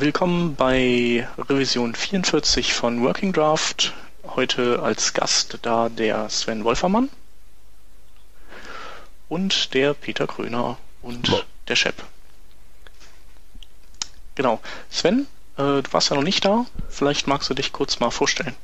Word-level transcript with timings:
willkommen 0.00 0.56
bei 0.56 1.26
Revision 1.38 1.94
44 1.94 2.74
von 2.74 3.02
Working 3.02 3.32
Draft. 3.32 3.94
Heute 4.26 4.82
als 4.82 5.14
Gast 5.14 5.58
da 5.62 5.88
der 5.88 6.28
Sven 6.28 6.64
Wolfermann 6.64 7.08
und 9.30 9.72
der 9.72 9.94
Peter 9.94 10.26
Kröner 10.26 10.76
und 11.00 11.32
oh. 11.32 11.40
der 11.68 11.76
Shep. 11.76 11.94
Genau. 14.34 14.60
Sven, 14.90 15.26
äh, 15.56 15.80
du 15.80 15.92
warst 15.92 16.10
ja 16.10 16.16
noch 16.16 16.22
nicht 16.22 16.44
da. 16.44 16.66
Vielleicht 16.90 17.26
magst 17.26 17.48
du 17.48 17.54
dich 17.54 17.72
kurz 17.72 17.98
mal 17.98 18.10
vorstellen. 18.10 18.54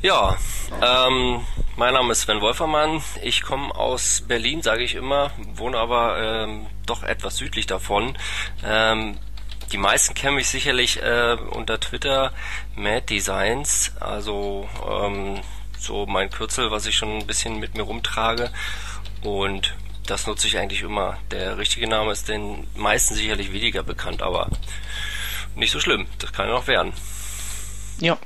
Ja, 0.00 0.36
ähm, 0.80 1.44
mein 1.76 1.94
Name 1.94 2.12
ist 2.12 2.20
Sven 2.20 2.40
Wolfermann. 2.40 3.02
Ich 3.24 3.42
komme 3.42 3.74
aus 3.74 4.22
Berlin, 4.28 4.62
sage 4.62 4.84
ich 4.84 4.94
immer, 4.94 5.32
wohne 5.54 5.76
aber 5.76 6.22
ähm, 6.22 6.66
doch 6.86 7.02
etwas 7.02 7.36
südlich 7.36 7.66
davon. 7.66 8.16
Ähm, 8.62 9.18
die 9.72 9.78
meisten 9.78 10.14
kennen 10.14 10.36
mich 10.36 10.48
sicherlich 10.48 11.02
äh, 11.02 11.36
unter 11.50 11.78
Twitter 11.80 12.32
Mad 12.74 13.06
Designs, 13.08 13.92
also 14.00 14.68
ähm, 14.88 15.40
so 15.78 16.06
mein 16.06 16.30
Kürzel, 16.30 16.70
was 16.70 16.86
ich 16.86 16.96
schon 16.96 17.18
ein 17.18 17.26
bisschen 17.26 17.58
mit 17.60 17.74
mir 17.74 17.82
rumtrage. 17.82 18.50
Und 19.22 19.74
das 20.06 20.26
nutze 20.26 20.46
ich 20.46 20.58
eigentlich 20.58 20.82
immer. 20.82 21.18
Der 21.30 21.58
richtige 21.58 21.86
Name 21.86 22.12
ist 22.12 22.28
den 22.28 22.66
meisten 22.74 23.14
sicherlich 23.14 23.52
weniger 23.52 23.82
bekannt, 23.82 24.22
aber 24.22 24.48
nicht 25.54 25.70
so 25.70 25.80
schlimm. 25.80 26.06
Das 26.18 26.32
kann 26.32 26.48
ja 26.48 26.54
noch 26.54 26.66
werden. 26.66 26.92
Ja. 28.00 28.18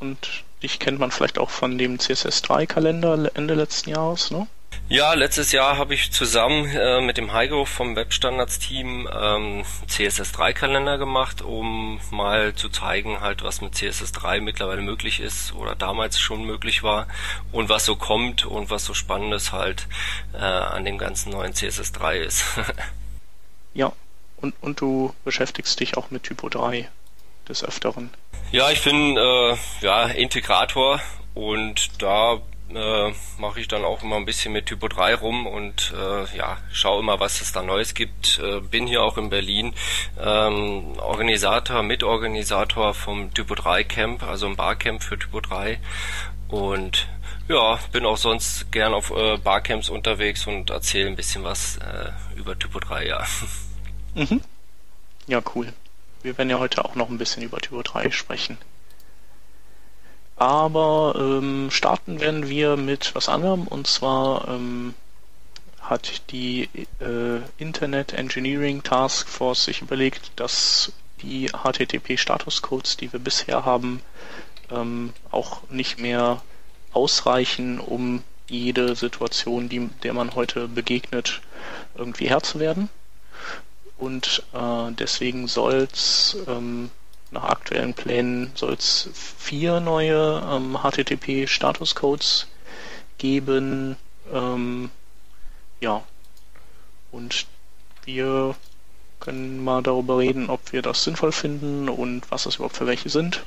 Und 0.00 0.44
dich 0.62 0.78
kennt 0.78 0.98
man 0.98 1.10
vielleicht 1.10 1.38
auch 1.38 1.50
von 1.50 1.78
dem 1.78 1.98
CSS3-Kalender 1.98 3.30
Ende 3.34 3.54
letzten 3.54 3.90
Jahres, 3.90 4.30
ne? 4.30 4.48
Ja, 4.92 5.14
letztes 5.14 5.52
Jahr 5.52 5.78
habe 5.78 5.94
ich 5.94 6.12
zusammen 6.12 6.68
äh, 6.68 7.00
mit 7.00 7.16
dem 7.16 7.32
Heiko 7.32 7.64
vom 7.64 7.96
Webstandards-Team 7.96 9.08
ähm, 9.10 9.64
CSS3-Kalender 9.88 10.98
gemacht, 10.98 11.40
um 11.40 11.98
mal 12.10 12.54
zu 12.54 12.68
zeigen, 12.68 13.22
halt, 13.22 13.42
was 13.42 13.62
mit 13.62 13.72
CSS3 13.72 14.42
mittlerweile 14.42 14.82
möglich 14.82 15.20
ist 15.20 15.54
oder 15.54 15.74
damals 15.74 16.20
schon 16.20 16.44
möglich 16.44 16.82
war 16.82 17.06
und 17.52 17.70
was 17.70 17.86
so 17.86 17.96
kommt 17.96 18.44
und 18.44 18.68
was 18.68 18.84
so 18.84 18.92
Spannendes 18.92 19.50
halt 19.50 19.88
äh, 20.34 20.36
an 20.36 20.84
dem 20.84 20.98
ganzen 20.98 21.32
neuen 21.32 21.54
CSS3 21.54 22.16
ist. 22.16 22.44
ja, 23.72 23.92
und, 24.42 24.54
und 24.60 24.82
du 24.82 25.14
beschäftigst 25.24 25.80
dich 25.80 25.96
auch 25.96 26.10
mit 26.10 26.24
Typo 26.24 26.50
3 26.50 26.86
des 27.48 27.64
Öfteren. 27.64 28.10
Ja, 28.50 28.70
ich 28.70 28.84
bin 28.84 29.16
äh, 29.16 29.56
ja, 29.80 30.04
Integrator 30.08 31.00
und 31.32 32.02
da 32.02 32.42
äh, 32.76 33.12
mache 33.38 33.60
ich 33.60 33.68
dann 33.68 33.84
auch 33.84 34.02
immer 34.02 34.16
ein 34.16 34.24
bisschen 34.24 34.52
mit 34.52 34.66
Typo 34.66 34.88
3 34.88 35.14
rum 35.16 35.46
und 35.46 35.92
äh, 35.96 36.36
ja, 36.36 36.58
schaue 36.72 37.00
immer, 37.00 37.20
was 37.20 37.40
es 37.40 37.52
da 37.52 37.62
Neues 37.62 37.94
gibt. 37.94 38.38
Äh, 38.42 38.60
bin 38.60 38.86
hier 38.86 39.02
auch 39.02 39.18
in 39.18 39.30
Berlin 39.30 39.74
ähm, 40.20 40.98
Organisator, 40.98 41.82
Mitorganisator 41.82 42.94
vom 42.94 43.32
Typo 43.34 43.54
3 43.54 43.84
Camp, 43.84 44.22
also 44.22 44.46
ein 44.46 44.56
Barcamp 44.56 45.02
für 45.02 45.18
Typo 45.18 45.40
3 45.40 45.78
und 46.48 47.08
ja, 47.48 47.78
bin 47.92 48.06
auch 48.06 48.16
sonst 48.16 48.70
gern 48.72 48.94
auf 48.94 49.10
äh, 49.10 49.36
Barcamps 49.36 49.88
unterwegs 49.88 50.46
und 50.46 50.70
erzähle 50.70 51.08
ein 51.08 51.16
bisschen 51.16 51.44
was 51.44 51.78
äh, 51.78 52.10
über 52.36 52.58
Typo 52.58 52.80
3, 52.80 53.06
ja. 53.06 53.26
Mhm. 54.14 54.40
Ja, 55.26 55.42
cool. 55.54 55.72
Wir 56.22 56.36
werden 56.38 56.50
ja 56.50 56.58
heute 56.58 56.84
auch 56.84 56.94
noch 56.94 57.08
ein 57.08 57.18
bisschen 57.18 57.42
über 57.42 57.58
Typo 57.58 57.82
3 57.82 58.10
sprechen. 58.10 58.58
Aber 60.36 61.14
ähm, 61.16 61.70
starten 61.70 62.20
werden 62.20 62.48
wir 62.48 62.76
mit 62.76 63.14
was 63.14 63.28
anderem 63.28 63.66
und 63.66 63.86
zwar 63.86 64.48
ähm, 64.48 64.94
hat 65.80 66.30
die 66.30 66.68
äh, 67.00 67.40
Internet 67.58 68.12
Engineering 68.12 68.82
Task 68.82 69.28
Force 69.28 69.64
sich 69.64 69.82
überlegt, 69.82 70.32
dass 70.36 70.92
die 71.20 71.48
HTTP-Statuscodes, 71.48 72.96
die 72.96 73.12
wir 73.12 73.20
bisher 73.20 73.64
haben, 73.64 74.00
ähm, 74.70 75.12
auch 75.30 75.68
nicht 75.70 75.98
mehr 75.98 76.42
ausreichen, 76.92 77.78
um 77.80 78.22
jede 78.48 78.96
Situation, 78.96 79.68
die, 79.68 79.88
der 80.02 80.14
man 80.14 80.34
heute 80.34 80.68
begegnet, 80.68 81.40
irgendwie 81.94 82.28
Herr 82.28 82.42
zu 82.42 82.60
werden. 82.60 82.88
Und 83.98 84.42
äh, 84.52 84.92
deswegen 84.92 85.46
soll 85.46 85.88
es 85.92 86.36
ähm, 86.48 86.90
nach 87.32 87.44
aktuellen 87.44 87.94
Plänen 87.94 88.52
soll 88.54 88.74
es 88.74 89.08
vier 89.14 89.80
neue 89.80 90.42
ähm, 90.48 90.78
HTTP-Statuscodes 90.82 92.46
geben. 93.18 93.96
Ähm, 94.32 94.90
ja. 95.80 96.02
Und 97.10 97.46
wir 98.04 98.54
können 99.20 99.62
mal 99.62 99.82
darüber 99.82 100.18
reden, 100.18 100.50
ob 100.50 100.72
wir 100.72 100.82
das 100.82 101.04
sinnvoll 101.04 101.32
finden 101.32 101.88
und 101.88 102.30
was 102.30 102.44
das 102.44 102.56
überhaupt 102.56 102.76
für 102.76 102.86
welche 102.86 103.08
sind. 103.08 103.44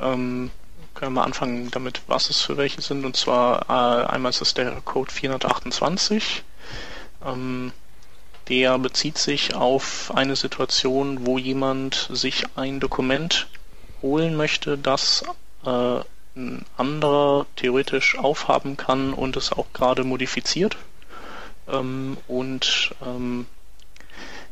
Ähm, 0.00 0.50
können 0.94 1.12
wir 1.12 1.20
mal 1.20 1.24
anfangen 1.24 1.70
damit, 1.70 2.02
was 2.06 2.30
es 2.30 2.40
für 2.40 2.56
welche 2.56 2.80
sind. 2.80 3.04
Und 3.04 3.16
zwar 3.16 3.68
äh, 3.68 4.06
einmal 4.06 4.30
ist 4.30 4.40
es 4.40 4.54
der 4.54 4.80
Code 4.82 5.12
428. 5.12 6.44
Ähm, 7.24 7.72
der 8.48 8.78
bezieht 8.78 9.18
sich 9.18 9.54
auf 9.54 10.12
eine 10.14 10.36
Situation, 10.36 11.26
wo 11.26 11.38
jemand 11.38 12.08
sich 12.12 12.44
ein 12.56 12.80
Dokument 12.80 13.46
holen 14.02 14.36
möchte, 14.36 14.78
das 14.78 15.24
äh, 15.64 16.00
ein 16.36 16.64
anderer 16.76 17.46
theoretisch 17.56 18.16
aufhaben 18.16 18.76
kann 18.76 19.12
und 19.12 19.36
es 19.36 19.52
auch 19.52 19.66
gerade 19.72 20.04
modifiziert. 20.04 20.76
Ähm, 21.68 22.16
und 22.26 22.94
ähm, 23.04 23.46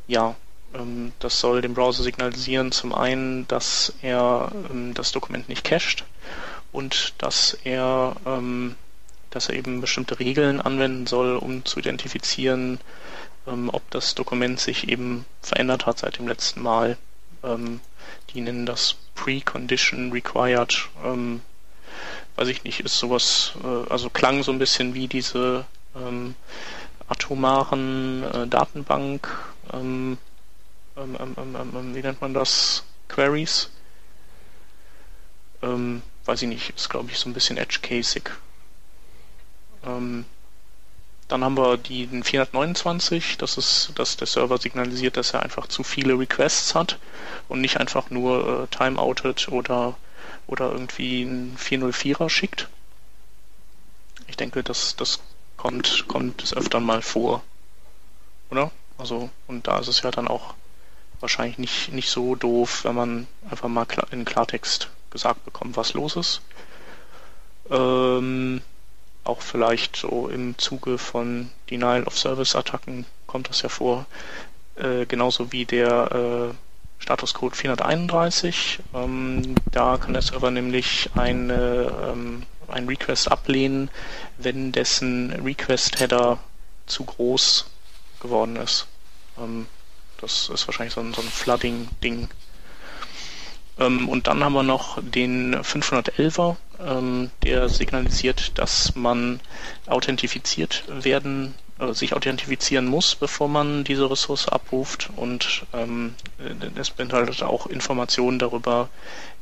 ja, 0.06 0.34
ähm, 0.74 1.12
das 1.18 1.40
soll 1.40 1.62
dem 1.62 1.74
Browser 1.74 2.02
signalisieren, 2.02 2.72
zum 2.72 2.94
einen, 2.94 3.48
dass 3.48 3.94
er 4.02 4.50
ähm, 4.70 4.94
das 4.94 5.12
Dokument 5.12 5.48
nicht 5.48 5.64
cached 5.64 6.04
und 6.72 7.14
dass 7.18 7.56
er, 7.64 8.16
ähm, 8.26 8.76
dass 9.30 9.48
er 9.48 9.54
eben 9.54 9.80
bestimmte 9.80 10.18
Regeln 10.18 10.60
anwenden 10.60 11.06
soll, 11.06 11.36
um 11.36 11.64
zu 11.64 11.78
identifizieren, 11.78 12.80
ähm, 13.46 13.70
ob 13.72 13.88
das 13.90 14.14
Dokument 14.14 14.60
sich 14.60 14.88
eben 14.88 15.24
verändert 15.40 15.86
hat 15.86 15.98
seit 15.98 16.18
dem 16.18 16.28
letzten 16.28 16.62
Mal. 16.62 16.96
Ähm, 17.42 17.80
die 18.30 18.40
nennen 18.40 18.66
das 18.66 18.96
Precondition 19.14 20.12
Required. 20.12 20.88
Ähm, 21.04 21.42
weiß 22.36 22.48
ich 22.48 22.64
nicht, 22.64 22.80
ist 22.80 22.98
sowas, 22.98 23.52
äh, 23.62 23.90
also 23.90 24.10
klang 24.10 24.42
so 24.42 24.52
ein 24.52 24.58
bisschen 24.58 24.94
wie 24.94 25.08
diese 25.08 25.64
ähm, 25.94 26.34
atomaren 27.08 28.24
äh, 28.24 28.46
Datenbank, 28.46 29.28
ähm, 29.72 30.18
ähm, 30.96 31.94
wie 31.94 32.02
nennt 32.02 32.20
man 32.20 32.34
das? 32.34 32.84
Queries. 33.08 33.70
weiß 35.60 36.42
ich 36.42 36.48
nicht, 36.48 36.70
ist 36.70 36.88
glaube 36.88 37.10
ich 37.10 37.18
so 37.18 37.28
ein 37.28 37.34
bisschen 37.34 37.56
edge-casig. 37.56 38.30
Dann 41.28 41.42
haben 41.42 41.56
wir 41.56 41.76
die, 41.76 42.06
den 42.06 42.22
429, 42.22 43.36
das 43.38 43.58
ist, 43.58 43.92
dass 43.96 44.16
der 44.16 44.28
Server 44.28 44.58
signalisiert, 44.58 45.16
dass 45.16 45.34
er 45.34 45.42
einfach 45.42 45.66
zu 45.66 45.82
viele 45.82 46.18
Requests 46.18 46.74
hat 46.74 46.98
und 47.48 47.60
nicht 47.60 47.78
einfach 47.78 48.10
nur 48.10 48.62
äh, 48.62 48.76
timeoutet 48.76 49.48
oder, 49.48 49.96
oder 50.46 50.70
irgendwie 50.70 51.22
einen 51.22 51.56
404er 51.58 52.30
schickt. 52.30 52.68
Ich 54.28 54.36
denke, 54.36 54.62
das, 54.62 54.94
das 54.94 55.20
kommt, 55.56 56.04
kommt 56.06 56.42
des 56.42 56.54
Öfteren 56.54 56.84
mal 56.84 57.02
vor. 57.02 57.42
Oder? 58.50 58.70
Also, 58.98 59.30
und 59.48 59.66
da 59.66 59.78
ist 59.78 59.88
es 59.88 60.02
ja 60.02 60.10
dann 60.12 60.28
auch 60.28 60.54
wahrscheinlich 61.20 61.58
nicht, 61.58 61.92
nicht 61.92 62.10
so 62.10 62.34
doof, 62.34 62.84
wenn 62.84 62.94
man 62.94 63.26
einfach 63.50 63.68
mal 63.68 63.86
in 64.10 64.24
Klartext 64.24 64.90
gesagt 65.10 65.44
bekommt, 65.44 65.76
was 65.76 65.94
los 65.94 66.16
ist. 66.16 66.40
Ähm, 67.70 68.62
auch 69.26 69.42
vielleicht 69.42 69.96
so 69.96 70.28
im 70.28 70.56
Zuge 70.58 70.98
von 70.98 71.50
Denial 71.70 72.04
of 72.04 72.18
Service 72.18 72.54
Attacken 72.54 73.06
kommt 73.26 73.48
das 73.48 73.62
ja 73.62 73.68
vor. 73.68 74.06
Äh, 74.76 75.06
genauso 75.06 75.52
wie 75.52 75.64
der 75.64 76.52
äh, 76.52 76.54
Statuscode 77.02 77.56
431. 77.56 78.80
Ähm, 78.94 79.54
da 79.70 79.96
kann 79.98 80.12
der 80.12 80.22
Server 80.22 80.50
nämlich 80.50 81.10
eine, 81.14 81.92
ähm, 82.10 82.42
einen 82.68 82.88
Request 82.88 83.30
ablehnen, 83.30 83.90
wenn 84.38 84.72
dessen 84.72 85.32
Request-Header 85.32 86.38
zu 86.86 87.04
groß 87.04 87.66
geworden 88.20 88.56
ist. 88.56 88.86
Ähm, 89.38 89.66
das 90.20 90.48
ist 90.48 90.66
wahrscheinlich 90.66 90.94
so 90.94 91.00
ein, 91.00 91.12
so 91.12 91.20
ein 91.20 91.28
Flooding-Ding. 91.28 92.28
Ähm, 93.78 94.08
und 94.08 94.26
dann 94.26 94.42
haben 94.42 94.54
wir 94.54 94.62
noch 94.62 94.98
den 95.02 95.54
511er, 95.56 96.56
ähm, 96.80 97.30
der 97.44 97.68
signalisiert, 97.68 98.58
dass 98.58 98.94
man 98.94 99.40
authentifiziert 99.86 100.84
werden, 100.88 101.54
äh, 101.78 101.92
sich 101.92 102.14
authentifizieren 102.14 102.86
muss, 102.86 103.14
bevor 103.14 103.48
man 103.48 103.84
diese 103.84 104.10
Ressource 104.10 104.48
abruft 104.48 105.10
und 105.16 105.66
ähm, 105.72 106.14
es 106.74 106.90
beinhaltet 106.90 107.42
auch 107.42 107.66
Informationen 107.66 108.38
darüber, 108.38 108.88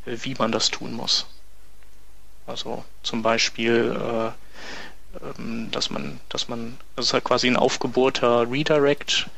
äh, 0.06 0.16
wie 0.22 0.34
man 0.34 0.52
das 0.52 0.70
tun 0.70 0.92
muss. 0.92 1.26
Also 2.46 2.84
zum 3.02 3.22
Beispiel, 3.22 3.96
äh, 3.98 4.31
ähm, 5.38 5.70
dass 5.70 5.90
man, 5.90 6.20
dass 6.28 6.48
man, 6.48 6.76
das 6.96 7.06
ist 7.06 7.12
halt 7.12 7.25
quasi 7.25 7.46
ein 7.46 7.56
aufgebohrter 7.56 8.50
Redirect, 8.50 9.28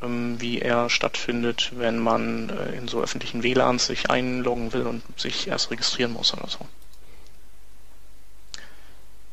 wie 0.00 0.60
er 0.60 0.90
stattfindet, 0.90 1.72
wenn 1.74 1.98
man 1.98 2.50
äh, 2.50 2.76
in 2.76 2.86
so 2.86 3.02
öffentlichen 3.02 3.42
WLANs 3.42 3.86
sich 3.86 4.10
einloggen 4.10 4.72
will 4.72 4.86
und 4.86 5.02
sich 5.18 5.48
erst 5.48 5.70
registrieren 5.70 6.12
muss 6.12 6.32
oder 6.32 6.48
so. 6.48 6.66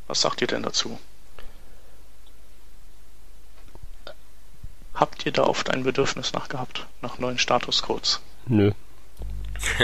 Was 0.08 0.22
sagt 0.22 0.42
ihr 0.42 0.48
denn 0.48 0.64
dazu? 0.64 1.00
Habt 4.96 5.26
ihr 5.26 5.32
da 5.32 5.44
oft 5.44 5.70
ein 5.70 5.84
Bedürfnis 5.84 6.34
nach 6.34 6.48
gehabt, 6.48 6.88
nach 7.02 7.20
neuen 7.20 7.38
Statuscodes? 7.38 8.22
Nö. 8.46 8.72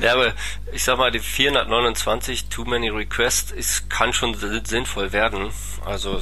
ja, 0.00 0.12
aber 0.12 0.34
ich 0.72 0.84
sag 0.84 0.98
mal, 0.98 1.10
die 1.10 1.18
429 1.18 2.48
Too 2.48 2.64
Many 2.64 2.90
Requests 2.90 3.50
ist, 3.50 3.90
kann 3.90 4.12
schon 4.12 4.34
sinnvoll 4.64 5.12
werden. 5.12 5.50
Also 5.84 6.20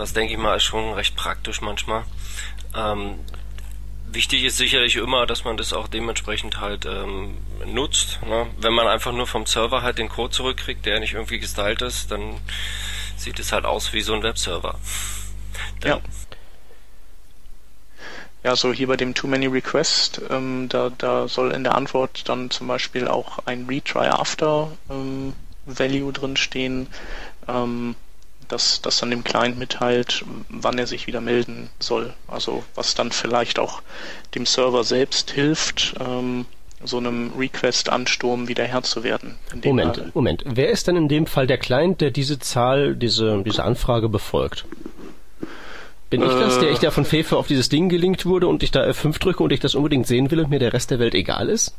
das 0.00 0.14
denke 0.14 0.32
ich 0.32 0.38
mal 0.38 0.56
ist 0.56 0.64
schon 0.64 0.94
recht 0.94 1.14
praktisch 1.14 1.60
manchmal. 1.60 2.04
Ähm, 2.74 3.20
wichtig 4.10 4.44
ist 4.44 4.56
sicherlich 4.56 4.96
immer, 4.96 5.26
dass 5.26 5.44
man 5.44 5.58
das 5.58 5.72
auch 5.72 5.88
dementsprechend 5.88 6.58
halt 6.60 6.86
ähm, 6.86 7.36
nutzt. 7.66 8.18
Ne? 8.26 8.46
Wenn 8.58 8.72
man 8.72 8.86
einfach 8.86 9.12
nur 9.12 9.26
vom 9.26 9.44
Server 9.44 9.82
halt 9.82 9.98
den 9.98 10.08
Code 10.08 10.32
zurückkriegt, 10.32 10.86
der 10.86 11.00
nicht 11.00 11.12
irgendwie 11.12 11.38
gestylt 11.38 11.82
ist, 11.82 12.10
dann 12.10 12.40
sieht 13.16 13.38
es 13.38 13.52
halt 13.52 13.66
aus 13.66 13.92
wie 13.92 14.00
so 14.00 14.14
ein 14.14 14.22
Webserver. 14.22 14.78
Dann 15.80 15.90
ja. 15.90 16.00
Ja, 18.42 18.56
so 18.56 18.72
hier 18.72 18.86
bei 18.86 18.96
dem 18.96 19.14
Too 19.14 19.26
Many 19.26 19.48
Request, 19.48 20.22
ähm, 20.30 20.70
da, 20.70 20.90
da 20.96 21.28
soll 21.28 21.52
in 21.52 21.62
der 21.62 21.74
Antwort 21.74 22.26
dann 22.26 22.48
zum 22.48 22.68
Beispiel 22.68 23.06
auch 23.06 23.40
ein 23.44 23.66
Retry 23.66 24.06
After 24.06 24.72
ähm, 24.88 25.34
Value 25.66 26.10
drinstehen, 26.10 26.86
ähm, 27.46 27.96
das, 28.50 28.82
das 28.82 28.98
dann 28.98 29.10
dem 29.10 29.24
Client 29.24 29.58
mitteilt, 29.58 30.24
wann 30.48 30.78
er 30.78 30.86
sich 30.86 31.06
wieder 31.06 31.20
melden 31.20 31.70
soll. 31.78 32.12
Also 32.28 32.64
was 32.74 32.94
dann 32.94 33.12
vielleicht 33.12 33.58
auch 33.58 33.82
dem 34.34 34.46
Server 34.46 34.84
selbst 34.84 35.30
hilft, 35.30 35.94
ähm, 36.00 36.46
so 36.82 36.96
einem 36.96 37.32
Request-Ansturm 37.38 38.48
wieder 38.48 38.64
Herr 38.64 38.82
zu 38.82 39.04
werden. 39.04 39.36
Moment, 39.64 40.14
Moment. 40.14 40.44
Wer 40.46 40.70
ist 40.70 40.86
denn 40.86 40.96
in 40.96 41.08
dem 41.08 41.26
Fall 41.26 41.46
der 41.46 41.58
Client, 41.58 42.00
der 42.00 42.10
diese 42.10 42.38
Zahl, 42.38 42.96
diese, 42.96 43.42
diese 43.44 43.62
Anfrage 43.64 44.08
befolgt? 44.08 44.64
Bin 46.08 46.22
ich 46.22 46.28
das, 46.28 46.58
der 46.58 46.70
ich 46.70 46.80
da 46.80 46.90
von 46.90 47.04
Fefe 47.04 47.36
auf 47.36 47.46
dieses 47.46 47.68
Ding 47.68 47.88
gelinkt 47.88 48.26
wurde 48.26 48.48
und 48.48 48.64
ich 48.64 48.72
da 48.72 48.84
F5 48.84 49.20
drücke 49.20 49.44
und 49.44 49.52
ich 49.52 49.60
das 49.60 49.76
unbedingt 49.76 50.08
sehen 50.08 50.30
will 50.30 50.40
und 50.40 50.50
mir 50.50 50.58
der 50.58 50.72
Rest 50.72 50.90
der 50.90 50.98
Welt 50.98 51.14
egal 51.14 51.48
ist? 51.48 51.74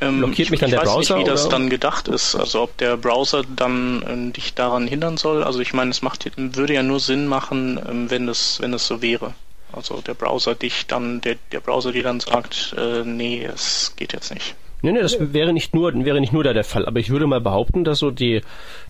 Ähm, 0.00 0.18
Blockiert 0.18 0.50
mich 0.50 0.60
dann 0.60 0.70
der 0.70 0.78
Browser? 0.78 1.00
Ich 1.00 1.10
weiß 1.10 1.16
nicht, 1.16 1.26
wie 1.26 1.30
das 1.30 1.48
dann 1.48 1.70
gedacht 1.70 2.08
ist. 2.08 2.34
Also 2.34 2.62
ob 2.62 2.76
der 2.78 2.96
Browser 2.96 3.42
dann 3.56 4.30
äh, 4.30 4.32
dich 4.32 4.54
daran 4.54 4.86
hindern 4.86 5.16
soll. 5.16 5.42
Also 5.44 5.60
ich 5.60 5.72
meine, 5.72 5.90
es 5.90 6.02
macht, 6.02 6.30
würde 6.36 6.74
ja 6.74 6.82
nur 6.82 7.00
Sinn 7.00 7.26
machen, 7.26 7.80
ähm, 7.88 8.10
wenn 8.10 8.26
das, 8.26 8.60
wenn 8.60 8.72
das 8.72 8.86
so 8.86 9.02
wäre. 9.02 9.34
Also 9.72 10.00
der 10.00 10.14
Browser 10.14 10.54
dich 10.54 10.86
dann, 10.86 11.20
der, 11.20 11.36
der 11.52 11.60
Browser 11.60 11.92
dir 11.92 12.02
dann 12.02 12.20
sagt, 12.20 12.74
äh, 12.78 13.02
nee, 13.04 13.44
es 13.44 13.94
geht 13.96 14.12
jetzt 14.12 14.32
nicht. 14.32 14.54
Nee, 14.82 14.92
nee, 14.92 15.00
das 15.00 15.16
wäre 15.18 15.54
nicht 15.54 15.74
nur, 15.74 15.94
wäre 16.04 16.20
nicht 16.20 16.34
nur 16.34 16.44
da 16.44 16.52
der 16.52 16.62
Fall, 16.62 16.84
aber 16.84 17.00
ich 17.00 17.08
würde 17.08 17.26
mal 17.26 17.40
behaupten, 17.40 17.84
dass 17.84 18.00
so 18.00 18.10
die, 18.10 18.42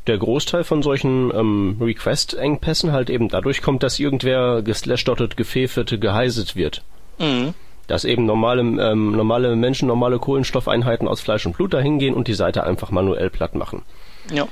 der 0.09 0.19
Großteil 0.19 0.65
von 0.65 0.83
solchen 0.83 1.33
ähm, 1.33 1.77
Request-Engpässen 1.81 2.91
halt 2.91 3.11
eben 3.11 3.29
dadurch 3.29 3.63
kommt, 3.63 3.85
dass 3.85 4.01
irgendwer 4.01 4.63
geslashdottet, 4.63 5.37
gefefert, 5.37 6.01
geheiset 6.01 6.57
wird. 6.57 6.83
Mhm. 7.21 7.55
Dass 7.87 8.05
eben 8.05 8.25
normale, 8.25 8.63
ähm, 8.63 9.13
normale 9.13 9.57
Menschen, 9.57 9.89
normale 9.89 10.19
Kohlenstoffeinheiten 10.19 11.07
aus 11.07 11.21
Fleisch 11.21 11.45
und 11.45 11.57
Blut 11.57 11.75
dahin 11.75 11.99
gehen 11.99 12.15
und 12.15 12.29
die 12.29 12.35
Seite 12.35 12.65
einfach 12.65 12.91
manuell 12.91 13.31
platt 13.31 13.55
machen. 13.55 13.83
Ja. 14.33 14.49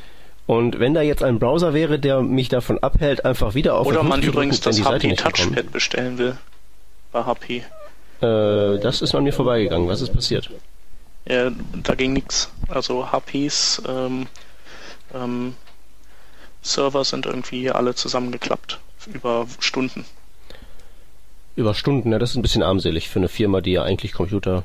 Und 0.46 0.80
wenn 0.80 0.92
da 0.92 1.02
jetzt 1.02 1.22
ein 1.22 1.38
Browser 1.38 1.72
wäre, 1.72 1.98
der 1.98 2.20
mich 2.20 2.48
davon 2.48 2.78
abhält, 2.78 3.24
einfach 3.24 3.54
wieder 3.54 3.76
auf 3.76 3.86
Oder 3.86 4.02
man 4.02 4.22
übrigens 4.22 4.60
das 4.60 4.84
HP 4.84 5.14
Touchpad 5.14 5.72
bestellen 5.72 6.18
will. 6.18 6.36
Bei 7.10 7.24
HP. 7.24 7.58
Äh, 8.20 8.78
das 8.80 9.00
ist 9.02 9.14
an 9.14 9.24
mir 9.24 9.32
vorbeigegangen. 9.32 9.88
Was 9.88 10.00
ist 10.00 10.12
passiert? 10.12 10.50
äh, 11.24 11.50
da 11.82 11.94
ging 11.94 12.12
nichts. 12.12 12.50
Also 12.68 13.10
HPs 13.10 13.82
ähm, 13.86 14.26
ähm, 15.14 15.54
Server 16.62 17.04
sind 17.04 17.26
irgendwie 17.26 17.70
alle 17.70 17.94
zusammengeklappt 17.94 18.78
über 19.12 19.46
Stunden. 19.58 20.04
Über 21.54 21.74
Stunden, 21.74 22.12
ja, 22.12 22.18
das 22.18 22.30
ist 22.30 22.36
ein 22.36 22.42
bisschen 22.42 22.62
armselig 22.62 23.08
für 23.08 23.18
eine 23.18 23.28
Firma, 23.28 23.60
die 23.60 23.72
ja 23.72 23.82
eigentlich 23.82 24.12
Computer 24.12 24.64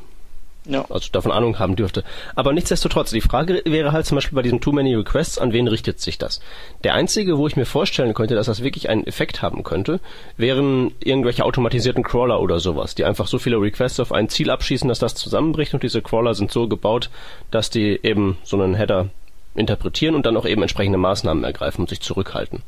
ja. 0.68 0.86
Also 0.90 1.10
davon 1.12 1.32
Ahnung 1.32 1.60
haben 1.60 1.76
dürfte. 1.76 2.04
Aber 2.36 2.52
nichtsdestotrotz, 2.52 3.12
die 3.12 3.22
Frage 3.22 3.62
wäre 3.66 3.94
halt 3.94 4.06
zum 4.06 4.16
Beispiel 4.16 4.36
bei 4.36 4.42
diesen 4.42 4.60
Too 4.60 4.74
Many 4.74 4.96
Requests, 4.96 5.40
an 5.40 5.54
wen 5.54 5.68
richtet 5.68 6.02
sich 6.02 6.18
das? 6.18 6.42
Der 6.84 6.94
einzige, 6.94 7.38
wo 7.38 7.48
ich 7.48 7.56
mir 7.56 7.66
vorstellen 7.66 8.14
könnte, 8.14 8.36
dass 8.36 8.48
das 8.48 8.64
wirklich 8.64 8.90
einen 8.90 9.08
Effekt 9.08 9.42
haben 9.42 9.64
könnte, 9.64 10.00
wären 10.36 10.92
irgendwelche 11.00 11.46
automatisierten 11.46 12.04
Crawler 12.04 12.42
oder 12.42 12.60
sowas, 12.60 12.96
die 12.96 13.06
einfach 13.06 13.28
so 13.28 13.40
viele 13.40 13.62
Requests 13.62 14.00
auf 14.00 14.12
ein 14.12 14.30
Ziel 14.30 14.50
abschießen, 14.50 14.90
dass 14.90 15.00
das 15.00 15.16
zusammenbricht 15.16 15.74
und 15.74 15.84
diese 15.84 16.02
Crawler 16.02 16.34
sind 16.34 16.52
so 16.52 16.68
gebaut, 16.68 17.10
dass 17.50 17.70
die 17.70 18.00
eben 18.04 18.38
so 18.44 18.62
einen 18.62 18.76
Header 18.76 19.08
interpretieren 19.56 20.16
und 20.16 20.26
dann 20.26 20.38
auch 20.38 20.46
eben 20.46 20.62
entsprechende 20.62 20.98
Maßnahmen 20.98 21.44
ergreifen 21.44 21.82
und 21.82 21.90
sich 21.90 22.02
zurückhalten. 22.02 22.62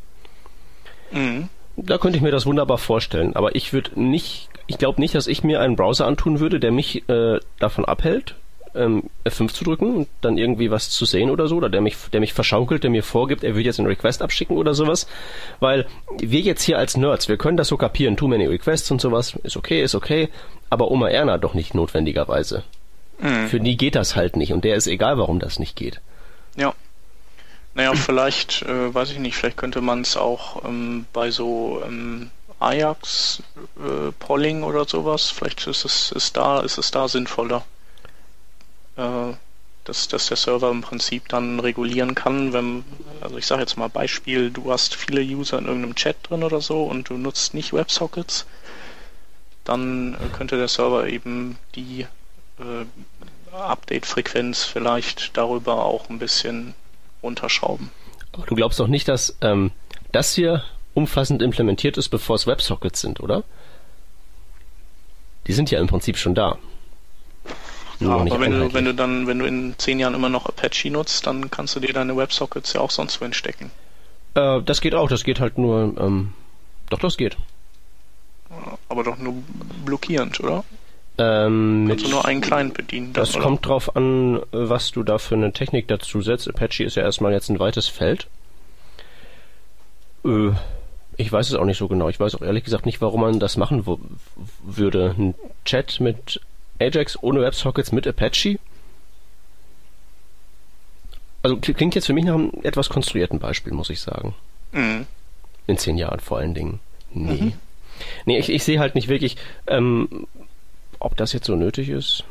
Mhm. 1.12 1.50
Da 1.86 1.98
könnte 1.98 2.18
ich 2.18 2.24
mir 2.24 2.32
das 2.32 2.46
wunderbar 2.46 2.78
vorstellen, 2.78 3.36
aber 3.36 3.56
ich 3.56 3.74
würde 3.74 4.00
nicht 4.00 4.50
ich 4.70 4.78
glaube 4.78 5.02
nicht, 5.02 5.16
dass 5.16 5.26
ich 5.26 5.44
mir 5.44 5.60
einen 5.62 5.76
Browser 5.76 6.06
antun 6.06 6.40
würde, 6.40 6.60
der 6.60 6.72
mich 6.72 7.10
äh, 7.10 7.40
davon 7.58 7.86
abhält, 7.86 8.36
ähm, 8.76 9.06
F5 9.26 9.52
zu 9.52 9.64
drücken 9.64 9.96
und 9.96 10.08
dann 10.22 10.38
irgendwie 10.38 10.70
was 10.70 10.92
zu 10.92 11.06
sehen 11.06 11.32
oder 11.32 11.48
so, 11.48 11.56
oder 11.56 11.70
der 11.70 11.82
mich, 11.82 11.98
der 12.14 12.20
mich 12.20 12.34
verschaukelt, 12.34 12.84
der 12.84 12.92
mir 12.92 13.02
vorgibt, 13.02 13.44
er 13.44 13.56
würde 13.56 13.64
jetzt 13.64 13.80
einen 13.80 13.88
Request 13.88 14.22
abschicken 14.22 14.58
oder 14.58 14.76
sowas. 14.76 15.08
Weil 15.60 15.88
wir 16.20 16.42
jetzt 16.42 16.62
hier 16.62 16.78
als 16.78 16.98
Nerds, 16.98 17.28
wir 17.30 17.38
können 17.38 17.58
das 17.58 17.68
so 17.68 17.78
kapieren, 17.78 18.16
too 18.16 18.28
many 18.28 18.46
requests 18.46 18.92
und 18.92 19.02
sowas, 19.02 19.40
ist 19.42 19.58
okay, 19.58 19.82
ist 19.82 19.96
okay, 19.96 20.30
aber 20.70 20.92
Oma 20.92 21.10
Erna 21.10 21.40
doch 21.40 21.56
nicht 21.56 21.74
notwendigerweise. 21.74 22.62
Mhm. 23.20 23.48
Für 23.48 23.60
die 23.60 23.76
geht 23.76 23.96
das 23.96 24.16
halt 24.16 24.36
nicht 24.36 24.54
und 24.54 24.64
der 24.66 24.76
ist 24.76 24.86
egal, 24.86 25.18
warum 25.18 25.40
das 25.40 25.58
nicht 25.58 25.76
geht. 25.76 26.00
Ja. 26.56 26.76
Naja, 27.80 27.96
vielleicht, 27.96 28.64
äh, 28.64 28.94
weiß 28.94 29.12
ich 29.12 29.20
nicht, 29.20 29.38
vielleicht 29.38 29.56
könnte 29.56 29.80
man 29.80 30.02
es 30.02 30.18
auch 30.18 30.66
ähm, 30.66 31.06
bei 31.14 31.32
so 31.32 31.82
ähm, 31.86 32.30
Ajax 32.60 33.42
äh, 33.78 34.12
Polling 34.20 34.64
oder 34.64 34.84
sowas. 34.84 35.30
Vielleicht 35.30 35.66
ist 35.66 35.86
es 35.86 36.12
ist 36.12 36.36
da 36.36 36.60
ist 36.60 36.78
es 36.78 36.92
da 36.92 37.08
sinnvoller, 37.08 37.64
äh, 38.98 39.32
dass 39.86 40.10
dass 40.10 40.28
der 40.28 40.36
Server 40.36 40.70
im 40.70 40.82
Prinzip 40.82 41.30
dann 41.30 41.62
regulieren 41.62 42.16
kann, 42.16 42.52
wenn 42.52 42.84
also 43.22 43.38
ich 43.38 43.48
sage 43.48 43.62
jetzt 43.62 43.78
mal 43.78 43.88
Beispiel, 43.88 44.52
du 44.52 44.70
hast 44.74 44.96
viele 44.96 45.22
User 45.22 45.58
in 45.58 45.68
irgendeinem 45.68 45.96
Chat 45.96 46.18
drin 46.24 46.44
oder 46.44 46.60
so 46.60 46.84
und 46.84 47.08
du 47.08 47.14
nutzt 47.14 47.54
nicht 47.54 47.72
WebSockets, 47.72 48.46
dann 49.64 50.16
äh, 50.16 50.38
könnte 50.38 50.58
der 50.58 50.68
Server 50.68 51.08
eben 51.08 51.58
die 51.76 52.06
äh, 52.60 53.56
Update-Frequenz 53.56 54.66
vielleicht 54.66 55.38
darüber 55.38 55.86
auch 55.86 56.10
ein 56.10 56.20
bisschen 56.20 56.76
runterschrauben. 57.24 57.90
Aber 58.32 58.46
du 58.46 58.56
glaubst 58.56 58.80
doch 58.80 58.88
nicht, 58.88 59.08
dass 59.08 59.38
ähm, 59.42 59.72
das 60.12 60.34
hier 60.34 60.64
umfassend 60.94 61.42
implementiert 61.42 61.98
ist, 61.98 62.10
bevor 62.10 62.36
es 62.36 62.48
WebSockets 62.48 63.02
sind, 63.02 63.20
oder? 63.20 63.44
Die 65.48 65.54
sind 65.54 65.72
ja 65.72 65.80
im 65.80 65.88
Prinzip 65.88 66.18
schon 66.18 66.36
da. 66.36 66.58
Ja, 68.00 68.10
aber 68.10 68.40
wenn 68.40 68.52
du, 68.52 68.74
wenn 68.74 68.86
du 68.86 68.94
dann, 68.94 69.28
wenn 69.28 69.40
du 69.40 69.46
in 69.46 69.76
zehn 69.78 70.00
Jahren 70.00 70.14
immer 70.14 70.30
noch 70.30 70.46
Apache 70.46 70.90
nutzt, 70.90 71.28
dann 71.28 71.52
kannst 71.52 71.76
du 71.76 71.80
dir 71.80 71.92
deine 71.92 72.16
WebSockets 72.16 72.74
ja 72.74 72.82
auch 72.82 72.92
sonst 72.92 73.20
wohin 73.20 73.34
stecken. 73.34 73.72
Äh, 74.36 74.62
das 74.62 74.80
geht 74.80 74.96
auch, 74.96 75.10
das 75.10 75.24
geht 75.24 75.40
halt 75.40 75.58
nur, 75.58 75.96
ähm, 76.00 76.34
doch, 76.90 77.00
das 77.00 77.18
geht. 77.18 77.36
Aber 78.88 79.04
doch 79.04 79.18
nur 79.18 79.36
blockierend, 79.86 80.40
oder? 80.40 80.64
Ähm, 81.20 81.86
Kannst 81.90 82.06
du 82.06 82.10
nur 82.10 82.26
einen 82.26 82.42
Client 82.42 82.74
bedienen. 82.74 83.12
Das 83.14 83.36
oder? 83.36 83.44
kommt 83.44 83.66
drauf 83.66 83.96
an, 83.96 84.42
was 84.52 84.92
du 84.92 85.04
da 85.04 85.18
für 85.18 85.36
eine 85.36 85.52
Technik 85.52 85.88
dazu 85.90 86.22
setzt. 86.22 86.48
Apache 86.48 86.86
ist 86.86 86.96
ja 86.96 87.04
erstmal 87.04 87.34
jetzt 87.34 87.50
ein 87.50 87.60
weites 87.60 87.88
Feld. 87.88 88.28
Äh, 90.26 90.52
ich 91.18 91.30
weiß 91.30 91.50
es 91.50 91.56
auch 91.56 91.66
nicht 91.66 91.78
so 91.78 91.90
genau. 91.90 92.08
Ich 92.08 92.20
weiß 92.20 92.36
auch 92.36 92.42
ehrlich 92.42 92.64
gesagt 92.64 92.86
nicht, 92.86 93.02
warum 93.02 93.22
man 93.22 93.40
das 93.40 93.58
machen 93.58 93.86
würde. 94.64 95.14
Ein 95.18 95.36
Chat 95.66 96.00
mit 96.00 96.40
Ajax 96.80 97.22
ohne 97.22 97.42
WebSockets 97.42 97.92
mit 97.92 98.08
Apache? 98.08 98.58
Also 101.44 101.58
klingt 101.58 101.96
jetzt 101.96 102.08
für 102.08 102.14
mich 102.14 102.26
nach 102.26 102.36
einem 102.36 102.52
etwas 102.64 102.90
konstruierten 102.90 103.40
Beispiel, 103.40 103.74
muss 103.74 103.90
ich 103.90 104.00
sagen. 104.00 104.36
Mhm. 104.72 105.06
In 105.68 105.78
zehn 105.78 105.98
Jahren 105.98 106.20
vor 106.22 106.38
allen 106.38 106.54
Dingen. 106.54 106.80
Nee. 107.12 107.42
Mhm. 107.42 107.54
Nee, 108.26 108.40
ich, 108.40 108.50
ich 108.50 108.64
sehe 108.64 108.80
halt 108.80 108.96
nicht 108.96 109.10
wirklich, 109.10 109.36
ähm, 109.68 110.28
ob 111.00 111.16
das 111.18 111.34
jetzt 111.34 111.46
so 111.46 111.56
nötig 111.56 111.90
ist. 111.90 112.24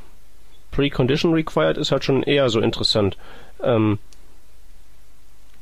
Precondition 0.70 1.32
required 1.32 1.78
ist 1.78 1.92
halt 1.92 2.04
schon 2.04 2.22
eher 2.22 2.50
so 2.50 2.60
interessant. 2.60 3.16
Ähm, 3.62 3.98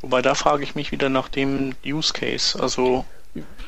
Wobei 0.03 0.23
da 0.23 0.35
frage 0.35 0.63
ich 0.63 0.75
mich 0.75 0.93
wieder 0.93 1.09
nach 1.09 1.29
dem 1.29 1.75
Use 1.85 2.13
Case. 2.13 2.61
Also 2.61 3.05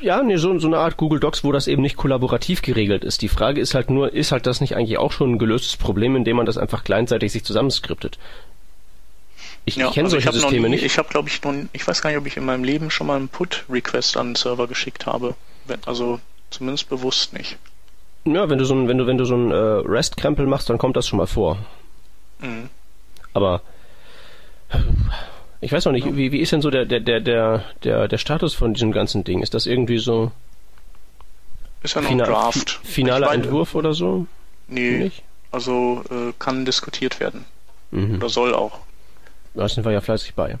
ja, 0.01 0.23
nee, 0.23 0.37
so, 0.37 0.57
so 0.59 0.67
eine 0.67 0.77
Art 0.77 0.97
Google 0.97 1.19
Docs, 1.19 1.43
wo 1.43 1.51
das 1.51 1.67
eben 1.67 1.81
nicht 1.81 1.97
kollaborativ 1.97 2.61
geregelt 2.61 3.03
ist. 3.03 3.21
Die 3.21 3.27
Frage 3.27 3.61
ist 3.61 3.75
halt 3.75 3.89
nur, 3.89 4.13
ist 4.13 4.31
halt 4.31 4.47
das 4.47 4.61
nicht 4.61 4.75
eigentlich 4.75 4.97
auch 4.97 5.11
schon 5.11 5.33
ein 5.33 5.39
gelöstes 5.39 5.77
Problem, 5.77 6.15
indem 6.15 6.37
man 6.37 6.45
das 6.45 6.57
einfach 6.57 6.83
kleinseitig 6.83 7.31
sich 7.31 7.43
zusammenskriptet? 7.43 8.17
Ich, 9.65 9.75
ja, 9.75 9.91
kenne 9.91 10.05
also 10.05 10.19
solche 10.19 10.31
Systeme 10.31 10.69
nie, 10.69 10.75
nicht. 10.75 10.85
Ich 10.85 10.97
habe, 10.97 11.09
glaube 11.09 11.29
ich, 11.29 11.43
nun, 11.43 11.69
ich 11.73 11.85
weiß 11.87 12.01
gar 12.01 12.09
nicht, 12.09 12.17
ob 12.17 12.25
ich 12.25 12.37
in 12.37 12.45
meinem 12.45 12.63
Leben 12.63 12.89
schon 12.89 13.07
mal 13.07 13.17
einen 13.17 13.27
Put-Request 13.27 14.17
an 14.17 14.27
einen 14.27 14.35
Server 14.35 14.67
geschickt 14.67 15.05
habe, 15.05 15.35
Also 15.85 16.19
zumindest 16.49 16.89
bewusst 16.89 17.33
nicht. 17.33 17.57
Ja, 18.25 18.49
wenn 18.49 18.57
du 18.57 18.65
so 18.65 18.75
ein, 18.75 18.87
wenn 18.87 18.97
du, 18.97 19.07
wenn 19.07 19.17
du 19.17 19.25
so 19.25 19.35
ein 19.35 19.51
äh, 19.51 19.55
Rest-Krempel 19.55 20.45
machst, 20.45 20.69
dann 20.69 20.77
kommt 20.77 20.97
das 20.97 21.07
schon 21.07 21.17
mal 21.17 21.27
vor. 21.27 21.57
Mhm. 22.39 22.69
Aber 23.33 23.61
ich 25.61 25.71
weiß 25.71 25.85
noch 25.85 25.91
nicht, 25.91 26.05
ja. 26.05 26.15
wie, 26.15 26.31
wie 26.31 26.39
ist 26.39 26.51
denn 26.51 26.61
so 26.61 26.69
der, 26.69 26.85
der, 26.85 26.99
der, 26.99 27.19
der, 27.19 27.63
der, 27.83 28.07
der 28.07 28.17
Status 28.17 28.53
von 28.53 28.73
diesem 28.73 28.91
ganzen 28.91 29.23
Ding? 29.23 29.41
Ist 29.41 29.53
das 29.53 29.65
irgendwie 29.65 29.97
so 29.97 30.31
ist 31.81 31.95
ja 31.95 32.01
noch 32.01 32.09
Final, 32.09 32.27
Draft. 32.27 32.79
Finaler 32.83 33.27
meine, 33.27 33.43
Entwurf 33.43 33.75
oder 33.75 33.93
so? 33.93 34.27
Nee, 34.67 34.97
nicht? 34.97 35.23
also 35.51 36.03
äh, 36.09 36.33
kann 36.37 36.65
diskutiert 36.65 37.19
werden. 37.19 37.45
Mhm. 37.91 38.15
Oder 38.15 38.29
soll 38.29 38.53
auch. 38.53 38.79
Da 39.53 39.67
sind 39.67 39.85
wir 39.85 39.91
ja 39.91 40.01
fleißig 40.01 40.35
bei. 40.35 40.57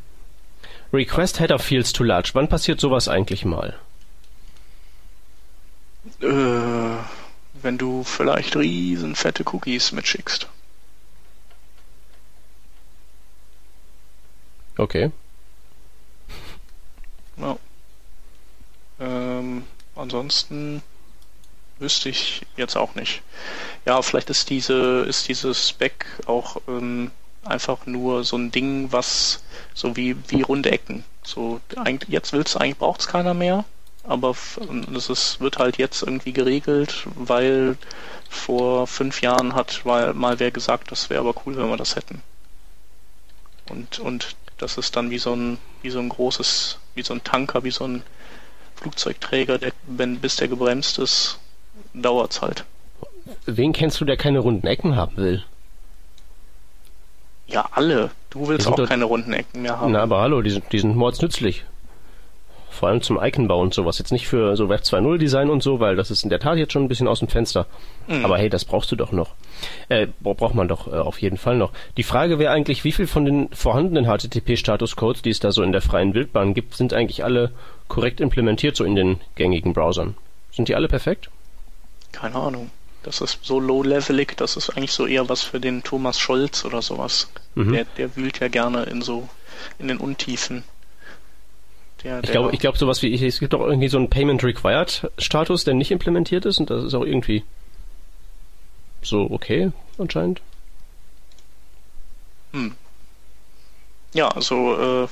Request 0.91 1.39
Header 1.39 1.59
Fields 1.59 1.93
to 1.93 2.03
Large. 2.03 2.31
Wann 2.33 2.47
passiert 2.47 2.79
sowas 2.79 3.07
eigentlich 3.07 3.45
mal? 3.45 3.75
Äh, 6.21 6.25
wenn 7.61 7.77
du 7.77 8.03
vielleicht 8.03 8.55
riesen 8.55 9.15
fette 9.15 9.43
Cookies 9.51 9.91
mitschickst. 9.91 10.47
Okay. 14.77 15.11
Ja. 17.37 17.57
Ähm, 18.99 19.63
ansonsten 19.95 20.83
wüsste 21.79 22.09
ich 22.09 22.45
jetzt 22.57 22.75
auch 22.75 22.95
nicht. 22.95 23.21
Ja, 23.85 24.01
vielleicht 24.01 24.29
ist 24.29 24.49
diese, 24.49 25.05
ist 25.07 25.29
dieses 25.29 25.69
Spec 25.69 26.05
auch 26.25 26.57
ähm, 26.67 27.11
einfach 27.45 27.85
nur 27.85 28.23
so 28.23 28.37
ein 28.37 28.51
Ding, 28.51 28.91
was 28.91 29.41
so 29.73 29.95
wie, 29.95 30.15
wie 30.29 30.41
runde 30.41 30.71
Ecken. 30.71 31.03
So, 31.23 31.61
eigentlich, 31.77 32.09
jetzt 32.09 32.33
willst 32.33 32.55
du 32.55 32.59
eigentlich 32.59 32.77
braucht 32.77 33.01
es 33.01 33.07
keiner 33.07 33.33
mehr, 33.33 33.65
aber 34.09 34.35
es 34.95 35.09
ist, 35.09 35.39
wird 35.39 35.59
halt 35.59 35.77
jetzt 35.77 36.01
irgendwie 36.01 36.33
geregelt, 36.33 37.05
weil 37.13 37.77
vor 38.27 38.87
fünf 38.87 39.21
Jahren 39.21 39.53
hat 39.53 39.85
mal, 39.85 40.15
mal 40.15 40.39
wer 40.39 40.49
gesagt, 40.49 40.91
das 40.91 41.11
wäre 41.11 41.21
aber 41.21 41.35
cool, 41.45 41.55
wenn 41.55 41.69
wir 41.69 41.77
das 41.77 41.95
hätten. 41.95 42.23
Und, 43.69 43.99
und 43.99 44.35
das 44.57 44.79
ist 44.79 44.95
dann 44.95 45.11
wie 45.11 45.19
so 45.19 45.35
ein, 45.35 45.59
wie 45.83 45.91
so 45.91 45.99
ein 45.99 46.09
großes, 46.09 46.79
wie 46.95 47.03
so 47.03 47.13
ein 47.13 47.23
Tanker, 47.23 47.63
wie 47.63 47.71
so 47.71 47.85
ein 47.85 48.01
Flugzeugträger, 48.75 49.59
der, 49.59 49.73
wenn, 49.85 50.19
bis 50.19 50.37
der 50.37 50.47
gebremst 50.47 50.97
ist, 50.97 51.37
dauert's 51.93 52.41
halt. 52.41 52.65
Wen 53.45 53.73
kennst 53.73 54.01
du, 54.01 54.05
der 54.05 54.17
keine 54.17 54.39
runden 54.39 54.65
Ecken 54.65 54.95
haben 54.95 55.17
will? 55.17 55.45
Ja, 57.45 57.69
alle. 57.71 58.09
Du 58.31 58.47
willst 58.47 58.67
auch 58.67 58.87
keine 58.87 59.05
runden 59.05 59.33
Ecken 59.33 59.61
mehr 59.61 59.79
haben. 59.79 59.91
Na, 59.91 60.01
aber 60.01 60.21
hallo, 60.21 60.41
die 60.41 60.49
sind, 60.49 60.71
die 60.71 60.79
sind 60.79 60.95
mordsnützlich. 60.95 61.65
Vor 62.79 62.87
allem 62.87 63.01
zum 63.01 63.21
Iconbau 63.21 63.59
und 63.59 63.73
sowas. 63.73 63.97
Jetzt 63.99 64.13
nicht 64.13 64.25
für 64.25 64.55
so 64.55 64.69
Web 64.69 64.83
2.0 64.83 65.17
Design 65.17 65.49
und 65.49 65.61
so, 65.61 65.81
weil 65.81 65.97
das 65.97 66.11
ist 66.11 66.23
in 66.23 66.29
der 66.29 66.39
Tat 66.39 66.57
jetzt 66.57 66.71
schon 66.71 66.85
ein 66.85 66.87
bisschen 66.87 67.09
aus 67.09 67.19
dem 67.19 67.27
Fenster. 67.27 67.65
Mhm. 68.07 68.23
Aber 68.23 68.37
hey, 68.37 68.49
das 68.49 68.63
brauchst 68.63 68.89
du 68.89 68.95
doch 68.95 69.11
noch. 69.11 69.31
Äh, 69.89 70.07
braucht 70.21 70.55
man 70.55 70.69
doch 70.69 70.87
äh, 70.87 70.91
auf 70.91 71.21
jeden 71.21 71.35
Fall 71.35 71.57
noch. 71.57 71.73
Die 71.97 72.03
Frage 72.03 72.39
wäre 72.39 72.53
eigentlich, 72.53 72.85
wie 72.85 72.93
viel 72.93 73.05
von 73.05 73.25
den 73.25 73.49
vorhandenen 73.49 74.05
HTTP-Statuscodes, 74.05 75.21
die 75.21 75.29
es 75.29 75.41
da 75.41 75.51
so 75.51 75.61
in 75.61 75.73
der 75.73 75.81
freien 75.81 76.13
Wildbahn 76.13 76.53
gibt, 76.53 76.73
sind 76.73 76.93
eigentlich 76.93 77.25
alle 77.25 77.51
korrekt 77.89 78.21
implementiert 78.21 78.77
so 78.77 78.85
in 78.85 78.95
den 78.95 79.19
gängigen 79.35 79.73
Browsern? 79.73 80.15
Sind 80.53 80.69
die 80.69 80.75
alle 80.75 80.87
perfekt? 80.87 81.29
Keine 82.13 82.35
Ahnung. 82.35 82.71
Das 83.03 83.19
ist 83.19 83.39
so 83.43 83.59
low-levelig, 83.59 84.37
das 84.37 84.55
ist 84.55 84.69
eigentlich 84.69 84.93
so 84.93 85.05
eher 85.05 85.27
was 85.27 85.43
für 85.43 85.59
den 85.59 85.83
Thomas 85.83 86.17
Scholz 86.17 86.63
oder 86.63 86.81
sowas. 86.81 87.29
Mhm. 87.55 87.73
Der, 87.73 87.83
der 87.97 88.15
wühlt 88.15 88.39
ja 88.39 88.47
gerne 88.47 88.83
in 88.83 89.01
so, 89.01 89.27
in 89.79 89.89
den 89.89 89.97
Untiefen. 89.97 90.63
Der, 92.03 92.23
ich 92.23 92.31
glaube, 92.31 92.53
ich 92.53 92.59
glaube 92.59 92.77
sowas 92.77 93.01
wie, 93.01 93.13
es 93.25 93.39
gibt 93.39 93.53
doch 93.53 93.61
irgendwie 93.61 93.89
so 93.89 93.97
einen 93.97 94.09
Payment 94.09 94.43
Required 94.43 95.11
Status, 95.17 95.63
der 95.63 95.73
nicht 95.73 95.91
implementiert 95.91 96.45
ist 96.45 96.59
und 96.59 96.69
das 96.69 96.83
ist 96.83 96.93
auch 96.93 97.05
irgendwie 97.05 97.43
so 99.01 99.27
okay, 99.29 99.71
anscheinend. 99.97 100.41
Hm. 102.53 102.75
Ja, 104.13 104.29
also, 104.29 105.05
äh, 105.05 105.07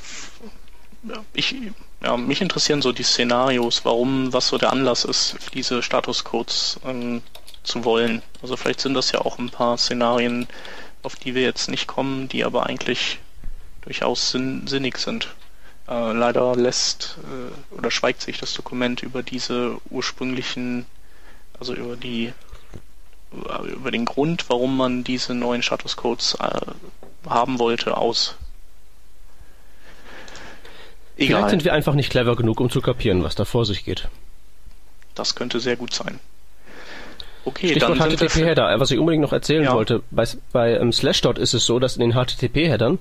ich, 1.34 1.56
ja, 2.03 2.17
mich 2.17 2.41
interessieren 2.41 2.82
so 2.82 2.91
die 2.91 3.03
Szenarios, 3.03 3.86
warum, 3.86 4.34
was 4.34 4.48
so 4.48 4.58
der 4.58 4.72
Anlass 4.72 5.06
ist, 5.06 5.36
diese 5.53 5.84
Statuscodes 5.84 6.79
ähm, 6.86 7.22
zu 7.63 7.84
wollen. 7.84 8.22
Also 8.41 8.58
vielleicht 8.58 8.82
sind 8.82 8.94
das 8.94 9.12
ja 9.12 9.22
auch 9.22 9.38
ein 9.38 9.50
paar 9.50 9.77
Szenarien, 9.77 10.48
auf 11.03 11.15
die 11.15 11.36
wir 11.36 11.44
jetzt 11.44 11.70
nicht 11.70 11.88
kommen, 11.88 12.27
die 12.27 12.44
aber 12.44 12.65
eigentlich 12.65 13.20
durchaus 13.82 14.32
sinn 14.32 14.67
sinnig 14.67 14.98
sind. 14.98 15.29
Äh, 15.88 16.12
leider 16.12 16.56
lässt 16.56 17.17
äh, 17.24 17.75
oder 17.75 17.91
schweigt 17.91 18.22
sich 18.22 18.39
das 18.39 18.53
Dokument 18.53 19.03
über 19.03 19.24
diese 19.24 19.77
ursprünglichen, 19.89 20.86
also 21.60 21.74
über 21.74 21.96
die 21.96 22.34
über 23.75 23.91
den 23.91 24.06
Grund, 24.06 24.50
warum 24.50 24.77
man 24.77 25.03
diese 25.03 25.34
neuen 25.34 25.62
Statuscodes 25.62 26.38
äh, 26.39 27.29
haben 27.29 27.60
wollte, 27.60 27.98
aus. 27.98 28.36
Egal. 31.17 31.39
Vielleicht 31.39 31.50
sind 31.50 31.65
wir 31.65 31.74
einfach 31.74 31.94
nicht 31.94 32.10
clever 32.10 32.36
genug, 32.36 32.60
um 32.60 32.70
zu 32.70 32.79
kapieren, 32.82 33.24
was 33.24 33.36
da 33.36 33.44
vor 33.44 33.65
sich 33.65 33.84
geht. 33.84 34.08
Das 35.13 35.36
könnte 35.36 35.60
sehr 35.60 35.75
gut 35.75 35.94
sein. 35.94 36.20
Okay, 37.44 37.70
Stichwort 37.70 38.00
HTTP-Header. 38.00 38.79
Was 38.79 38.91
ich 38.91 39.00
unbedingt 39.00 39.24
noch 39.24 39.34
erzählen 39.34 39.63
ja. 39.63 39.74
wollte, 39.74 40.03
bei, 40.12 40.25
bei 40.51 40.77
ähm, 40.77 40.91
Slashdot 40.91 41.38
ist 41.38 41.53
es 41.53 41.65
so, 41.65 41.79
dass 41.79 41.98
in 41.98 42.01
den 42.01 42.13
HTTP-Headern 42.13 43.00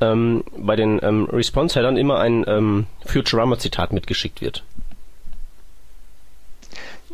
ähm, 0.00 0.44
bei 0.56 0.76
den 0.76 1.00
ähm, 1.02 1.24
Response-Headern 1.24 1.96
immer 1.96 2.18
ein 2.18 2.44
ähm, 2.46 2.86
Futurama-Zitat 3.06 3.92
mitgeschickt 3.92 4.40
wird. 4.40 4.62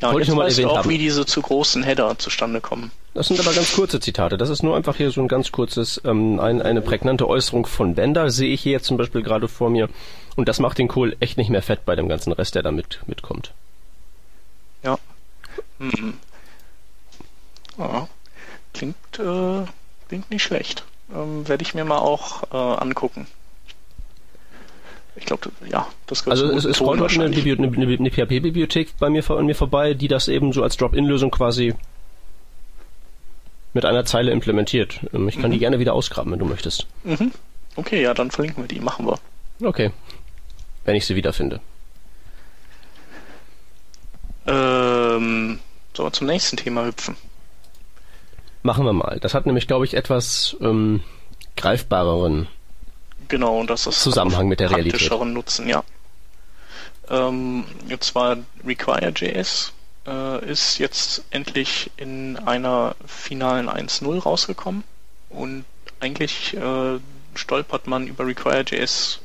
Ja, 0.01 0.13
Wollte 0.13 0.23
ich 0.23 0.29
nur 0.29 0.39
mal 0.39 0.47
weißt 0.47 0.59
erwähnt 0.59 0.73
auch, 0.73 0.79
haben. 0.79 0.91
wie 0.91 0.99
diese 0.99 1.25
zu 1.25 1.41
großen 1.41 1.85
Header 1.85 2.19
zustande 2.19 2.61
kommen. 2.61 2.91
Das 3.15 3.29
sind 3.29 3.39
aber 3.39 3.53
ganz 3.53 3.75
kurze 3.75 4.01
Zitate. 4.01 4.37
Das 4.37 4.49
ist 4.49 4.63
nur 4.63 4.75
einfach 4.75 4.97
hier 4.97 5.11
so 5.13 5.21
ein 5.21 5.29
ganz 5.29 5.53
kurzes, 5.53 6.01
ähm, 6.05 6.41
ein, 6.41 6.61
eine 6.61 6.81
prägnante 6.81 7.29
Äußerung 7.29 7.67
von 7.67 7.95
Bender, 7.95 8.31
sehe 8.31 8.53
ich 8.53 8.63
hier 8.63 8.73
jetzt 8.73 8.87
zum 8.87 8.97
Beispiel 8.97 9.23
gerade 9.23 9.47
vor 9.47 9.71
mir. 9.71 9.89
Und 10.35 10.49
das 10.49 10.59
macht 10.59 10.79
den 10.79 10.89
Kohl 10.89 11.17
echt 11.21 11.37
nicht 11.37 11.51
mehr 11.51 11.63
fett 11.63 11.85
bei 11.85 11.95
dem 11.95 12.09
ganzen 12.09 12.33
Rest, 12.33 12.55
der 12.57 12.63
da 12.63 12.73
mit, 12.73 13.01
mitkommt. 13.07 13.53
Ja. 14.83 14.99
Hm. 15.79 16.15
ja. 17.79 18.09
Klingt, 18.73 18.97
äh, 19.19 19.67
klingt 20.09 20.31
nicht 20.31 20.43
schlecht. 20.43 20.85
Ähm, 21.15 21.47
Werde 21.49 21.63
ich 21.63 21.75
mir 21.75 21.85
mal 21.85 21.99
auch 21.99 22.43
äh, 22.53 22.57
angucken. 22.57 23.27
Ich 25.15 25.27
glaube, 25.27 25.51
ja, 25.69 25.87
das 26.07 26.27
Also 26.27 26.47
es, 26.47 26.65
es 26.65 26.81
rollt 26.81 27.01
heute 27.01 27.15
eine, 27.23 27.27
eine, 27.27 27.53
eine, 27.53 27.95
eine 27.95 28.11
PHP-Bibliothek 28.11 28.99
bei 28.99 29.11
mir, 29.11 29.29
an 29.31 29.45
mir 29.45 29.55
vorbei, 29.55 29.93
die 29.93 30.09
das 30.09 30.29
eben 30.29 30.53
so 30.53 30.63
als 30.63 30.77
Drop-in-Lösung 30.79 31.31
quasi 31.31 31.75
mit 33.75 33.85
einer 33.85 34.05
Zeile 34.05 34.31
implementiert. 34.33 35.01
Ähm, 35.13 35.29
ich 35.29 35.37
kann 35.37 35.51
mhm. 35.51 35.55
die 35.55 35.59
gerne 35.59 35.79
wieder 35.79 35.93
ausgraben, 35.95 36.33
wenn 36.33 36.39
du 36.39 36.47
möchtest. 36.47 36.87
Mhm. 37.05 37.33
Okay, 37.77 38.03
ja, 38.03 38.15
dann 38.15 38.31
verlinken 38.31 38.65
wir 38.65 38.69
die. 38.69 38.81
Machen 38.81 39.07
wir. 39.07 39.19
Okay. 39.67 39.91
Wenn 40.85 40.97
ich 40.97 41.07
sie 41.07 41.15
wiederfinde. 41.15 41.61
Ähm, 44.47 45.61
sollen 45.95 46.07
wir 46.09 46.13
zum 46.13 46.27
nächsten 46.27 46.57
Thema 46.57 46.85
hüpfen? 46.85 47.17
Machen 48.63 48.85
wir 48.85 48.93
mal. 48.93 49.19
Das 49.21 49.35
hat 49.35 49.47
nämlich, 49.47 49.67
glaube 49.67 49.85
ich, 49.85 49.95
etwas 49.95 50.57
ähm, 50.61 51.03
greifbareren 51.57 52.49
Genau, 53.33 53.61
und 53.61 53.71
das 53.71 53.87
ist 53.87 54.03
Zusammenhang 54.03 54.47
mit 54.47 54.61
der 54.61 54.71
Realität. 54.71 55.11
Nutzen, 55.11 55.67
ja. 55.67 55.83
Ähm, 57.09 57.65
und 57.91 58.05
zwar 58.05 58.37
Require.js 58.63 59.73
äh, 60.07 60.51
ist 60.51 60.79
jetzt 60.79 61.25
endlich 61.31 61.91
in 61.97 62.37
einer 62.37 62.95
finalen 63.07 63.71
1.0 63.71 64.21
rausgekommen 64.23 64.85
und 65.31 65.65
eigentlich 66.01 66.55
äh, 66.55 66.99
stolpert 67.35 67.87
man 67.87 68.07
über 68.07 68.27
Require.js 68.27 69.21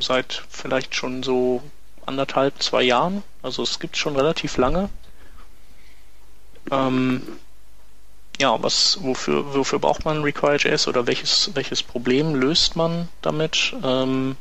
seit 0.00 0.42
vielleicht 0.48 0.94
schon 0.94 1.22
so 1.22 1.62
anderthalb, 2.06 2.62
zwei 2.62 2.82
Jahren. 2.82 3.22
Also 3.42 3.62
es 3.62 3.78
gibt 3.78 3.98
schon 3.98 4.16
relativ 4.16 4.56
lange. 4.56 4.88
Ähm, 6.70 7.22
ja, 8.40 8.60
was, 8.62 8.98
wofür, 9.00 9.54
wofür 9.54 9.78
braucht 9.78 10.04
man 10.04 10.22
Require.js 10.22 10.88
oder 10.88 11.06
welches, 11.06 11.50
welches 11.54 11.82
Problem 11.82 12.34
löst 12.34 12.76
man 12.76 13.08
damit? 13.22 13.74
Ähm, 13.82 14.36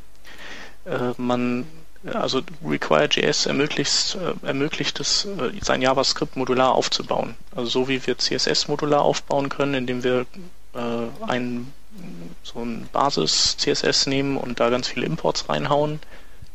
äh, 0.85 1.11
man, 1.17 1.67
also 2.11 2.41
Require.js 2.65 3.45
ermöglicht, 3.45 4.15
äh, 4.15 4.47
ermöglicht 4.47 4.99
es, 4.99 5.25
äh, 5.25 5.51
sein 5.61 5.81
JavaScript 5.81 6.35
modular 6.35 6.73
aufzubauen. 6.73 7.35
Also 7.55 7.69
so 7.69 7.87
wie 7.87 8.05
wir 8.05 8.17
CSS 8.17 8.67
modular 8.67 9.01
aufbauen 9.01 9.49
können, 9.49 9.75
indem 9.75 10.03
wir 10.03 10.25
äh, 10.73 11.27
ein, 11.27 11.71
so 12.41 12.59
ein 12.59 12.89
Basis-CSS 12.91 14.07
nehmen 14.07 14.37
und 14.37 14.59
da 14.59 14.69
ganz 14.69 14.87
viele 14.87 15.05
Imports 15.05 15.47
reinhauen. 15.49 15.99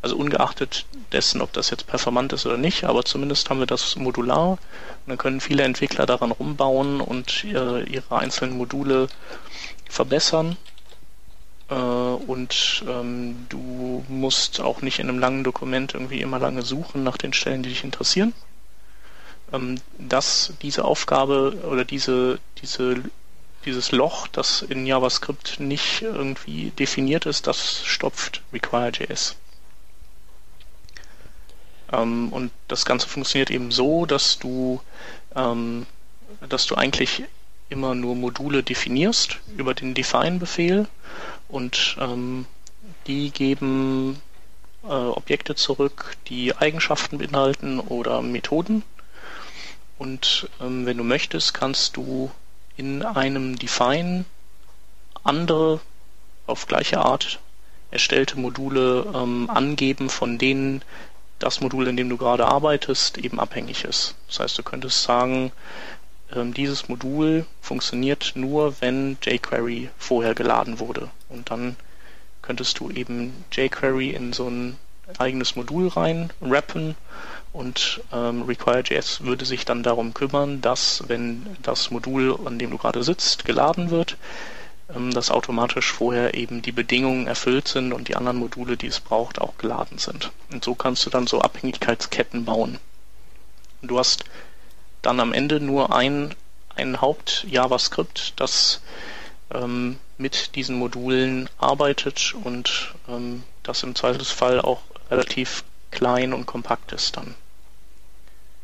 Also 0.00 0.16
ungeachtet 0.16 0.86
dessen, 1.12 1.40
ob 1.42 1.52
das 1.52 1.70
jetzt 1.70 1.86
performant 1.88 2.32
ist 2.32 2.46
oder 2.46 2.56
nicht, 2.56 2.84
aber 2.84 3.04
zumindest 3.04 3.50
haben 3.50 3.58
wir 3.58 3.66
das 3.66 3.96
modular. 3.96 4.50
Und 4.52 4.58
dann 5.06 5.18
können 5.18 5.40
viele 5.40 5.64
Entwickler 5.64 6.06
daran 6.06 6.30
rumbauen 6.30 7.00
und 7.00 7.42
ihre, 7.44 7.82
ihre 7.84 8.16
einzelnen 8.18 8.56
Module 8.56 9.08
verbessern. 9.88 10.56
äh, 11.70 11.74
und 11.74 12.84
ähm, 12.88 13.46
du 13.48 14.04
musst 14.08 14.60
auch 14.60 14.82
nicht 14.82 14.98
in 15.00 15.08
einem 15.08 15.18
langen 15.18 15.44
Dokument 15.44 15.94
irgendwie 15.94 16.20
immer 16.20 16.38
lange 16.38 16.62
suchen 16.62 17.02
nach 17.04 17.16
den 17.16 17.32
Stellen, 17.32 17.62
die 17.62 17.70
dich 17.70 17.84
interessieren. 17.84 18.34
Ähm, 19.52 19.80
dass 19.98 20.52
diese 20.62 20.84
Aufgabe 20.84 21.60
oder 21.64 21.84
diese, 21.84 22.38
diese, 22.62 23.02
dieses 23.64 23.92
Loch, 23.92 24.28
das 24.28 24.62
in 24.62 24.86
JavaScript 24.86 25.58
nicht 25.60 26.02
irgendwie 26.02 26.70
definiert 26.70 27.26
ist, 27.26 27.46
das 27.46 27.82
stopft 27.84 28.42
Require.js. 28.52 29.36
Ähm, 31.92 32.28
und 32.32 32.50
das 32.68 32.84
Ganze 32.84 33.08
funktioniert 33.08 33.50
eben 33.50 33.70
so, 33.70 34.06
dass 34.06 34.38
du, 34.38 34.80
ähm, 35.34 35.86
dass 36.48 36.66
du 36.66 36.74
eigentlich 36.74 37.24
immer 37.70 37.94
nur 37.94 38.14
Module 38.14 38.62
definierst 38.62 39.38
über 39.56 39.74
den 39.74 39.94
Define-Befehl 39.94 40.86
und 41.48 41.96
ähm, 42.00 42.46
die 43.06 43.30
geben 43.30 44.20
äh, 44.84 44.88
Objekte 44.88 45.54
zurück, 45.54 46.16
die 46.28 46.56
Eigenschaften 46.56 47.18
beinhalten 47.18 47.80
oder 47.80 48.22
Methoden. 48.22 48.82
Und 49.98 50.48
ähm, 50.60 50.86
wenn 50.86 50.96
du 50.96 51.04
möchtest, 51.04 51.54
kannst 51.54 51.96
du 51.96 52.30
in 52.76 53.02
einem 53.02 53.58
Define 53.58 54.24
andere 55.24 55.80
auf 56.46 56.66
gleiche 56.66 57.00
Art 57.00 57.40
erstellte 57.90 58.38
Module 58.38 59.06
ähm, 59.14 59.50
angeben, 59.50 60.08
von 60.08 60.38
denen 60.38 60.82
das 61.38 61.60
Modul, 61.60 61.88
in 61.88 61.96
dem 61.96 62.08
du 62.08 62.16
gerade 62.16 62.46
arbeitest, 62.46 63.18
eben 63.18 63.40
abhängig 63.40 63.84
ist. 63.84 64.14
Das 64.26 64.40
heißt, 64.40 64.58
du 64.58 64.62
könntest 64.62 65.02
sagen, 65.02 65.52
ähm, 66.34 66.52
dieses 66.52 66.88
Modul 66.88 67.46
funktioniert 67.60 68.32
nur, 68.34 68.80
wenn 68.80 69.18
jQuery 69.22 69.90
vorher 69.98 70.34
geladen 70.34 70.78
wurde. 70.78 71.10
Und 71.28 71.50
dann 71.50 71.76
könntest 72.42 72.80
du 72.80 72.90
eben 72.90 73.44
jQuery 73.52 74.10
in 74.10 74.32
so 74.32 74.48
ein 74.48 74.76
eigenes 75.18 75.56
Modul 75.56 75.88
rein 75.88 76.30
rappen 76.42 76.94
und 77.52 78.02
ähm, 78.12 78.42
Require.js 78.42 79.22
würde 79.22 79.46
sich 79.46 79.64
dann 79.64 79.82
darum 79.82 80.12
kümmern, 80.12 80.60
dass 80.60 81.04
wenn 81.08 81.46
das 81.62 81.90
Modul, 81.90 82.38
an 82.44 82.58
dem 82.58 82.70
du 82.70 82.78
gerade 82.78 83.02
sitzt, 83.02 83.46
geladen 83.46 83.90
wird, 83.90 84.18
dass 84.88 85.30
automatisch 85.30 85.92
vorher 85.92 86.34
eben 86.34 86.62
die 86.62 86.72
Bedingungen 86.72 87.26
erfüllt 87.26 87.68
sind 87.68 87.92
und 87.92 88.08
die 88.08 88.16
anderen 88.16 88.38
Module, 88.38 88.78
die 88.78 88.86
es 88.86 89.00
braucht, 89.00 89.38
auch 89.38 89.58
geladen 89.58 89.98
sind. 89.98 90.32
Und 90.50 90.64
so 90.64 90.74
kannst 90.74 91.04
du 91.04 91.10
dann 91.10 91.26
so 91.26 91.42
Abhängigkeitsketten 91.42 92.46
bauen. 92.46 92.78
Und 93.82 93.90
du 93.90 93.98
hast 93.98 94.24
dann 95.02 95.20
am 95.20 95.34
Ende 95.34 95.60
nur 95.60 95.94
ein, 95.94 96.34
ein 96.74 97.02
Haupt-JavaScript, 97.02 98.32
das 98.36 98.80
ähm, 99.52 99.98
mit 100.16 100.54
diesen 100.54 100.76
Modulen 100.78 101.50
arbeitet 101.58 102.34
und 102.42 102.94
ähm, 103.08 103.42
das 103.62 103.82
im 103.82 103.94
Zweifelsfall 103.94 104.60
auch 104.60 104.80
relativ 105.10 105.64
klein 105.90 106.32
und 106.32 106.46
kompakt 106.46 106.92
ist 106.92 107.16
dann. 107.16 107.34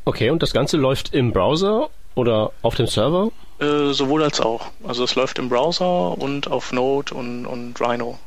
Okay, 0.05 0.31
und 0.31 0.41
das 0.43 0.53
Ganze 0.53 0.77
läuft 0.77 1.13
im 1.13 1.31
Browser 1.31 1.89
oder 2.15 2.51
auf 2.61 2.75
dem 2.75 2.87
Server? 2.87 3.31
Äh, 3.59 3.93
sowohl 3.93 4.23
als 4.23 4.41
auch. 4.41 4.67
Also 4.83 5.03
es 5.03 5.15
läuft 5.15 5.39
im 5.39 5.49
Browser 5.49 6.17
und 6.17 6.49
auf 6.49 6.71
Node 6.71 7.13
und, 7.13 7.45
und 7.45 7.79
Rhino. 7.79 8.17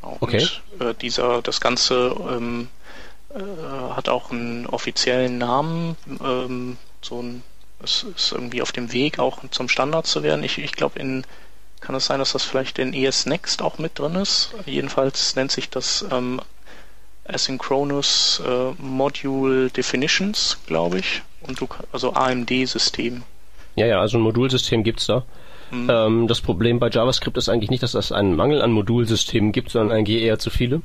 Genau. 0.00 0.16
Okay. 0.20 0.46
Und 0.78 0.86
äh, 0.86 0.94
dieser, 0.94 1.42
das 1.42 1.60
Ganze 1.60 2.14
ähm, 2.28 2.68
äh, 3.34 3.40
hat 3.94 4.08
auch 4.08 4.30
einen 4.30 4.66
offiziellen 4.66 5.38
Namen. 5.38 5.96
Ähm, 6.22 6.76
so 7.02 7.22
ein, 7.22 7.42
es 7.82 8.04
ist 8.04 8.32
irgendwie 8.32 8.62
auf 8.62 8.72
dem 8.72 8.92
Weg 8.92 9.18
auch 9.18 9.38
zum 9.50 9.68
Standard 9.68 10.06
zu 10.06 10.22
werden. 10.22 10.44
Ich, 10.44 10.58
ich 10.58 10.72
glaube, 10.72 10.98
in 10.98 11.24
kann 11.80 11.94
es 11.94 12.06
sein, 12.06 12.18
dass 12.18 12.32
das 12.32 12.42
vielleicht 12.42 12.78
in 12.78 12.94
ES 12.94 13.26
Next 13.26 13.62
auch 13.62 13.78
mit 13.78 13.98
drin 13.98 14.14
ist. 14.16 14.50
Jedenfalls 14.64 15.36
nennt 15.36 15.52
sich 15.52 15.70
das 15.70 16.04
ähm, 16.10 16.40
Asynchronous 17.28 18.42
äh, 18.44 18.72
Module 18.78 19.70
Definitions, 19.70 20.58
glaube 20.66 20.98
ich. 20.98 21.22
Und 21.48 21.60
du, 21.60 21.68
also 21.92 22.12
AMD-System. 22.12 23.22
Ja, 23.76 23.86
ja, 23.86 24.00
also 24.00 24.18
ein 24.18 24.22
Modulsystem 24.22 24.82
gibt's 24.82 25.06
da. 25.06 25.24
Mhm. 25.70 25.90
Ähm, 25.90 26.28
das 26.28 26.40
Problem 26.40 26.78
bei 26.78 26.88
JavaScript 26.88 27.36
ist 27.36 27.48
eigentlich 27.48 27.70
nicht, 27.70 27.82
dass 27.82 27.94
es 27.94 28.12
einen 28.12 28.36
Mangel 28.36 28.62
an 28.62 28.72
Modulsystemen 28.72 29.52
gibt, 29.52 29.70
sondern 29.70 29.96
eigentlich 29.96 30.22
eher 30.22 30.38
zu 30.38 30.50
viele. 30.50 30.82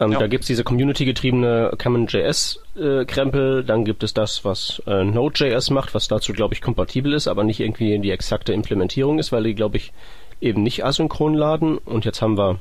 Ähm, 0.00 0.12
ja. 0.12 0.18
Da 0.18 0.26
gibt's 0.28 0.46
diese 0.46 0.64
community-getriebene 0.64 1.72
Common.js-Krempel, 1.76 3.60
äh, 3.60 3.64
dann 3.64 3.84
gibt 3.84 4.02
es 4.02 4.14
das, 4.14 4.44
was 4.44 4.82
äh, 4.86 5.04
Node.js 5.04 5.70
macht, 5.70 5.94
was 5.94 6.08
dazu, 6.08 6.32
glaube 6.32 6.54
ich, 6.54 6.62
kompatibel 6.62 7.12
ist, 7.12 7.28
aber 7.28 7.44
nicht 7.44 7.60
irgendwie 7.60 7.98
die 7.98 8.10
exakte 8.10 8.54
Implementierung 8.54 9.18
ist, 9.18 9.30
weil 9.30 9.42
die, 9.42 9.54
glaube 9.54 9.76
ich, 9.76 9.92
eben 10.40 10.62
nicht 10.62 10.84
asynchron 10.84 11.34
laden. 11.34 11.76
Und 11.76 12.06
jetzt 12.06 12.22
haben 12.22 12.38
wir 12.38 12.60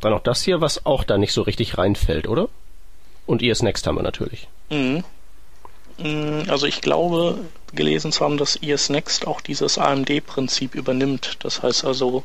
dann 0.00 0.12
auch 0.12 0.22
das 0.22 0.42
hier, 0.42 0.60
was 0.60 0.84
auch 0.84 1.04
da 1.04 1.16
nicht 1.16 1.32
so 1.32 1.42
richtig 1.42 1.78
reinfällt, 1.78 2.26
oder? 2.26 2.48
Und 3.26 3.42
ES 3.42 3.62
Next 3.62 3.86
haben 3.86 3.96
wir 3.96 4.02
natürlich. 4.02 4.48
Mhm. 4.70 5.04
mhm. 5.98 6.44
Also 6.48 6.66
ich 6.66 6.80
glaube, 6.80 7.38
gelesen 7.74 8.12
zu 8.12 8.24
haben, 8.24 8.36
dass 8.36 8.56
ES 8.56 8.90
Next 8.90 9.26
auch 9.26 9.40
dieses 9.40 9.78
AMD-Prinzip 9.78 10.74
übernimmt. 10.74 11.38
Das 11.40 11.62
heißt 11.62 11.84
also, 11.84 12.24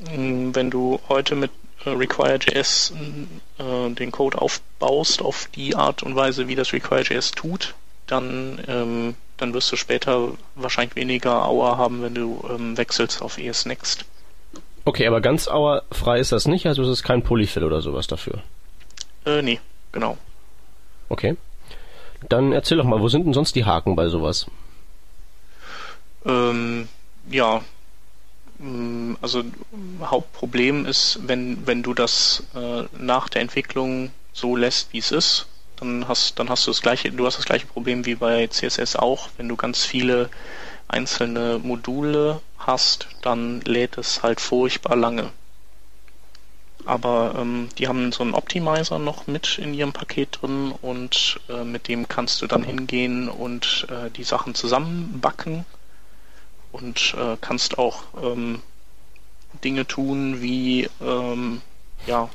mm, 0.00 0.50
wenn 0.54 0.70
du 0.70 1.00
heute 1.08 1.36
mit 1.36 1.50
äh, 1.84 1.90
Require.js 1.90 2.92
äh, 3.58 3.90
den 3.90 4.12
Code 4.12 4.40
aufbaust 4.40 5.22
auf 5.22 5.48
die 5.54 5.76
Art 5.76 6.02
und 6.02 6.16
Weise, 6.16 6.48
wie 6.48 6.54
das 6.54 6.72
Require.js 6.72 7.32
tut, 7.32 7.74
dann, 8.06 8.60
ähm, 8.66 9.14
dann 9.36 9.54
wirst 9.54 9.70
du 9.70 9.76
später 9.76 10.32
wahrscheinlich 10.54 10.96
weniger 10.96 11.46
Auer 11.46 11.78
haben, 11.78 12.02
wenn 12.02 12.14
du 12.14 12.42
ähm, 12.50 12.76
wechselst 12.76 13.22
auf 13.22 13.38
ES 13.38 13.66
Next. 13.66 14.04
Okay, 14.84 15.06
aber 15.06 15.20
ganz 15.20 15.48
auerfrei 15.48 16.18
ist 16.18 16.32
das 16.32 16.46
nicht, 16.48 16.66
also 16.66 16.82
es 16.82 16.88
ist 16.88 17.02
kein 17.02 17.22
Polyfill 17.22 17.62
oder 17.62 17.82
sowas 17.82 18.06
dafür. 18.06 18.42
Äh, 19.26 19.42
nee, 19.42 19.60
genau. 19.92 20.18
Okay. 21.08 21.36
Dann 22.28 22.52
erzähl 22.52 22.78
doch 22.78 22.84
mal, 22.84 23.00
wo 23.00 23.08
sind 23.08 23.26
denn 23.26 23.34
sonst 23.34 23.54
die 23.54 23.64
Haken 23.64 23.94
bei 23.94 24.08
sowas? 24.08 24.46
Ähm, 26.24 26.88
ja, 27.30 27.62
Mm, 28.58 29.14
also 29.20 29.44
Hauptproblem 30.02 30.84
ist, 30.86 31.20
wenn, 31.22 31.66
wenn 31.66 31.82
du 31.82 31.94
das 31.94 32.42
äh, 32.54 32.84
nach 32.98 33.28
der 33.28 33.42
Entwicklung 33.42 34.10
so 34.32 34.56
lässt, 34.56 34.92
wie 34.92 34.98
es 34.98 35.12
ist, 35.12 35.46
dann 35.76 36.08
hast, 36.08 36.38
dann 36.38 36.50
hast 36.50 36.66
du 36.66 36.72
das 36.72 36.82
gleiche, 36.82 37.10
du 37.12 37.24
hast 37.24 37.38
das 37.38 37.44
gleiche 37.44 37.66
Problem 37.66 38.04
wie 38.04 38.16
bei 38.16 38.48
CSS 38.48 38.96
auch. 38.96 39.28
Wenn 39.36 39.48
du 39.48 39.56
ganz 39.56 39.84
viele 39.84 40.28
einzelne 40.88 41.60
Module 41.62 42.40
hast, 42.58 43.08
dann 43.22 43.60
lädt 43.60 43.96
es 43.96 44.22
halt 44.22 44.40
furchtbar 44.40 44.96
lange. 44.96 45.30
Aber 46.84 47.34
ähm, 47.36 47.68
die 47.76 47.88
haben 47.88 48.12
so 48.12 48.22
einen 48.22 48.34
Optimizer 48.34 48.98
noch 48.98 49.26
mit 49.26 49.58
in 49.58 49.74
ihrem 49.74 49.92
Paket 49.92 50.38
drin 50.40 50.72
und 50.80 51.38
äh, 51.48 51.64
mit 51.64 51.88
dem 51.88 52.08
kannst 52.08 52.40
du 52.40 52.46
dann 52.46 52.62
hingehen 52.62 53.28
und 53.28 53.86
äh, 53.90 54.10
die 54.10 54.24
Sachen 54.24 54.54
zusammenbacken 54.54 55.64
und 56.72 57.14
äh, 57.18 57.36
kannst 57.40 57.78
auch 57.78 58.04
ähm, 58.22 58.62
Dinge 59.64 59.86
tun 59.86 60.40
wie, 60.40 60.88
ähm, 61.00 61.62
ja, 62.06 62.28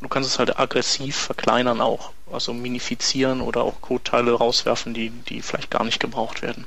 du 0.00 0.08
kannst 0.08 0.30
es 0.30 0.38
halt 0.38 0.58
aggressiv 0.58 1.16
verkleinern 1.16 1.80
auch, 1.80 2.12
also 2.30 2.52
minifizieren 2.52 3.40
oder 3.40 3.62
auch 3.62 3.80
Codeteile 3.80 4.32
rauswerfen, 4.32 4.94
die, 4.94 5.10
die 5.10 5.42
vielleicht 5.42 5.70
gar 5.70 5.84
nicht 5.84 6.00
gebraucht 6.00 6.42
werden. 6.42 6.66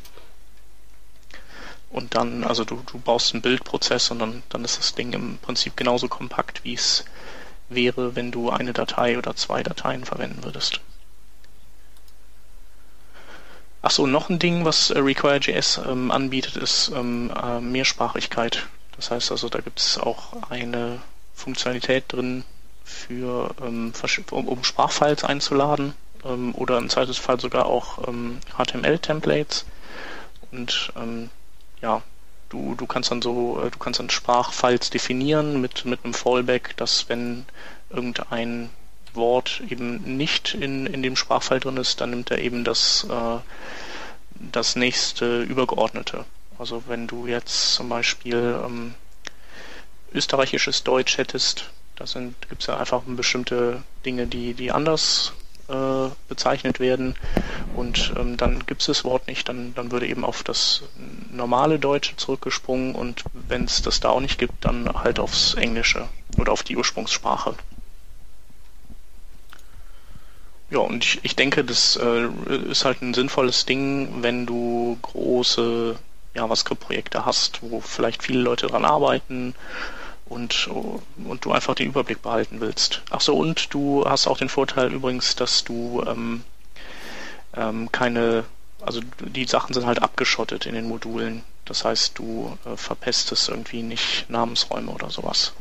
Und 1.90 2.16
dann, 2.16 2.44
also 2.44 2.66
du, 2.66 2.84
du 2.92 3.00
baust 3.00 3.34
einen 3.34 3.42
Bildprozess 3.42 4.12
und 4.12 4.20
dann, 4.20 4.44
dann 4.50 4.64
ist 4.64 4.78
das 4.78 4.94
Ding 4.94 5.14
im 5.14 5.38
Prinzip 5.40 5.76
genauso 5.76 6.08
kompakt, 6.08 6.64
wie 6.64 6.76
es 6.76 7.06
wäre, 7.70 8.16
wenn 8.16 8.32
du 8.32 8.50
eine 8.50 8.74
Datei 8.74 9.18
oder 9.18 9.36
zwei 9.36 9.64
Dateien 9.64 10.06
verwenden 10.06 10.44
würdest. 10.44 10.82
Achso, 13.82 14.06
noch 14.06 14.30
ein 14.30 14.40
Ding, 14.40 14.66
was 14.66 14.90
äh, 14.90 15.00
Require.js 15.00 15.82
ähm, 15.88 16.12
anbietet, 16.12 16.58
ist 16.58 16.92
ähm, 16.94 17.32
äh, 17.32 17.62
Mehrsprachigkeit. 17.62 18.68
Das 18.98 19.10
heißt 19.10 19.32
also, 19.32 19.48
da 19.48 19.62
gibt 19.62 19.80
es 19.80 19.98
auch 19.98 20.50
eine 20.50 21.00
Funktionalität 21.34 22.04
drin 22.10 22.44
für 22.84 23.56
ähm, 23.62 23.94
um, 24.32 24.64
Sprachfiles 24.64 25.24
einzuladen 25.24 25.94
ähm, 26.26 26.54
oder 26.56 26.78
im 26.78 26.90
Zweifelsfall 26.90 27.40
sogar 27.40 27.68
auch 27.68 28.00
HTML-Templates. 28.58 29.64
Ähm, 29.64 30.50
Und 30.52 30.92
ähm, 30.98 31.30
ja, 31.82 32.02
du, 32.50 32.76
du 32.76 32.86
kannst 32.86 33.12
dann 33.12 33.22
so, 33.22 33.62
äh, 33.62 33.72
du 33.72 33.78
kannst 33.80 34.00
dann 34.00 34.10
Sprachfiles 34.10 34.90
definieren 34.90 35.62
mit, 35.62 35.86
mit 35.86 36.04
einem 36.04 36.14
Fallback, 36.14 36.76
dass 36.78 37.10
wenn 37.10 37.46
irgendein 37.90 38.70
Wort 39.14 39.62
eben 39.70 40.18
nicht 40.18 40.54
in, 40.54 40.86
in 40.86 41.02
dem 41.02 41.16
Sprachfall 41.16 41.60
drin 41.60 41.78
ist, 41.78 42.02
dann 42.02 42.12
nimmt 42.12 42.32
er 42.32 42.40
eben 42.40 42.64
das, 42.64 43.06
äh, 43.10 43.38
das 44.52 44.76
nächste 44.76 45.42
übergeordnete. 45.44 46.26
Also 46.58 46.84
wenn 46.88 47.08
du 47.08 47.26
jetzt 47.26 47.74
zum 47.74 47.90
Beispiel 47.90 48.60
ähm, 48.66 48.94
österreichisches 50.14 50.84
Deutsch 50.84 51.18
hättest, 51.18 51.70
da 51.96 52.06
gibt 52.50 52.62
es 52.62 52.68
ja 52.68 52.78
einfach 52.78 53.02
bestimmte 53.06 53.84
Dinge, 54.06 54.28
die, 54.28 54.54
die 54.54 54.72
anders 54.72 55.34
äh, 55.70 56.10
bezeichnet 56.28 56.80
werden. 56.80 57.16
und 57.76 58.14
ähm, 58.18 58.38
dann 58.38 58.66
gibt 58.66 58.82
es 58.82 58.88
das 58.88 59.04
Wort 59.04 59.28
nicht, 59.28 59.48
dann, 59.48 59.74
dann 59.76 59.92
würde 59.92 60.08
eben 60.08 60.26
auf 60.26 60.44
das 60.44 60.84
normale 61.32 61.80
Deutsche 61.80 62.16
zurückgesprungen 62.16 62.96
und 62.96 63.24
wenn 63.34 63.66
es 63.66 63.82
das 63.82 64.00
da 64.00 64.10
auch 64.10 64.20
nicht 64.20 64.40
gibt, 64.40 64.66
dann 64.66 64.92
halt 65.04 65.20
aufs 65.20 65.54
Englische 65.54 66.08
oder 66.38 66.52
auf 66.52 66.64
die 66.64 66.78
Ursprungssprache. 66.78 67.56
Ja, 70.72 70.80
und 70.80 71.04
ich, 71.04 71.20
ich 71.24 71.36
denke, 71.36 71.64
das 71.64 71.96
äh, 71.98 72.28
ist 72.70 72.86
halt 72.86 73.02
ein 73.02 73.14
sinnvolles 73.14 73.66
Ding, 73.66 74.22
wenn 74.22 74.46
du 74.46 74.98
große 75.02 75.96
JavaScript-Projekte 76.36 77.26
hast, 77.26 77.60
wo 77.62 77.80
vielleicht 77.80 78.22
viele 78.22 78.42
Leute 78.42 78.68
dran 78.68 78.86
arbeiten 78.86 79.56
und, 80.30 80.70
und 81.26 81.46
du 81.46 81.52
einfach 81.52 81.76
den 81.76 81.88
Überblick 81.88 82.22
behalten 82.22 82.62
willst. 82.62 83.02
Ach 83.10 83.22
so, 83.22 83.36
und 83.36 83.74
du 83.74 84.06
hast 84.06 84.28
auch 84.28 84.38
den 84.38 84.50
Vorteil 84.50 84.94
übrigens, 84.94 85.36
dass 85.36 85.64
du 85.64 86.04
ähm, 86.08 86.44
ähm, 87.56 87.92
keine, 87.92 88.46
also 88.82 89.02
die 89.20 89.46
Sachen 89.46 89.74
sind 89.74 89.86
halt 89.86 90.02
abgeschottet 90.02 90.66
in 90.66 90.76
den 90.76 90.88
Modulen. 90.88 91.44
Das 91.66 91.86
heißt, 91.86 92.18
du 92.18 92.58
äh, 92.66 92.78
verpestest 92.78 93.50
irgendwie 93.50 93.84
nicht 93.84 94.30
Namensräume 94.30 94.92
oder 94.92 95.10
sowas. 95.10 95.54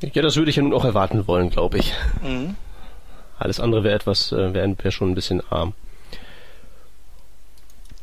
Ja, 0.00 0.22
das 0.22 0.36
würde 0.36 0.50
ich 0.50 0.56
ja 0.56 0.62
nun 0.62 0.74
auch 0.74 0.84
erwarten 0.84 1.26
wollen, 1.26 1.50
glaube 1.50 1.78
ich. 1.78 1.94
Mhm. 2.22 2.56
Alles 3.38 3.60
andere 3.60 3.84
wäre 3.84 3.94
etwas, 3.94 4.32
äh, 4.32 4.54
wäre 4.54 4.74
wär 4.78 4.90
schon 4.90 5.10
ein 5.10 5.14
bisschen 5.14 5.42
arm. 5.50 5.74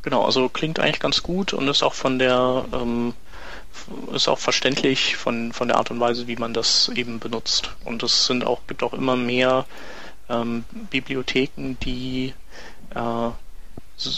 Genau, 0.02 0.24
also 0.24 0.48
klingt 0.48 0.80
eigentlich 0.80 1.00
ganz 1.00 1.22
gut 1.22 1.52
und 1.52 1.68
ist 1.68 1.82
auch 1.82 1.94
von 1.94 2.18
der 2.18 2.64
ähm, 2.72 3.14
ist 4.14 4.28
auch 4.28 4.38
verständlich 4.38 5.16
von, 5.16 5.52
von 5.52 5.68
der 5.68 5.76
Art 5.76 5.90
und 5.90 6.00
Weise, 6.00 6.26
wie 6.26 6.36
man 6.36 6.54
das 6.54 6.88
eben 6.90 7.18
benutzt. 7.18 7.70
Und 7.84 8.02
es 8.02 8.26
sind 8.26 8.44
auch, 8.44 8.66
gibt 8.66 8.82
auch 8.82 8.92
immer 8.92 9.16
mehr 9.16 9.66
ähm, 10.28 10.64
Bibliotheken, 10.90 11.76
die 11.82 12.34
äh, 12.94 13.30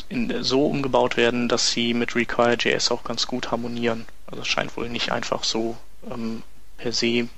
in, 0.09 0.43
so 0.43 0.67
umgebaut 0.67 1.17
werden, 1.17 1.49
dass 1.49 1.71
sie 1.71 1.95
mit 1.95 2.15
Require.js 2.15 2.91
auch 2.91 3.05
ganz 3.05 3.27
gut 3.27 3.51
harmonieren. 3.51 4.07
Also 4.27 4.43
es 4.43 4.49
scheint 4.49 4.77
wohl 4.77 4.89
nicht 4.89 5.13
einfach 5.13 5.45
so 5.45 5.77
ähm, 6.11 6.43
per 6.77 6.93
se 6.93 7.29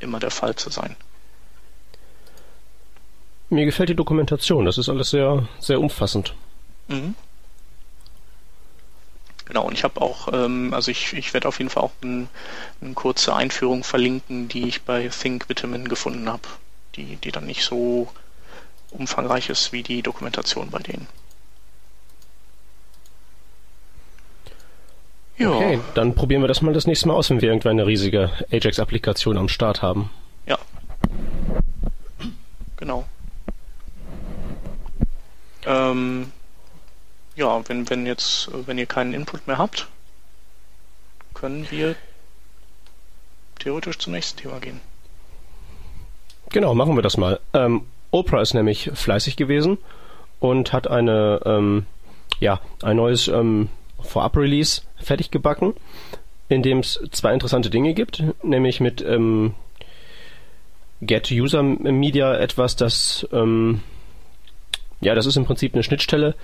immer 0.00 0.20
der 0.20 0.30
Fall 0.30 0.54
zu 0.56 0.70
sein. 0.70 0.96
Mir 3.50 3.64
gefällt 3.64 3.88
die 3.88 3.94
Dokumentation, 3.94 4.66
das 4.66 4.76
ist 4.76 4.88
alles 4.88 5.10
sehr, 5.10 5.48
sehr 5.58 5.80
umfassend. 5.80 6.34
Mhm. 6.88 7.14
Genau, 9.48 9.64
und 9.64 9.72
ich 9.72 9.82
habe 9.82 10.00
auch, 10.02 10.28
ähm, 10.32 10.74
also 10.74 10.90
ich, 10.90 11.14
ich 11.14 11.32
werde 11.32 11.48
auf 11.48 11.58
jeden 11.58 11.70
Fall 11.70 11.82
auch 11.82 11.92
ein, 12.02 12.28
eine 12.82 12.92
kurze 12.92 13.34
Einführung 13.34 13.82
verlinken, 13.82 14.48
die 14.48 14.68
ich 14.68 14.82
bei 14.82 15.08
Think 15.08 15.48
Vitamin 15.48 15.88
gefunden 15.88 16.28
habe, 16.28 16.42
die, 16.96 17.16
die 17.16 17.32
dann 17.32 17.46
nicht 17.46 17.64
so 17.64 18.08
umfangreich 18.90 19.48
ist 19.48 19.72
wie 19.72 19.82
die 19.82 20.02
Dokumentation 20.02 20.70
bei 20.70 20.80
denen. 20.80 21.06
Ja. 25.38 25.50
Okay, 25.50 25.80
dann 25.94 26.14
probieren 26.14 26.42
wir 26.42 26.48
das 26.48 26.60
mal 26.60 26.74
das 26.74 26.86
nächste 26.86 27.08
Mal 27.08 27.14
aus, 27.14 27.30
wenn 27.30 27.40
wir 27.40 27.48
irgendwann 27.48 27.72
eine 27.72 27.86
riesige 27.86 28.30
Ajax-Applikation 28.50 29.38
am 29.38 29.48
Start 29.48 29.80
haben. 29.80 30.10
Ja. 30.46 30.58
Genau. 32.76 33.06
Ähm, 35.64 36.32
ja, 37.38 37.62
wenn, 37.68 37.88
wenn 37.88 38.04
jetzt, 38.04 38.50
wenn 38.66 38.78
ihr 38.78 38.86
keinen 38.86 39.14
Input 39.14 39.46
mehr 39.46 39.58
habt, 39.58 39.86
können 41.34 41.70
wir 41.70 41.94
theoretisch 43.60 43.98
zum 43.98 44.12
nächsten 44.12 44.40
Thema 44.40 44.58
gehen. 44.58 44.80
Genau, 46.50 46.74
machen 46.74 46.96
wir 46.96 47.02
das 47.02 47.16
mal. 47.16 47.38
Ähm, 47.54 47.82
Oprah 48.10 48.40
ist 48.40 48.54
nämlich 48.54 48.90
fleißig 48.92 49.36
gewesen 49.36 49.78
und 50.40 50.72
hat 50.72 50.88
eine, 50.88 51.40
ähm, 51.44 51.86
ja, 52.40 52.60
ein 52.82 52.96
neues 52.96 53.28
ähm, 53.28 53.68
Vorab-Release 54.00 54.82
fertig 54.96 55.30
gebacken, 55.30 55.74
in 56.48 56.62
dem 56.62 56.80
es 56.80 57.00
zwei 57.12 57.32
interessante 57.32 57.70
Dinge 57.70 57.94
gibt, 57.94 58.24
nämlich 58.42 58.80
mit 58.80 59.00
ähm, 59.02 59.54
Get 61.02 61.30
User 61.30 61.62
Media 61.62 62.34
etwas, 62.36 62.74
das 62.74 63.28
ähm, 63.32 63.82
ja, 65.00 65.14
das 65.14 65.26
ist 65.26 65.36
im 65.36 65.44
Prinzip 65.44 65.74
eine 65.74 65.82
Schnittstelle, 65.82 66.34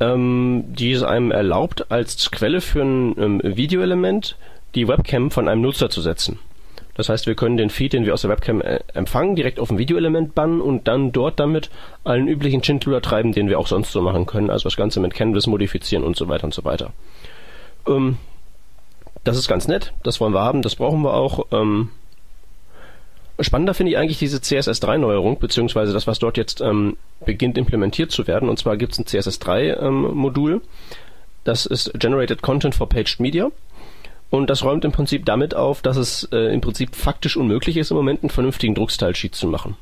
ähm, 0.00 0.64
die 0.68 0.92
es 0.92 1.02
einem 1.02 1.30
erlaubt, 1.30 1.90
als 1.90 2.30
Quelle 2.30 2.60
für 2.60 2.82
ein 2.82 3.14
ähm, 3.18 3.40
Videoelement 3.42 4.36
die 4.74 4.88
Webcam 4.88 5.30
von 5.30 5.48
einem 5.48 5.62
Nutzer 5.62 5.90
zu 5.90 6.00
setzen. 6.00 6.38
Das 6.94 7.10
heißt, 7.10 7.26
wir 7.26 7.34
können 7.34 7.58
den 7.58 7.68
Feed, 7.68 7.92
den 7.92 8.06
wir 8.06 8.14
aus 8.14 8.22
der 8.22 8.30
Webcam 8.30 8.62
äh, 8.62 8.80
empfangen, 8.94 9.36
direkt 9.36 9.60
auf 9.60 9.70
ein 9.70 9.78
Videoelement 9.78 10.34
bannen 10.34 10.62
und 10.62 10.88
dann 10.88 11.12
dort 11.12 11.38
damit 11.38 11.70
allen 12.04 12.26
üblichen 12.26 12.64
Schindluder 12.64 13.02
treiben, 13.02 13.32
den 13.32 13.48
wir 13.48 13.58
auch 13.58 13.66
sonst 13.66 13.92
so 13.92 14.00
machen 14.00 14.24
können. 14.24 14.48
Also 14.48 14.64
das 14.64 14.76
Ganze 14.76 15.00
mit 15.00 15.12
Canvas 15.12 15.46
modifizieren 15.46 16.04
und 16.04 16.16
so 16.16 16.28
weiter 16.28 16.44
und 16.44 16.54
so 16.54 16.64
weiter. 16.64 16.92
Ähm, 17.86 18.16
das 19.24 19.36
ist 19.36 19.48
ganz 19.48 19.68
nett, 19.68 19.92
das 20.04 20.20
wollen 20.20 20.32
wir 20.32 20.40
haben, 20.40 20.62
das 20.62 20.76
brauchen 20.76 21.02
wir 21.02 21.12
auch. 21.12 21.46
Ähm, 21.52 21.90
Spannender 23.38 23.74
finde 23.74 23.92
ich 23.92 23.98
eigentlich 23.98 24.18
diese 24.18 24.38
CSS3-Neuerung, 24.38 25.38
beziehungsweise 25.38 25.92
das, 25.92 26.06
was 26.06 26.18
dort 26.18 26.38
jetzt 26.38 26.60
ähm, 26.62 26.96
beginnt 27.24 27.58
implementiert 27.58 28.10
zu 28.10 28.26
werden. 28.26 28.48
Und 28.48 28.58
zwar 28.58 28.76
gibt 28.76 28.92
es 28.92 28.98
ein 28.98 29.04
CSS3-Modul, 29.04 30.52
ähm, 30.52 30.60
das 31.44 31.64
ist 31.64 31.92
Generated 31.98 32.42
Content 32.42 32.74
for 32.74 32.88
Paged 32.88 33.20
Media. 33.20 33.50
Und 34.30 34.50
das 34.50 34.64
räumt 34.64 34.84
im 34.84 34.90
Prinzip 34.90 35.24
damit 35.24 35.54
auf, 35.54 35.80
dass 35.82 35.96
es 35.96 36.24
äh, 36.32 36.52
im 36.52 36.60
Prinzip 36.60 36.96
faktisch 36.96 37.36
unmöglich 37.36 37.76
ist, 37.76 37.90
im 37.90 37.96
Moment 37.96 38.22
einen 38.22 38.30
vernünftigen 38.30 38.74
Druckstyle-Sheet 38.74 39.34
zu 39.34 39.46
machen. 39.46 39.76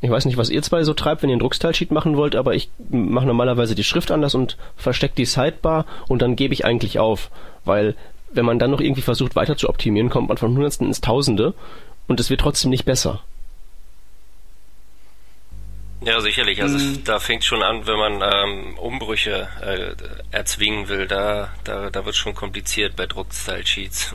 Ich 0.00 0.10
weiß 0.10 0.26
nicht, 0.26 0.36
was 0.36 0.50
ihr 0.50 0.62
zwei 0.62 0.84
so 0.84 0.94
treibt, 0.94 1.22
wenn 1.22 1.30
ihr 1.30 1.34
einen 1.34 1.40
Druckstyle-Sheet 1.40 1.90
machen 1.90 2.16
wollt, 2.16 2.36
aber 2.36 2.54
ich 2.54 2.70
mache 2.88 3.26
normalerweise 3.26 3.74
die 3.74 3.82
Schrift 3.82 4.12
anders 4.12 4.36
und 4.36 4.56
verstecke 4.76 5.16
die 5.16 5.24
Sidebar 5.24 5.86
und 6.06 6.22
dann 6.22 6.36
gebe 6.36 6.54
ich 6.54 6.64
eigentlich 6.64 7.00
auf. 7.00 7.30
Weil 7.64 7.96
wenn 8.30 8.44
man 8.44 8.60
dann 8.60 8.70
noch 8.70 8.80
irgendwie 8.80 9.02
versucht 9.02 9.34
weiter 9.34 9.56
zu 9.56 9.68
optimieren, 9.68 10.10
kommt 10.10 10.28
man 10.28 10.36
von 10.36 10.54
Hundertsten 10.54 10.86
ins 10.86 11.00
Tausende 11.00 11.54
und 12.08 12.18
es 12.18 12.30
wird 12.30 12.40
trotzdem 12.40 12.70
nicht 12.70 12.84
besser. 12.84 13.22
Ja, 16.00 16.20
sicherlich. 16.20 16.62
Also 16.62 16.78
mhm. 16.78 17.04
da 17.04 17.18
fängt 17.20 17.44
schon 17.44 17.62
an, 17.62 17.86
wenn 17.86 17.98
man 17.98 18.22
ähm, 18.22 18.78
Umbrüche 18.78 19.48
äh, 19.60 20.34
erzwingen 20.34 20.88
will, 20.88 21.06
da, 21.06 21.52
da, 21.64 21.90
da 21.90 22.04
wird 22.04 22.16
schon 22.16 22.34
kompliziert 22.34 22.96
bei 22.96 23.06
Druck-Style-Sheets. 23.06 24.14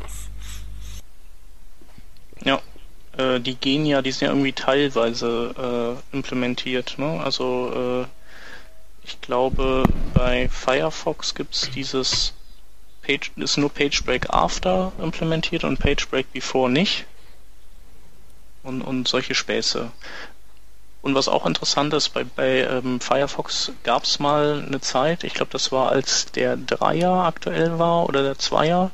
Ja, 2.43 2.61
äh, 3.17 3.39
die 3.39 3.55
gehen 3.55 3.85
ja, 3.85 4.01
die 4.01 4.11
sind 4.11 4.27
ja 4.27 4.29
irgendwie 4.29 4.53
teilweise 4.53 5.99
äh, 6.11 6.15
implementiert. 6.15 6.95
Ne? 6.97 7.21
Also 7.21 8.05
äh, 8.05 9.05
ich 9.05 9.19
glaube, 9.19 9.83
bei 10.13 10.47
Firefox 10.49 11.35
gibt's 11.35 11.69
dieses 11.69 12.33
Page, 13.01 13.31
ist 13.35 13.57
nur 13.57 13.69
PageBreak 13.69 14.29
After 14.29 14.93
implementiert 15.01 15.65
und 15.65 15.79
PageBreak 15.79 16.31
Before 16.31 16.71
nicht 16.71 17.05
und, 18.63 18.81
und 18.81 19.07
solche 19.07 19.35
Späße. 19.35 19.91
Und 21.01 21.15
was 21.15 21.27
auch 21.27 21.45
interessant 21.45 21.93
ist, 21.93 22.09
bei, 22.09 22.23
bei 22.23 22.61
ähm, 22.61 23.01
Firefox 23.01 23.73
gab 23.83 24.05
es 24.05 24.19
mal 24.19 24.63
eine 24.65 24.79
Zeit, 24.79 25.25
ich 25.25 25.33
glaube, 25.33 25.51
das 25.51 25.71
war 25.71 25.89
als 25.91 26.31
der 26.31 26.55
Dreier 26.55 27.25
aktuell 27.25 27.77
war 27.77 28.07
oder 28.07 28.23
der 28.23 28.39
Zweier, 28.39 28.89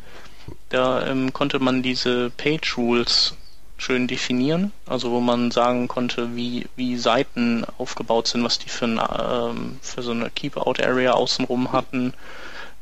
da 0.70 1.06
ähm, 1.06 1.34
konnte 1.34 1.60
man 1.60 1.84
diese 1.84 2.32
Page 2.32 2.78
Rules 2.78 3.36
schön 3.78 4.08
definieren, 4.08 4.72
also 4.86 5.12
wo 5.12 5.20
man 5.20 5.52
sagen 5.52 5.88
konnte, 5.88 6.36
wie, 6.36 6.68
wie 6.76 6.98
Seiten 6.98 7.66
aufgebaut 7.78 8.28
sind, 8.28 8.44
was 8.44 8.60
die 8.60 8.70
für, 8.70 8.86
ein, 8.86 9.00
ähm, 9.00 9.80
für 9.82 10.02
so 10.02 10.12
eine 10.12 10.30
Keep-Out-Area 10.30 11.12
außenrum 11.12 11.72
hatten 11.72 12.14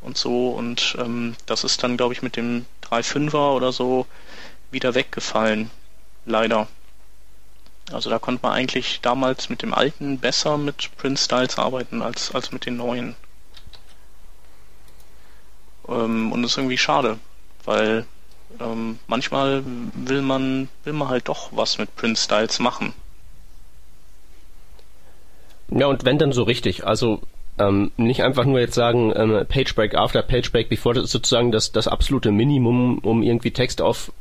und 0.01 0.17
so. 0.17 0.49
Und 0.49 0.95
ähm, 0.99 1.35
das 1.45 1.63
ist 1.63 1.83
dann, 1.83 1.97
glaube 1.97 2.13
ich, 2.13 2.21
mit 2.21 2.35
dem 2.35 2.65
3.5er 2.89 3.55
oder 3.55 3.71
so 3.71 4.07
wieder 4.71 4.95
weggefallen. 4.95 5.69
Leider. 6.25 6.67
Also 7.91 8.09
da 8.09 8.19
konnte 8.19 8.41
man 8.43 8.53
eigentlich 8.53 8.99
damals 9.01 9.49
mit 9.49 9.61
dem 9.61 9.73
alten 9.73 10.19
besser 10.19 10.57
mit 10.57 10.95
Print 10.97 11.19
Styles 11.19 11.57
arbeiten 11.57 12.01
als, 12.01 12.33
als 12.35 12.51
mit 12.51 12.65
den 12.65 12.77
neuen. 12.77 13.15
Ähm, 15.87 16.31
und 16.31 16.41
das 16.41 16.51
ist 16.51 16.57
irgendwie 16.57 16.77
schade, 16.77 17.17
weil 17.63 18.05
ähm, 18.59 18.99
manchmal 19.07 19.63
will 19.65 20.21
man, 20.21 20.67
will 20.83 20.93
man 20.93 21.09
halt 21.09 21.29
doch 21.29 21.49
was 21.53 21.77
mit 21.77 21.95
Print 21.95 22.17
Styles 22.17 22.59
machen. 22.59 22.93
Ja, 25.69 25.87
und 25.87 26.05
wenn 26.05 26.17
dann 26.17 26.31
so 26.31 26.43
richtig. 26.43 26.85
Also 26.85 27.21
ähm, 27.57 27.91
nicht 27.97 28.21
einfach 28.21 28.45
nur 28.45 28.59
jetzt 28.59 28.75
sagen, 28.75 29.13
ähm, 29.15 29.45
Page 29.47 29.73
Break 29.75 29.95
after, 29.95 30.21
Page 30.21 30.51
Break 30.51 30.69
before, 30.69 30.95
das 30.95 31.05
ist 31.05 31.11
sozusagen 31.11 31.51
das, 31.51 31.71
das 31.71 31.87
absolute 31.87 32.31
Minimum, 32.31 32.99
um 32.99 33.23
irgendwie 33.23 33.51
Text 33.51 33.81
auf 33.81 34.11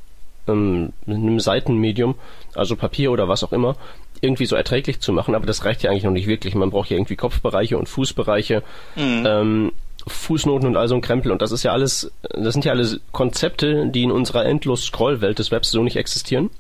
ähm, 0.48 0.92
einem 1.06 1.40
Seitenmedium, 1.40 2.14
also 2.54 2.76
Papier 2.76 3.12
oder 3.12 3.28
was 3.28 3.44
auch 3.44 3.52
immer, 3.52 3.76
irgendwie 4.20 4.46
so 4.46 4.56
erträglich 4.56 5.00
zu 5.00 5.12
machen, 5.12 5.34
aber 5.34 5.46
das 5.46 5.64
reicht 5.64 5.82
ja 5.82 5.90
eigentlich 5.90 6.04
noch 6.04 6.12
nicht 6.12 6.26
wirklich. 6.26 6.54
Man 6.54 6.70
braucht 6.70 6.90
ja 6.90 6.96
irgendwie 6.96 7.16
Kopfbereiche 7.16 7.76
und 7.76 7.88
Fußbereiche, 7.88 8.62
mhm. 8.96 9.24
ähm, 9.26 9.72
Fußnoten 10.06 10.68
und 10.68 10.76
all 10.76 10.88
so 10.88 10.94
ein 10.94 11.00
Krempel. 11.00 11.32
Und 11.32 11.42
das 11.42 11.52
ist 11.52 11.62
ja 11.62 11.72
alles, 11.72 12.12
das 12.30 12.52
sind 12.52 12.64
ja 12.64 12.72
alles 12.72 13.00
Konzepte, 13.12 13.88
die 13.88 14.04
in 14.04 14.12
unserer 14.12 14.46
endlos 14.46 14.84
Scrollwelt 14.84 15.38
des 15.38 15.50
Webs 15.50 15.70
so 15.70 15.82
nicht 15.82 15.96
existieren. 15.96 16.50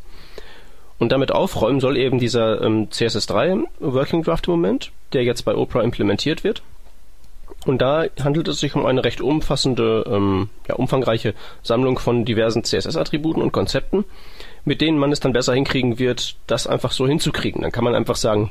Und 0.98 1.12
damit 1.12 1.30
aufräumen 1.30 1.80
soll 1.80 1.96
eben 1.96 2.18
dieser 2.18 2.62
ähm, 2.62 2.88
CSS3 2.88 3.64
Working 3.80 4.22
Draft 4.22 4.48
im 4.48 4.52
Moment, 4.52 4.92
der 5.12 5.24
jetzt 5.24 5.44
bei 5.44 5.54
Opera 5.54 5.82
implementiert 5.82 6.42
wird. 6.42 6.62
Und 7.66 7.78
da 7.82 8.06
handelt 8.22 8.48
es 8.48 8.60
sich 8.60 8.74
um 8.74 8.86
eine 8.86 9.04
recht 9.04 9.20
umfassende, 9.20 10.04
ähm, 10.08 10.48
ja, 10.68 10.76
umfangreiche 10.76 11.34
Sammlung 11.62 11.98
von 11.98 12.24
diversen 12.24 12.64
CSS-Attributen 12.64 13.42
und 13.42 13.52
Konzepten, 13.52 14.04
mit 14.64 14.80
denen 14.80 14.98
man 14.98 15.12
es 15.12 15.20
dann 15.20 15.32
besser 15.32 15.54
hinkriegen 15.54 15.98
wird, 15.98 16.36
das 16.46 16.66
einfach 16.66 16.92
so 16.92 17.06
hinzukriegen. 17.06 17.62
Dann 17.62 17.72
kann 17.72 17.84
man 17.84 17.94
einfach 17.94 18.16
sagen, 18.16 18.50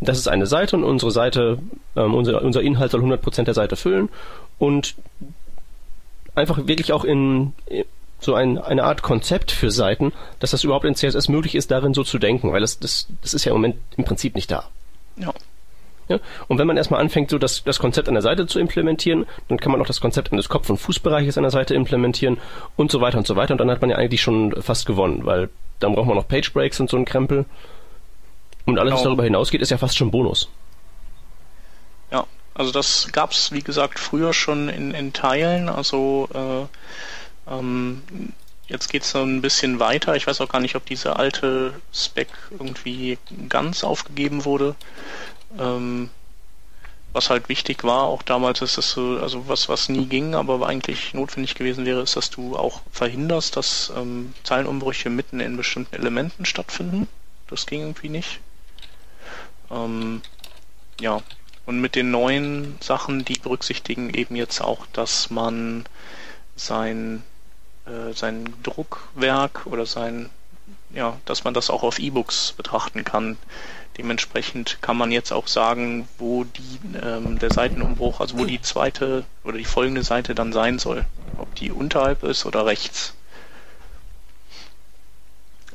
das 0.00 0.18
ist 0.18 0.28
eine 0.28 0.46
Seite 0.46 0.76
und 0.76 0.84
unsere 0.84 1.10
Seite, 1.10 1.58
ähm, 1.96 2.14
unser, 2.14 2.42
unser 2.42 2.62
Inhalt 2.62 2.90
soll 2.90 3.02
100% 3.02 3.44
der 3.44 3.54
Seite 3.54 3.76
füllen 3.76 4.08
und 4.58 4.94
einfach 6.34 6.66
wirklich 6.66 6.92
auch 6.92 7.04
in, 7.04 7.52
so 8.20 8.34
ein, 8.34 8.58
eine 8.58 8.84
Art 8.84 9.02
Konzept 9.02 9.50
für 9.50 9.70
Seiten, 9.70 10.12
dass 10.38 10.50
das 10.50 10.64
überhaupt 10.64 10.84
in 10.84 10.94
CSS 10.94 11.28
möglich 11.28 11.54
ist, 11.54 11.70
darin 11.70 11.94
so 11.94 12.04
zu 12.04 12.18
denken, 12.18 12.52
weil 12.52 12.60
das, 12.60 12.78
das, 12.78 13.08
das 13.22 13.34
ist 13.34 13.44
ja 13.44 13.52
im 13.52 13.56
Moment 13.56 13.76
im 13.96 14.04
Prinzip 14.04 14.34
nicht 14.34 14.50
da. 14.50 14.68
Ja. 15.16 15.32
Ja. 16.10 16.18
Und 16.48 16.58
wenn 16.58 16.66
man 16.66 16.76
erstmal 16.76 17.00
anfängt, 17.00 17.30
so 17.30 17.38
das, 17.38 17.62
das 17.62 17.78
Konzept 17.78 18.08
an 18.08 18.14
der 18.14 18.22
Seite 18.22 18.46
zu 18.46 18.58
implementieren, 18.58 19.26
dann 19.48 19.58
kann 19.58 19.70
man 19.70 19.80
auch 19.80 19.86
das 19.86 20.00
Konzept 20.00 20.32
eines 20.32 20.48
Kopf- 20.48 20.68
und 20.68 20.76
Fußbereiches 20.76 21.38
an 21.38 21.44
der 21.44 21.52
Seite 21.52 21.74
implementieren 21.74 22.38
und 22.76 22.90
so 22.90 23.00
weiter 23.00 23.18
und 23.18 23.26
so 23.26 23.36
weiter. 23.36 23.54
Und 23.54 23.58
dann 23.58 23.70
hat 23.70 23.80
man 23.80 23.90
ja 23.90 23.96
eigentlich 23.96 24.20
schon 24.20 24.60
fast 24.60 24.86
gewonnen, 24.86 25.24
weil 25.24 25.48
dann 25.78 25.94
braucht 25.94 26.06
man 26.06 26.16
noch 26.16 26.26
Page 26.26 26.52
Breaks 26.52 26.80
und 26.80 26.90
so 26.90 26.96
ein 26.96 27.04
Krempel. 27.04 27.46
Und 28.66 28.78
alles, 28.78 28.92
was 28.92 29.00
genau. 29.00 29.10
darüber 29.10 29.24
hinausgeht, 29.24 29.62
ist 29.62 29.70
ja 29.70 29.78
fast 29.78 29.96
schon 29.96 30.10
Bonus. 30.10 30.48
Ja, 32.10 32.26
also 32.54 32.72
das 32.72 33.08
gab 33.12 33.30
es, 33.30 33.52
wie 33.52 33.62
gesagt, 33.62 34.00
früher 34.00 34.32
schon 34.32 34.68
in, 34.68 34.92
in 34.92 35.12
Teilen. 35.12 35.68
Also 35.68 36.28
äh, 36.34 37.52
ähm, 37.52 38.02
jetzt 38.66 38.90
geht 38.90 39.02
es 39.02 39.12
so 39.12 39.22
ein 39.22 39.42
bisschen 39.42 39.80
weiter. 39.80 40.16
Ich 40.16 40.26
weiß 40.26 40.40
auch 40.40 40.48
gar 40.48 40.60
nicht, 40.60 40.76
ob 40.76 40.86
diese 40.86 41.16
alte 41.16 41.72
Spec 41.92 42.28
irgendwie 42.50 43.18
ganz 43.48 43.84
aufgegeben 43.84 44.44
wurde. 44.44 44.74
Ähm, 45.58 46.10
was 47.12 47.28
halt 47.28 47.48
wichtig 47.48 47.82
war, 47.82 48.04
auch 48.04 48.22
damals 48.22 48.62
ist 48.62 48.78
das 48.78 48.92
so, 48.92 49.18
also 49.18 49.48
was, 49.48 49.68
was 49.68 49.88
nie 49.88 50.06
ging, 50.06 50.34
aber 50.36 50.64
eigentlich 50.66 51.12
notwendig 51.12 51.56
gewesen 51.56 51.84
wäre, 51.84 52.02
ist, 52.02 52.14
dass 52.16 52.30
du 52.30 52.56
auch 52.56 52.82
verhinderst, 52.92 53.56
dass 53.56 53.92
ähm, 53.96 54.32
Zeilenumbrüche 54.44 55.10
mitten 55.10 55.40
in 55.40 55.56
bestimmten 55.56 55.96
Elementen 55.96 56.44
stattfinden. 56.44 57.08
Das 57.48 57.66
ging 57.66 57.80
irgendwie 57.80 58.10
nicht. 58.10 58.38
Ähm, 59.72 60.22
ja, 61.00 61.20
und 61.66 61.80
mit 61.80 61.96
den 61.96 62.12
neuen 62.12 62.78
Sachen, 62.80 63.24
die 63.24 63.38
berücksichtigen 63.38 64.10
eben 64.10 64.36
jetzt 64.36 64.60
auch, 64.60 64.86
dass 64.92 65.30
man 65.30 65.84
sein 66.54 67.24
äh, 67.90 68.12
sein 68.12 68.54
Druckwerk 68.62 69.66
oder 69.66 69.86
sein, 69.86 70.30
ja, 70.92 71.18
dass 71.24 71.44
man 71.44 71.54
das 71.54 71.70
auch 71.70 71.82
auf 71.82 71.98
E-Books 71.98 72.52
betrachten 72.52 73.04
kann. 73.04 73.36
Dementsprechend 73.98 74.78
kann 74.80 74.96
man 74.96 75.10
jetzt 75.12 75.32
auch 75.32 75.48
sagen, 75.48 76.08
wo 76.18 76.44
die 76.44 76.80
ähm, 77.02 77.38
der 77.38 77.50
Seitenumbruch, 77.50 78.20
also 78.20 78.38
wo 78.38 78.44
die 78.44 78.62
zweite 78.62 79.24
oder 79.44 79.58
die 79.58 79.64
folgende 79.64 80.02
Seite 80.02 80.34
dann 80.34 80.52
sein 80.52 80.78
soll. 80.78 81.04
Ob 81.36 81.54
die 81.56 81.70
unterhalb 81.70 82.22
ist 82.22 82.46
oder 82.46 82.66
rechts. 82.66 83.14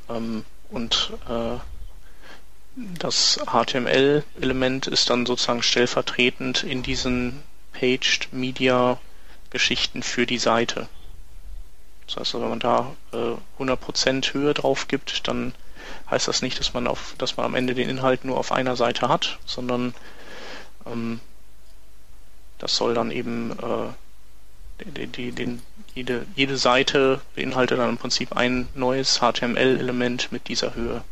Ähm, 0.10 0.46
und 0.70 1.14
äh, 1.28 1.58
das 2.76 3.40
HTML-Element 3.46 4.88
ist 4.88 5.10
dann 5.10 5.26
sozusagen 5.26 5.64
stellvertretend 5.64 6.64
in 6.64 6.84
diesen 6.84 7.44
Paged 7.74 8.30
Media 8.32 9.00
Geschichten 9.50 10.04
für 10.04 10.26
die 10.26 10.38
Seite. 10.38 10.90
Das 12.08 12.18
heißt, 12.18 12.34
wenn 12.36 12.50
man 12.50 12.60
da 12.60 12.96
äh, 13.14 13.36
100% 13.62 14.34
Höhe 14.34 14.54
drauf 14.54 14.88
gibt, 14.88 15.28
dann 15.28 15.54
heißt 16.10 16.28
das 16.28 16.42
nicht, 16.42 16.60
dass 16.60 16.74
man 16.74 16.88
auf, 16.88 17.16
dass 17.18 17.38
man 17.38 17.46
am 17.46 17.56
Ende 17.56 17.74
den 17.74 17.90
Inhalt 17.90 18.26
nur 18.26 18.38
auf 18.38 18.52
einer 18.52 18.76
Seite 18.76 19.10
hat, 19.10 19.40
sondern 19.46 19.94
ähm, 20.86 21.20
das 22.60 22.76
soll 22.76 22.94
dann 22.94 23.12
eben 23.12 23.52
äh, 23.52 24.84
die, 24.84 25.08
die, 25.08 25.32
den, 25.32 25.62
jede, 25.94 26.26
jede 26.36 26.58
Seite 26.58 27.22
beinhaltet 27.36 27.80
dann 27.80 27.90
im 27.90 27.98
Prinzip 27.98 28.36
ein 28.36 28.68
neues 28.76 29.20
HTML-Element 29.20 30.32
mit 30.32 30.48
dieser 30.48 30.76
Höhe. 30.76 31.04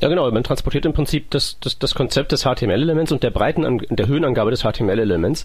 Ja, 0.00 0.08
genau. 0.08 0.30
Man 0.30 0.44
transportiert 0.44 0.86
im 0.86 0.92
Prinzip 0.92 1.30
das, 1.30 1.58
das, 1.60 1.78
das 1.78 1.94
Konzept 1.94 2.32
des 2.32 2.42
HTML-Elements 2.42 3.12
und 3.12 3.22
der 3.22 3.30
Breiten, 3.30 3.78
der 3.90 4.06
Höhenangabe 4.06 4.50
des 4.50 4.62
HTML-Elements 4.62 5.44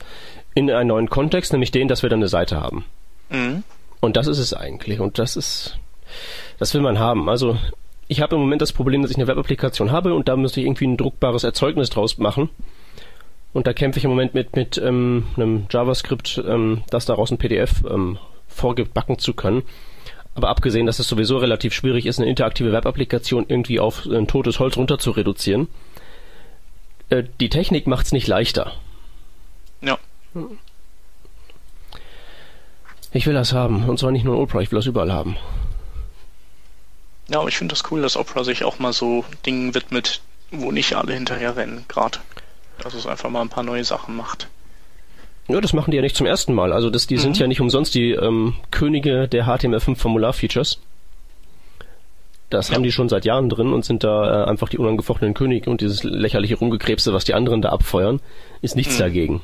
in 0.53 0.71
einen 0.71 0.87
neuen 0.87 1.09
Kontext, 1.09 1.51
nämlich 1.51 1.71
den, 1.71 1.87
dass 1.87 2.03
wir 2.03 2.09
dann 2.09 2.19
eine 2.19 2.29
Seite 2.29 2.61
haben. 2.61 2.85
Mhm. 3.29 3.63
Und 3.99 4.15
das 4.15 4.27
ist 4.27 4.39
es 4.39 4.53
eigentlich. 4.53 4.99
Und 4.99 5.19
das 5.19 5.35
ist, 5.35 5.77
das 6.57 6.73
will 6.73 6.81
man 6.81 6.99
haben. 6.99 7.29
Also, 7.29 7.57
ich 8.07 8.21
habe 8.21 8.35
im 8.35 8.41
Moment 8.41 8.61
das 8.61 8.73
Problem, 8.73 9.01
dass 9.01 9.11
ich 9.11 9.17
eine 9.17 9.27
Web-Applikation 9.27 9.91
habe 9.91 10.13
und 10.13 10.27
da 10.27 10.35
müsste 10.35 10.59
ich 10.59 10.65
irgendwie 10.65 10.87
ein 10.87 10.97
druckbares 10.97 11.43
Erzeugnis 11.43 11.89
draus 11.89 12.17
machen. 12.17 12.49
Und 13.53 13.67
da 13.67 13.73
kämpfe 13.73 13.99
ich 13.99 14.05
im 14.05 14.11
Moment 14.11 14.33
mit, 14.33 14.55
mit 14.55 14.77
ähm, 14.77 15.25
einem 15.35 15.65
JavaScript, 15.69 16.43
ähm, 16.47 16.83
das 16.89 17.05
daraus 17.05 17.31
ein 17.31 17.37
PDF 17.37 17.83
ähm, 17.89 18.17
vorgebacken 18.47 19.17
zu 19.17 19.33
können. 19.33 19.63
Aber 20.35 20.49
abgesehen, 20.49 20.85
dass 20.85 20.99
es 20.99 21.07
sowieso 21.07 21.37
relativ 21.37 21.73
schwierig 21.73 22.05
ist, 22.05 22.19
eine 22.19 22.29
interaktive 22.29 22.71
Web-Applikation 22.71 23.45
irgendwie 23.47 23.79
auf 23.79 24.05
ein 24.05 24.27
totes 24.27 24.59
Holz 24.59 24.77
runter 24.77 24.99
zu 24.99 25.11
reduzieren, 25.11 25.67
äh, 27.09 27.23
die 27.39 27.49
Technik 27.49 27.87
macht 27.87 28.05
es 28.05 28.11
nicht 28.11 28.27
leichter. 28.27 28.73
Ja. 29.81 29.97
Ich 33.11 33.25
will 33.25 33.33
das 33.33 33.53
haben. 33.53 33.89
Und 33.89 33.97
zwar 33.99 34.11
nicht 34.11 34.25
nur 34.25 34.35
in 34.35 34.41
Opera, 34.41 34.61
ich 34.61 34.71
will 34.71 34.77
das 34.77 34.85
überall 34.85 35.11
haben. 35.11 35.37
Ja, 37.29 37.39
aber 37.39 37.49
ich 37.49 37.57
finde 37.57 37.73
das 37.73 37.89
cool, 37.91 38.01
dass 38.01 38.17
Opera 38.17 38.43
sich 38.43 38.63
auch 38.63 38.79
mal 38.79 38.93
so 38.93 39.23
Dingen 39.45 39.75
widmet, 39.75 40.21
wo 40.51 40.71
nicht 40.71 40.95
alle 40.95 41.13
hinterher 41.13 41.55
rennen, 41.55 41.85
gerade. 41.87 42.19
Dass 42.81 42.93
es 42.93 43.05
einfach 43.05 43.29
mal 43.29 43.41
ein 43.41 43.49
paar 43.49 43.63
neue 43.63 43.83
Sachen 43.83 44.15
macht. 44.15 44.47
Ja, 45.47 45.59
das 45.61 45.73
machen 45.73 45.91
die 45.91 45.97
ja 45.97 46.03
nicht 46.03 46.15
zum 46.15 46.27
ersten 46.27 46.53
Mal. 46.53 46.73
Also 46.73 46.89
das, 46.89 47.07
die 47.07 47.15
mhm. 47.15 47.21
sind 47.21 47.39
ja 47.39 47.47
nicht 47.47 47.61
umsonst 47.61 47.93
die 47.95 48.11
ähm, 48.11 48.55
Könige 48.71 49.27
der 49.27 49.45
HTML5 49.45 49.95
Formular-Features. 49.95 50.79
Das 52.49 52.69
ja. 52.69 52.75
haben 52.75 52.83
die 52.83 52.91
schon 52.91 53.09
seit 53.09 53.25
Jahren 53.25 53.49
drin 53.49 53.73
und 53.73 53.85
sind 53.85 54.03
da 54.03 54.43
äh, 54.43 54.49
einfach 54.49 54.69
die 54.69 54.77
unangefochtenen 54.77 55.33
Könige 55.33 55.69
und 55.69 55.81
dieses 55.81 56.03
lächerliche 56.03 56.55
Rumgekrebse, 56.55 57.13
was 57.13 57.25
die 57.25 57.35
anderen 57.35 57.61
da 57.61 57.69
abfeuern, 57.69 58.21
ist 58.61 58.75
nichts 58.75 58.95
mhm. 58.95 58.99
dagegen. 58.99 59.41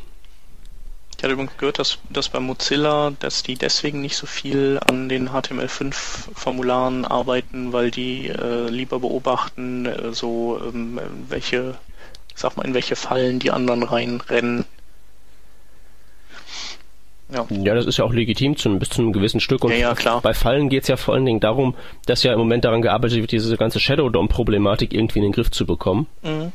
Ich 1.18 1.24
hatte 1.24 1.34
übrigens 1.34 1.58
gehört, 1.58 1.80
dass, 1.80 1.98
dass 2.10 2.30
bei 2.30 2.40
Mozilla, 2.40 3.14
dass 3.20 3.42
die 3.42 3.56
deswegen 3.56 4.02
nicht 4.02 4.18
so 4.18 4.28
viel 4.28 4.80
an 4.86 5.08
den 5.08 5.30
HTML5-Formularen 5.30 7.06
arbeiten, 7.06 7.72
weil 7.72 7.90
die 7.90 8.28
äh, 8.28 8.68
lieber 8.70 9.00
beobachten, 9.00 9.86
äh, 9.86 10.14
so 10.14 10.60
ähm, 10.62 11.00
welche, 11.30 11.76
sag 12.36 12.58
mal, 12.58 12.66
in 12.66 12.74
welche 12.74 12.96
Fallen 12.96 13.40
die 13.40 13.52
anderen 13.52 13.84
reinrennen. 13.84 14.66
Ja. 17.34 17.48
ja, 17.50 17.74
das 17.74 17.88
ist 17.88 17.98
ja 17.98 18.06
auch 18.06 18.14
legitim 18.14 18.56
zu, 18.56 18.78
bis 18.78 18.90
zu 18.90 19.02
einem 19.02 19.12
gewissen 19.12 19.40
Stück. 19.40 19.64
Und 19.64 19.72
ja, 19.72 19.78
ja, 19.78 19.96
klar. 19.96 20.22
bei 20.22 20.34
Fallen 20.34 20.70
geht 20.70 20.84
es 20.84 20.90
ja 20.90 20.98
vor 20.98 21.16
allen 21.16 21.26
Dingen 21.26 21.40
darum, 21.40 21.76
dass 22.06 22.22
ja 22.24 22.34
im 22.34 22.40
Moment 22.40 22.66
daran 22.66 22.84
gearbeitet 22.84 23.18
wird, 23.18 23.32
diese 23.32 23.58
ganze 23.58 23.80
Shadow 23.80 24.10
DOM-Problematik 24.10 24.94
irgendwie 24.94 25.20
in 25.20 25.24
den 25.24 25.32
Griff 25.32 25.50
zu 25.50 25.66
bekommen. 25.66 26.08
Mhm. 26.22 26.52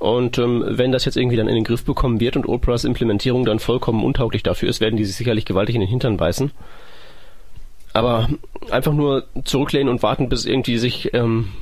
Und 0.00 0.38
ähm, 0.38 0.64
wenn 0.66 0.92
das 0.92 1.04
jetzt 1.04 1.18
irgendwie 1.18 1.36
dann 1.36 1.46
in 1.46 1.54
den 1.54 1.62
Griff 1.62 1.84
bekommen 1.84 2.20
wird 2.20 2.34
und 2.34 2.48
Operas 2.48 2.84
Implementierung 2.84 3.44
dann 3.44 3.58
vollkommen 3.58 4.02
untauglich 4.02 4.42
dafür 4.42 4.70
ist, 4.70 4.80
werden 4.80 4.96
die 4.96 5.04
sich 5.04 5.14
sicherlich 5.14 5.44
gewaltig 5.44 5.74
in 5.74 5.82
den 5.82 5.90
Hintern 5.90 6.16
beißen. 6.16 6.52
Aber 7.92 8.30
einfach 8.70 8.94
nur 8.94 9.26
zurücklehnen 9.44 9.90
und 9.90 10.02
warten, 10.02 10.30
bis 10.30 10.46
irgendwie 10.46 10.78
sich, 10.78 11.12
ähm, 11.12 11.52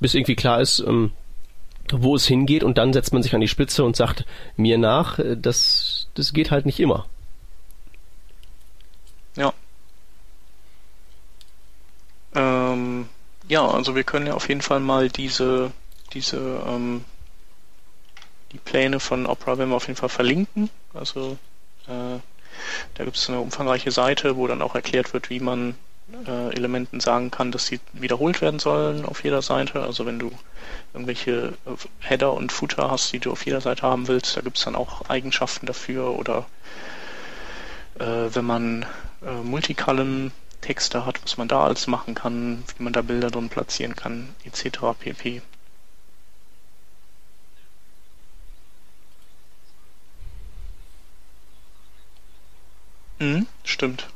bis 0.00 0.14
irgendwie 0.14 0.34
klar 0.34 0.62
ist, 0.62 0.80
ähm, 0.80 1.12
wo 1.92 2.16
es 2.16 2.26
hingeht 2.26 2.64
und 2.64 2.78
dann 2.78 2.94
setzt 2.94 3.12
man 3.12 3.22
sich 3.22 3.34
an 3.34 3.42
die 3.42 3.48
Spitze 3.48 3.84
und 3.84 3.96
sagt 3.96 4.24
mir 4.56 4.78
nach, 4.78 5.18
äh, 5.18 5.36
das, 5.36 6.08
das 6.14 6.32
geht 6.32 6.50
halt 6.50 6.64
nicht 6.64 6.80
immer. 6.80 7.04
Ja. 9.36 9.52
Ähm, 12.34 13.10
ja, 13.46 13.68
also 13.68 13.94
wir 13.94 14.04
können 14.04 14.26
ja 14.26 14.32
auf 14.32 14.48
jeden 14.48 14.62
Fall 14.62 14.80
mal 14.80 15.10
diese, 15.10 15.70
diese, 16.14 16.62
ähm, 16.66 17.04
die 18.56 18.70
Pläne 18.70 19.00
von 19.00 19.26
Opera 19.26 19.58
werden 19.58 19.70
wir 19.70 19.76
auf 19.76 19.86
jeden 19.86 19.98
Fall 19.98 20.08
verlinken. 20.08 20.70
Also 20.94 21.36
äh, 21.88 22.18
da 22.94 23.04
gibt 23.04 23.16
es 23.16 23.28
eine 23.28 23.40
umfangreiche 23.40 23.90
Seite, 23.90 24.36
wo 24.36 24.46
dann 24.46 24.62
auch 24.62 24.74
erklärt 24.74 25.12
wird, 25.12 25.28
wie 25.28 25.40
man 25.40 25.74
äh, 26.26 26.54
Elementen 26.54 27.00
sagen 27.00 27.30
kann, 27.30 27.52
dass 27.52 27.66
sie 27.66 27.80
wiederholt 27.92 28.40
werden 28.40 28.58
sollen 28.58 29.04
auf 29.04 29.24
jeder 29.24 29.42
Seite. 29.42 29.82
Also 29.82 30.06
wenn 30.06 30.18
du 30.18 30.30
irgendwelche 30.94 31.52
äh, 31.66 31.70
Header 32.00 32.32
und 32.32 32.50
Footer 32.50 32.90
hast, 32.90 33.12
die 33.12 33.18
du 33.18 33.30
auf 33.30 33.44
jeder 33.44 33.60
Seite 33.60 33.82
haben 33.82 34.08
willst, 34.08 34.38
da 34.38 34.40
gibt 34.40 34.56
es 34.56 34.64
dann 34.64 34.74
auch 34.74 35.02
Eigenschaften 35.10 35.66
dafür 35.66 36.18
oder 36.18 36.46
äh, 37.98 38.34
wenn 38.34 38.44
man 38.46 38.86
äh, 39.22 39.32
Multicolumn 39.42 40.32
Texte 40.62 41.04
hat, 41.04 41.22
was 41.22 41.36
man 41.36 41.48
da 41.48 41.62
alles 41.62 41.86
machen 41.88 42.14
kann, 42.14 42.64
wie 42.78 42.84
man 42.84 42.94
da 42.94 43.02
Bilder 43.02 43.30
drin 43.30 43.50
platzieren 43.50 43.94
kann, 43.94 44.30
etc. 44.44 44.78
pp. 44.98 45.42
Mhm, 53.18 53.46
stimmt. 53.64 54.08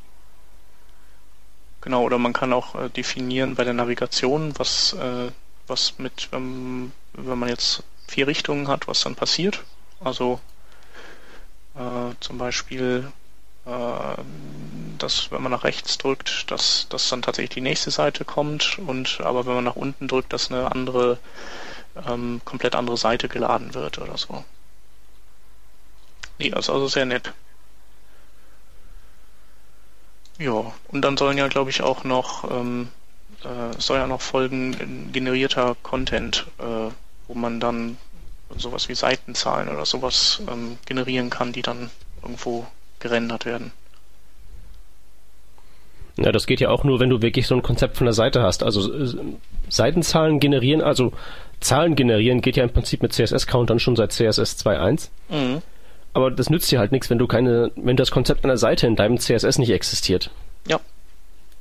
Genau, 1.83 2.03
oder 2.05 2.19
man 2.19 2.33
kann 2.33 2.53
auch 2.53 2.75
äh, 2.75 2.89
definieren 2.91 3.55
bei 3.55 3.65
der 3.65 3.73
Navigation, 3.75 4.53
was, 4.59 4.93
äh, 4.95 5.31
was 5.67 5.99
mit, 5.99 6.29
ähm, 6.33 6.93
wenn 7.15 7.39
man 7.39 7.49
jetzt 7.49 7.83
vier 8.07 8.27
Richtungen 8.27 8.69
hat, 8.69 8.87
was 8.89 9.01
dann 9.03 9.15
passiert. 9.15 9.63
Also 10.01 10.41
äh, 11.75 12.15
zum 12.21 12.39
Beispiel, 12.39 13.11
äh, 13.67 13.71
dass 14.99 15.31
wenn 15.31 15.43
man 15.43 15.53
nach 15.53 15.65
rechts 15.65 15.99
drückt, 15.99 16.51
dass, 16.51 16.87
dass 16.89 17.09
dann 17.09 17.23
tatsächlich 17.23 17.55
die 17.55 17.61
nächste 17.61 17.91
Seite 17.91 18.25
kommt 18.25 18.79
und 18.79 19.21
aber 19.23 19.47
wenn 19.47 19.55
man 19.55 19.65
nach 19.65 19.77
unten 19.77 20.09
drückt, 20.09 20.33
dass 20.33 20.51
eine 20.51 20.73
andere, 20.73 21.19
ähm, 22.09 22.41
komplett 22.45 22.75
andere 22.75 22.97
Seite 22.97 23.29
geladen 23.29 23.75
wird 23.75 23.99
oder 23.99 24.19
so. 24.19 24.45
Nee, 26.39 26.51
das 26.51 26.67
ist 26.67 26.71
also 26.71 26.89
sehr 26.89 27.05
nett. 27.07 27.33
Ja, 30.41 30.73
und 30.89 31.03
dann 31.03 31.19
sollen 31.19 31.37
ja, 31.37 31.49
glaube 31.49 31.69
ich, 31.69 31.83
auch 31.83 32.03
noch, 32.03 32.51
ähm, 32.51 32.89
äh, 33.45 33.79
soll 33.79 33.99
ja 33.99 34.07
noch 34.07 34.23
folgen 34.23 35.11
generierter 35.13 35.77
Content, 35.83 36.47
äh, 36.59 36.91
wo 37.29 37.35
man 37.35 37.61
dann 37.61 37.99
sowas 38.57 38.89
wie 38.89 38.95
Seitenzahlen 38.95 39.69
oder 39.69 39.85
sowas 39.85 40.41
ähm, 40.51 40.79
generieren 40.87 41.29
kann, 41.29 41.53
die 41.53 41.61
dann 41.61 41.91
irgendwo 42.23 42.67
gerendert 43.01 43.45
werden. 43.45 43.71
Ja, 46.17 46.33
das 46.33 46.47
geht 46.47 46.61
ja 46.61 46.71
auch 46.71 46.85
nur, 46.85 47.01
wenn 47.01 47.11
du 47.11 47.21
wirklich 47.21 47.47
so 47.47 47.55
ein 47.55 47.63
Konzept 47.63 47.99
von 47.99 48.07
der 48.07 48.15
Seite 48.15 48.43
hast. 48.43 48.63
Also 48.63 48.93
äh, 48.95 49.15
Seitenzahlen 49.69 50.41
generieren, 50.41 50.81
also 50.81 51.13
Zahlen 51.61 51.97
generieren 51.97 52.41
geht 52.41 52.57
ja 52.57 52.65
im 52.65 52.71
Prinzip 52.71 53.03
mit 53.03 53.13
CSS-Countern 53.13 53.79
schon 53.79 53.95
seit 53.95 54.13
CSS 54.13 54.57
2.1. 54.65 55.11
Mhm. 55.29 55.63
Aber 56.13 56.31
das 56.31 56.51
nützt 56.51 56.71
dir 56.71 56.79
halt 56.79 56.93
nichts, 56.93 57.09
wenn 57.11 57.19
du 57.19 57.27
keine, 57.27 57.71
wenn 57.77 57.97
das 57.97 58.11
Konzept 58.11 58.45
einer 58.45 58.57
Seite 58.57 58.87
in 58.87 58.97
deinem 58.97 59.19
CSS 59.19 59.59
nicht 59.59 59.71
existiert. 59.71 60.31
Ja. 60.67 60.81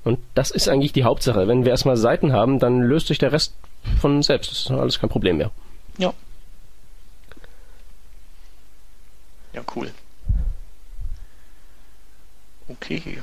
Und 0.03 0.19
das 0.33 0.49
ist 0.51 0.67
eigentlich 0.67 0.93
die 0.93 1.03
Hauptsache. 1.03 1.47
Wenn 1.47 1.65
wir 1.65 1.71
erstmal 1.71 1.97
Seiten 1.97 2.33
haben, 2.33 2.59
dann 2.59 2.81
löst 2.81 3.07
sich 3.07 3.17
der 3.17 3.31
Rest 3.31 3.53
von 3.99 4.23
selbst. 4.23 4.51
Das 4.51 4.59
ist 4.59 4.71
alles 4.71 4.99
kein 4.99 5.09
Problem 5.09 5.37
mehr. 5.37 5.51
Ja. 5.97 6.13
Ja, 9.53 9.61
cool. 9.75 9.91
Okay. 12.69 13.21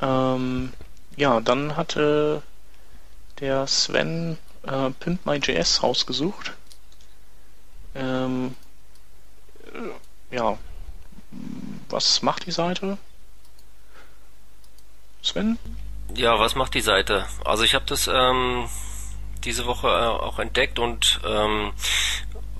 Ähm, 0.00 0.72
ja, 1.16 1.40
dann 1.40 1.76
hatte 1.76 2.42
der 3.40 3.66
Sven 3.66 4.38
äh, 4.62 4.90
Pimp 5.00 5.26
My 5.26 5.36
JS 5.36 5.82
rausgesucht. 5.82 6.52
Ähm, 7.94 8.54
ja, 10.30 10.58
was 11.88 12.22
macht 12.22 12.46
die 12.46 12.52
Seite? 12.52 12.98
Sven? 15.22 15.58
Ja, 16.14 16.38
was 16.38 16.54
macht 16.54 16.74
die 16.74 16.80
Seite? 16.80 17.26
Also 17.44 17.64
ich 17.64 17.74
habe 17.74 17.84
das 17.86 18.08
ähm, 18.08 18.68
diese 19.44 19.66
Woche 19.66 19.88
äh, 19.88 20.06
auch 20.06 20.38
entdeckt 20.38 20.78
und 20.78 21.20
ähm, 21.24 21.72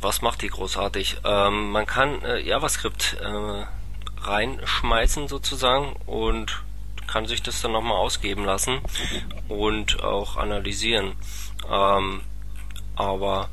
was 0.00 0.22
macht 0.22 0.42
die 0.42 0.48
großartig? 0.48 1.18
Ähm, 1.24 1.70
man 1.70 1.86
kann 1.86 2.22
äh, 2.22 2.40
JavaScript 2.40 3.16
äh, 3.20 3.64
reinschmeißen 4.20 5.28
sozusagen 5.28 5.94
und 6.06 6.62
kann 7.06 7.26
sich 7.26 7.42
das 7.42 7.62
dann 7.62 7.72
nochmal 7.72 7.96
ausgeben 7.96 8.44
lassen 8.44 8.80
und 9.48 10.02
auch 10.02 10.36
analysieren. 10.36 11.14
Ähm, 11.70 12.20
aber 12.96 13.48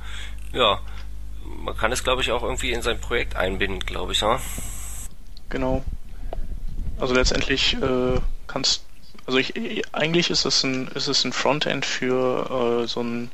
ja, 0.51 0.79
man 1.63 1.77
kann 1.77 1.91
es, 1.91 2.03
glaube 2.03 2.21
ich, 2.21 2.31
auch 2.31 2.43
irgendwie 2.43 2.71
in 2.71 2.81
sein 2.81 2.99
Projekt 2.99 3.35
einbinden, 3.35 3.79
glaube 3.79 4.13
ich, 4.13 4.21
ja? 4.21 4.39
Genau. 5.49 5.83
Also 6.99 7.13
letztendlich 7.13 7.75
äh, 7.81 8.19
kannst 8.47 8.83
also 9.25 9.39
ich, 9.39 9.53
eigentlich 9.91 10.29
ist 10.29 10.45
es 10.45 10.63
ein 10.63 10.87
ist 10.89 11.07
es 11.07 11.23
ein 11.23 11.33
Frontend 11.33 11.85
für 11.85 12.83
äh, 12.83 12.87
so 12.87 13.01
ein 13.01 13.31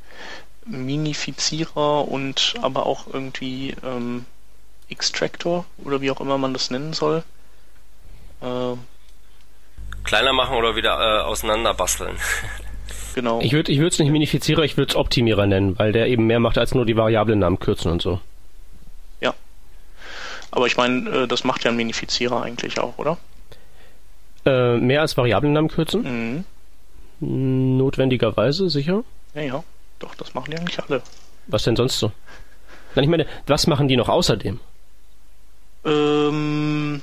Minifizierer 0.65 2.07
und 2.07 2.55
aber 2.61 2.85
auch 2.85 3.07
irgendwie 3.11 3.75
ähm, 3.83 4.25
Extractor 4.89 5.65
oder 5.83 6.01
wie 6.01 6.11
auch 6.11 6.21
immer 6.21 6.37
man 6.37 6.53
das 6.53 6.69
nennen 6.69 6.93
soll. 6.93 7.23
Äh, 8.41 8.75
Kleiner 10.03 10.33
machen 10.33 10.55
oder 10.55 10.75
wieder 10.75 10.97
äh, 10.99 11.21
auseinander 11.23 11.73
basteln. 11.73 12.17
Genau. 13.13 13.41
Ich 13.41 13.53
würde 13.53 13.71
ich 13.71 13.79
es 13.79 13.99
nicht 13.99 14.11
Minifizierer, 14.11 14.63
ich 14.63 14.77
würde 14.77 14.91
es 14.91 14.95
Optimierer 14.95 15.45
nennen, 15.47 15.77
weil 15.77 15.91
der 15.91 16.07
eben 16.07 16.27
mehr 16.27 16.39
macht 16.39 16.57
als 16.57 16.73
nur 16.73 16.85
die 16.85 16.95
Variablennamen 16.95 17.59
kürzen 17.59 17.91
und 17.91 18.01
so. 18.01 18.19
Ja. 19.19 19.33
Aber 20.51 20.67
ich 20.67 20.77
meine, 20.77 21.09
äh, 21.09 21.27
das 21.27 21.43
macht 21.43 21.63
ja 21.63 21.71
ein 21.71 21.77
Minifizierer 21.77 22.41
eigentlich 22.41 22.79
auch, 22.79 22.97
oder? 22.97 23.17
Äh, 24.45 24.77
mehr 24.77 25.01
als 25.01 25.17
Variablennamen 25.17 25.69
kürzen? 25.69 26.45
Mhm. 27.19 27.77
Notwendigerweise, 27.77 28.69
sicher? 28.69 29.03
Ja, 29.35 29.41
ja. 29.41 29.63
Doch, 29.99 30.15
das 30.15 30.33
machen 30.33 30.51
die 30.51 30.57
eigentlich 30.57 30.79
alle. 30.81 31.03
Was 31.47 31.63
denn 31.63 31.75
sonst 31.75 31.99
so? 31.99 32.11
Nein, 32.95 33.03
ich 33.03 33.09
meine, 33.09 33.27
was 33.45 33.67
machen 33.67 33.87
die 33.87 33.95
noch 33.95 34.09
außerdem? 34.09 34.59
Ähm, 35.85 37.01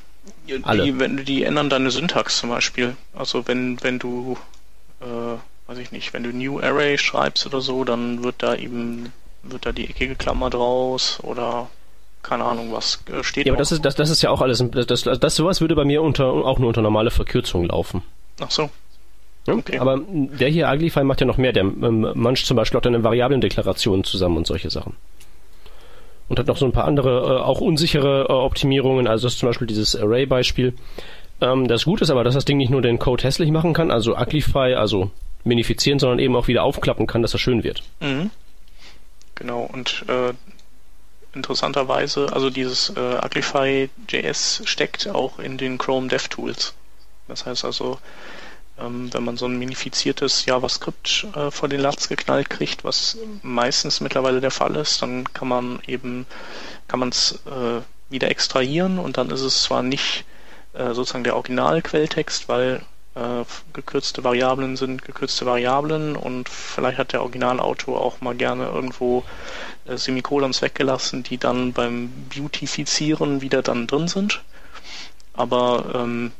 alle. 0.62 0.82
Die, 0.84 0.98
wenn, 0.98 1.24
die 1.24 1.44
ändern 1.44 1.70
deine 1.70 1.90
Syntax 1.90 2.38
zum 2.38 2.50
Beispiel. 2.50 2.96
Also 3.14 3.46
wenn, 3.46 3.82
wenn 3.82 3.98
du 3.98 4.36
äh, 5.00 5.36
weiß 5.68 5.78
ich 5.78 5.92
nicht, 5.92 6.12
wenn 6.14 6.22
du 6.22 6.30
New 6.30 6.60
Array 6.60 6.98
schreibst 6.98 7.46
oder 7.46 7.60
so, 7.60 7.84
dann 7.84 8.24
wird 8.24 8.36
da 8.38 8.56
eben, 8.56 9.12
wird 9.42 9.66
da 9.66 9.72
die 9.72 9.88
eckige 9.88 10.16
Klammer 10.16 10.50
draus 10.50 11.20
oder 11.22 11.68
keine 12.22 12.44
Ahnung, 12.44 12.72
was 12.72 13.04
äh, 13.12 13.22
steht. 13.22 13.46
Ja, 13.46 13.52
aber 13.52 13.58
das 13.58 13.70
ist, 13.70 13.84
das, 13.84 13.94
das 13.94 14.10
ist 14.10 14.22
ja 14.22 14.30
auch 14.30 14.40
alles, 14.40 14.64
das, 14.72 15.02
das, 15.04 15.20
das 15.20 15.36
sowas 15.36 15.60
würde 15.60 15.76
bei 15.76 15.84
mir 15.84 16.02
unter, 16.02 16.26
auch 16.26 16.58
nur 16.58 16.68
unter 16.68 16.82
normale 16.82 17.10
Verkürzung 17.10 17.66
laufen. 17.66 18.02
Ach 18.40 18.50
so. 18.50 18.70
Okay. 19.46 19.78
Aber 19.78 20.00
der 20.06 20.48
hier 20.48 20.68
Uglify 20.68 21.04
macht 21.04 21.20
ja 21.20 21.26
noch 21.26 21.38
mehr. 21.38 21.52
Der 21.52 21.62
ähm, 21.62 22.12
mancht 22.14 22.44
zum 22.44 22.56
Beispiel 22.56 22.78
auch 22.78 22.82
deine 22.82 23.02
Variablendeklarationen 23.02 24.04
zusammen 24.04 24.38
und 24.38 24.46
solche 24.46 24.68
Sachen. 24.68 24.96
Und 26.28 26.38
hat 26.38 26.46
noch 26.46 26.58
so 26.58 26.66
ein 26.66 26.72
paar 26.72 26.84
andere, 26.84 27.36
äh, 27.38 27.40
auch 27.40 27.60
unsichere 27.60 28.26
äh, 28.28 28.32
Optimierungen. 28.32 29.06
Also 29.06 29.26
das 29.26 29.34
ist 29.34 29.38
zum 29.38 29.48
Beispiel 29.48 29.66
dieses 29.66 29.96
Array-Beispiel. 29.96 30.74
Ähm, 31.40 31.68
das 31.68 31.84
Gute 31.84 32.04
ist 32.04 32.10
aber, 32.10 32.24
dass 32.24 32.34
das 32.34 32.44
Ding 32.44 32.58
nicht 32.58 32.70
nur 32.70 32.82
den 32.82 32.98
Code 32.98 33.24
hässlich 33.24 33.50
machen 33.50 33.72
kann, 33.72 33.90
also 33.90 34.16
Uglify, 34.18 34.74
also 34.74 35.10
minifizieren, 35.44 35.98
sondern 35.98 36.18
eben 36.18 36.36
auch 36.36 36.48
wieder 36.48 36.62
aufklappen 36.62 37.06
kann, 37.06 37.22
dass 37.22 37.34
er 37.34 37.38
schön 37.38 37.64
wird. 37.64 37.82
Mhm. 38.00 38.30
Genau, 39.34 39.62
und 39.62 40.04
äh, 40.08 40.32
interessanterweise, 41.32 42.32
also 42.32 42.50
dieses 42.50 42.90
äh, 42.90 43.20
Uglify.js 43.24 44.62
steckt 44.64 45.08
auch 45.08 45.38
in 45.38 45.58
den 45.58 45.78
Chrome 45.78 46.08
DevTools. 46.08 46.74
Das 47.28 47.46
heißt 47.46 47.64
also, 47.64 47.98
ähm, 48.78 49.12
wenn 49.12 49.24
man 49.24 49.36
so 49.36 49.46
ein 49.46 49.58
minifiziertes 49.58 50.46
JavaScript 50.46 51.26
äh, 51.34 51.50
vor 51.50 51.68
den 51.68 51.80
Latz 51.80 52.08
geknallt 52.08 52.50
kriegt, 52.50 52.84
was 52.84 53.18
meistens 53.42 54.00
mittlerweile 54.00 54.40
der 54.40 54.50
Fall 54.50 54.76
ist, 54.76 55.02
dann 55.02 55.32
kann 55.32 55.48
man 55.48 55.80
eben, 55.86 56.26
kann 56.88 57.00
man 57.00 57.10
es 57.10 57.40
äh, 57.46 57.80
wieder 58.10 58.30
extrahieren 58.30 58.98
und 58.98 59.18
dann 59.18 59.30
ist 59.30 59.42
es 59.42 59.62
zwar 59.62 59.82
nicht 59.82 60.24
äh, 60.72 60.94
sozusagen 60.94 61.24
der 61.24 61.36
Originalquelltext, 61.36 62.48
weil 62.48 62.82
äh, 63.18 63.44
gekürzte 63.72 64.22
Variablen 64.24 64.76
sind 64.76 65.04
gekürzte 65.04 65.46
Variablen 65.46 66.16
und 66.16 66.48
vielleicht 66.48 66.98
hat 66.98 67.12
der 67.12 67.22
Originalautor 67.22 68.00
auch 68.00 68.20
mal 68.20 68.34
gerne 68.34 68.66
irgendwo 68.66 69.24
äh, 69.86 69.96
Semikolons 69.96 70.62
weggelassen, 70.62 71.22
die 71.22 71.38
dann 71.38 71.72
beim 71.72 72.10
Beautifizieren 72.28 73.40
wieder 73.40 73.62
dann 73.62 73.86
drin 73.86 74.08
sind. 74.08 74.42
Aber 75.34 75.92
ähm, 75.94 76.32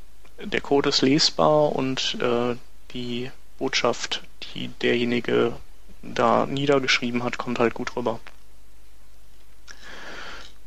der 0.43 0.61
Code 0.61 0.91
ist 0.91 1.03
lesbar 1.03 1.73
und 1.75 2.17
äh, 2.21 2.57
die 2.93 3.31
Botschaft, 3.59 4.23
die 4.55 4.69
derjenige 4.69 5.53
da 6.03 6.47
niedergeschrieben 6.47 7.25
hat, 7.25 7.39
kommt 7.39 7.59
halt 7.59 7.75
gut 7.75 7.97
rüber. 7.97 8.21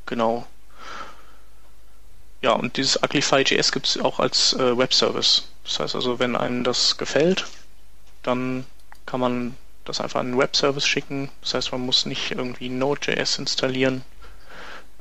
Genau. 0.05 0.45
Ja, 2.41 2.53
und 2.53 2.77
dieses 2.77 3.01
Uglify.js 3.01 3.71
gibt 3.71 3.87
es 3.87 3.99
auch 3.99 4.19
als 4.19 4.53
äh, 4.53 4.75
Webservice. 4.77 5.43
Das 5.63 5.79
heißt 5.79 5.95
also, 5.95 6.19
wenn 6.19 6.35
einem 6.35 6.63
das 6.63 6.97
gefällt, 6.97 7.45
dann 8.23 8.65
kann 9.05 9.19
man 9.19 9.55
das 9.85 10.01
einfach 10.01 10.19
an 10.19 10.27
einen 10.27 10.37
Webservice 10.39 10.87
schicken. 10.87 11.29
Das 11.41 11.53
heißt, 11.53 11.71
man 11.71 11.81
muss 11.81 12.05
nicht 12.05 12.31
irgendwie 12.31 12.69
Node.js 12.69 13.37
installieren, 13.37 14.03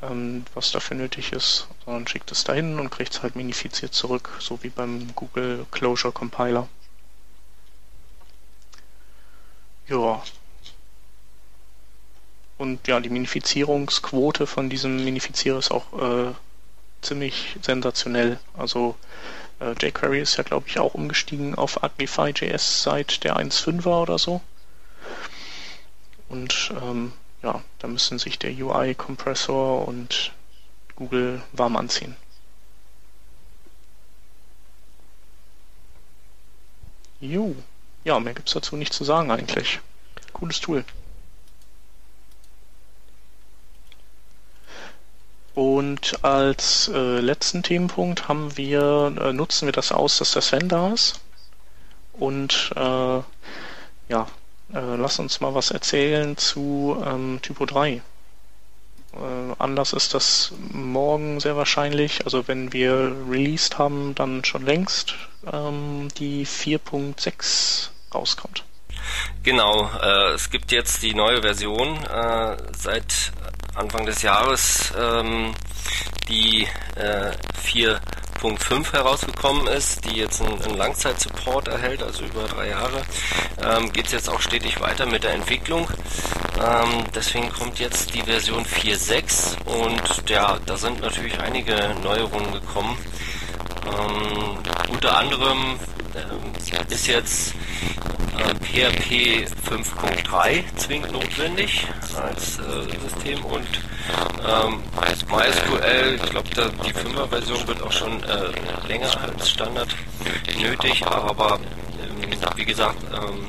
ähm, 0.02 0.44
was 0.54 0.70
dafür 0.72 0.98
nötig 0.98 1.32
ist, 1.32 1.66
sondern 1.84 2.06
schickt 2.06 2.30
es 2.30 2.44
dahin 2.44 2.78
und 2.78 2.90
kriegt 2.90 3.14
es 3.14 3.22
halt 3.22 3.36
minifiziert 3.36 3.94
zurück, 3.94 4.30
so 4.38 4.62
wie 4.62 4.68
beim 4.68 5.14
Google 5.14 5.66
Closure 5.70 6.12
Compiler. 6.12 6.68
Ja. 9.88 10.22
Und 12.58 12.86
ja, 12.86 13.00
die 13.00 13.08
Minifizierungsquote 13.08 14.46
von 14.46 14.68
diesem 14.68 15.02
Minifizierer 15.02 15.58
ist 15.58 15.70
auch 15.70 15.92
äh, 15.98 16.34
ziemlich 17.02 17.56
sensationell. 17.62 18.38
Also 18.56 18.96
äh, 19.60 19.72
jQuery 19.72 20.20
ist 20.20 20.36
ja, 20.36 20.44
glaube 20.44 20.68
ich, 20.68 20.78
auch 20.78 20.94
umgestiegen 20.94 21.54
auf 21.54 21.82
Uglify.js 21.82 22.82
seit 22.82 23.24
der 23.24 23.36
1.5er 23.36 24.02
oder 24.02 24.18
so. 24.18 24.40
Und 26.28 26.72
ähm, 26.80 27.12
ja, 27.42 27.62
da 27.78 27.88
müssen 27.88 28.18
sich 28.18 28.38
der 28.38 28.52
UI-Kompressor 28.52 29.86
und 29.86 30.32
Google 30.96 31.42
warm 31.52 31.76
anziehen. 31.76 32.16
Jo. 37.20 37.54
Ja, 38.04 38.18
mehr 38.18 38.34
gibt's 38.34 38.52
dazu 38.52 38.76
nicht 38.76 38.92
zu 38.92 39.04
sagen 39.04 39.30
eigentlich. 39.30 39.80
Cooles 40.32 40.60
Tool. 40.60 40.84
Und 45.54 46.24
als 46.24 46.88
äh, 46.88 47.20
letzten 47.20 47.62
Themenpunkt 47.62 48.28
haben 48.28 48.56
wir, 48.56 49.12
äh, 49.20 49.32
nutzen 49.32 49.66
wir 49.66 49.72
das 49.72 49.92
aus, 49.92 50.18
dass 50.18 50.32
der 50.32 50.42
Sven 50.42 50.68
da 50.68 50.92
ist. 50.92 51.20
Und 52.12 52.72
äh, 52.76 53.20
ja, 54.08 54.26
äh, 54.72 54.96
lass 54.96 55.18
uns 55.18 55.40
mal 55.40 55.54
was 55.54 55.70
erzählen 55.70 56.36
zu 56.36 57.02
ähm, 57.04 57.40
Typo 57.42 57.66
3. 57.66 57.90
Äh, 57.92 58.02
Anlass 59.58 59.92
ist 59.92 60.14
das 60.14 60.52
morgen 60.72 61.40
sehr 61.40 61.56
wahrscheinlich, 61.56 62.24
also 62.24 62.46
wenn 62.46 62.72
wir 62.72 63.16
released 63.28 63.78
haben, 63.78 64.14
dann 64.14 64.44
schon 64.44 64.64
längst 64.64 65.14
ähm, 65.52 66.08
die 66.16 66.46
4.6 66.46 67.88
rauskommt. 68.14 68.64
Genau, 69.42 69.90
äh, 70.00 70.34
es 70.34 70.50
gibt 70.50 70.70
jetzt 70.72 71.02
die 71.02 71.14
neue 71.14 71.42
Version 71.42 71.96
äh, 72.04 72.56
seit 72.76 73.32
Anfang 73.74 74.06
des 74.06 74.22
Jahres, 74.22 74.92
ähm, 74.98 75.54
die 76.28 76.66
äh, 76.96 77.32
4.5 77.64 78.92
herausgekommen 78.92 79.66
ist, 79.68 80.04
die 80.04 80.16
jetzt 80.16 80.42
einen, 80.42 80.60
einen 80.62 80.76
Langzeitsupport 80.76 81.68
erhält, 81.68 82.02
also 82.02 82.24
über 82.24 82.44
drei 82.44 82.68
Jahre, 82.68 83.02
ähm, 83.62 83.92
geht 83.92 84.06
es 84.06 84.12
jetzt 84.12 84.28
auch 84.28 84.40
stetig 84.40 84.80
weiter 84.80 85.06
mit 85.06 85.24
der 85.24 85.34
Entwicklung. 85.34 85.88
Ähm, 86.58 87.04
deswegen 87.14 87.50
kommt 87.50 87.78
jetzt 87.78 88.14
die 88.14 88.22
Version 88.22 88.64
4.6 88.64 89.62
und 89.64 90.28
ja, 90.28 90.58
da 90.66 90.76
sind 90.76 91.00
natürlich 91.00 91.38
einige 91.40 91.94
Neuerungen 92.02 92.52
gekommen. 92.52 92.98
Ähm, 93.86 94.58
unter 94.92 95.16
anderem 95.16 95.78
ist 96.90 97.06
jetzt 97.06 97.54
PHP 98.60 99.46
5.3 99.68 100.64
zwingend 100.76 101.12
notwendig 101.12 101.86
als 102.14 102.58
äh, 102.58 103.08
System 103.08 103.44
und 103.44 103.66
ähm, 104.46 104.82
MySQL, 105.30 106.18
ich 106.22 106.30
glaube, 106.30 106.48
die 106.84 106.92
5er 106.92 107.28
Version 107.28 107.68
wird 107.68 107.82
auch 107.82 107.92
schon 107.92 108.22
äh, 108.24 108.88
länger 108.88 109.10
als 109.22 109.50
Standard 109.50 109.88
nötig, 110.60 111.04
aber 111.06 111.58
ähm, 112.02 112.56
wie 112.56 112.64
gesagt, 112.64 112.98
ähm, 113.12 113.46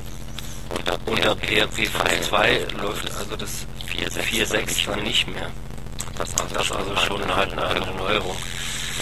unter 1.06 1.36
PHP 1.36 1.90
5.2 1.90 2.82
läuft 2.82 3.12
also 3.18 3.36
das 3.36 3.66
4.6 3.92 4.86
dann 4.86 5.04
nicht 5.04 5.28
mehr. 5.28 5.52
Das, 6.18 6.30
ist 6.30 6.72
also 6.72 6.96
schon 6.98 7.36
halt 7.36 7.52
eine, 7.54 7.68
eine 7.68 7.96
Neuerung. 7.96 8.38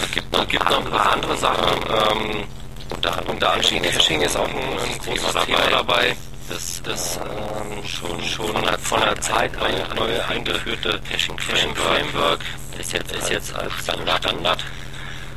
Es 0.02 0.10
gibt 0.12 0.32
noch, 0.32 0.48
gibt 0.48 0.68
noch 0.68 0.84
ein 0.84 0.90
paar 0.90 1.12
andere 1.12 1.36
Sachen. 1.36 1.68
Ähm, 1.88 2.44
unter, 2.90 3.28
unter 3.28 3.52
anderem 3.52 3.82
Caching 3.82 4.22
ist 4.22 4.36
auch 4.36 4.48
ein, 4.48 4.56
ein 4.56 4.98
großes 4.98 5.44
Thema 5.44 5.66
dabei. 5.70 6.16
Das, 6.48 6.82
das 6.82 7.16
ähm, 7.18 7.86
schon, 7.86 8.22
schon 8.24 8.48
von, 8.48 8.62
der, 8.62 8.78
von 8.78 9.00
der 9.00 9.20
Zeit 9.20 9.52
eine 9.62 9.94
neue 9.94 10.26
eingeführte 10.26 11.00
Caching, 11.08 11.36
Caching 11.36 11.74
Framework 11.74 12.40
ist 12.78 12.92
jetzt, 12.92 13.12
ist 13.12 13.30
jetzt 13.30 13.54
als 13.54 13.72
Standard, 13.82 14.24
Standard. 14.24 14.64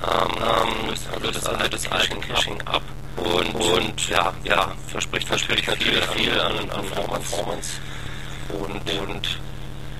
Ähm, 0.04 0.90
löst 0.90 1.08
also 1.14 1.32
das 1.32 1.46
alte 1.46 1.70
das 1.70 1.90
Caching, 1.90 2.62
ab. 2.66 2.82
Und, 3.18 3.54
und 3.56 4.10
ja, 4.10 4.34
ja, 4.44 4.72
verspricht 4.88 5.30
natürlich 5.30 5.66
viel, 5.66 6.02
viel 6.02 6.40
an, 6.40 6.70
an 6.72 6.86
Performance. 6.88 7.80
Und, 8.50 9.00
und 9.00 9.40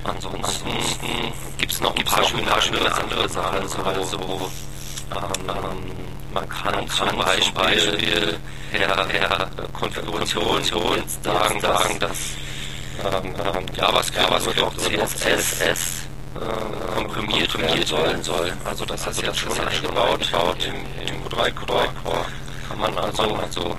ansonsten, 0.02 0.68
ansonsten 0.68 1.32
gibt 1.58 1.72
es 1.72 1.80
noch 1.80 1.94
ein 1.96 2.04
paar 2.04 2.24
schöne, 2.24 2.92
andere 2.92 3.28
Sachen, 3.28 3.68
so, 3.68 4.04
so 4.04 4.50
ähm, 5.14 6.13
man 6.34 6.48
kann, 6.48 6.74
man 6.74 6.88
kann 6.88 7.08
zum 7.08 7.18
Beispiel 7.18 8.38
per, 8.72 9.06
per 9.06 9.68
Konfiguration 9.72 10.96
jetzt 10.96 11.24
sagen, 11.24 11.60
sagen 11.60 11.98
dass 12.00 12.18
ähm, 13.04 13.34
ähm, 13.34 13.66
JavaScript, 13.76 14.62
auch 14.62 14.74
CSS 14.76 16.06
äh, 16.34 16.94
komprimiert, 16.94 17.52
komprimiert 17.52 17.92
werden 17.92 18.22
soll. 18.22 18.52
Also 18.64 18.84
das 18.84 19.06
ist 19.06 19.22
jetzt 19.22 19.38
schon 19.38 19.52
eingebaut 19.52 20.20
im, 20.66 21.08
im 21.08 21.24
Q3 21.24 21.52
Core. 21.52 21.88
Kann 22.68 22.78
man 22.78 22.98
also, 22.98 23.22
also 23.36 23.76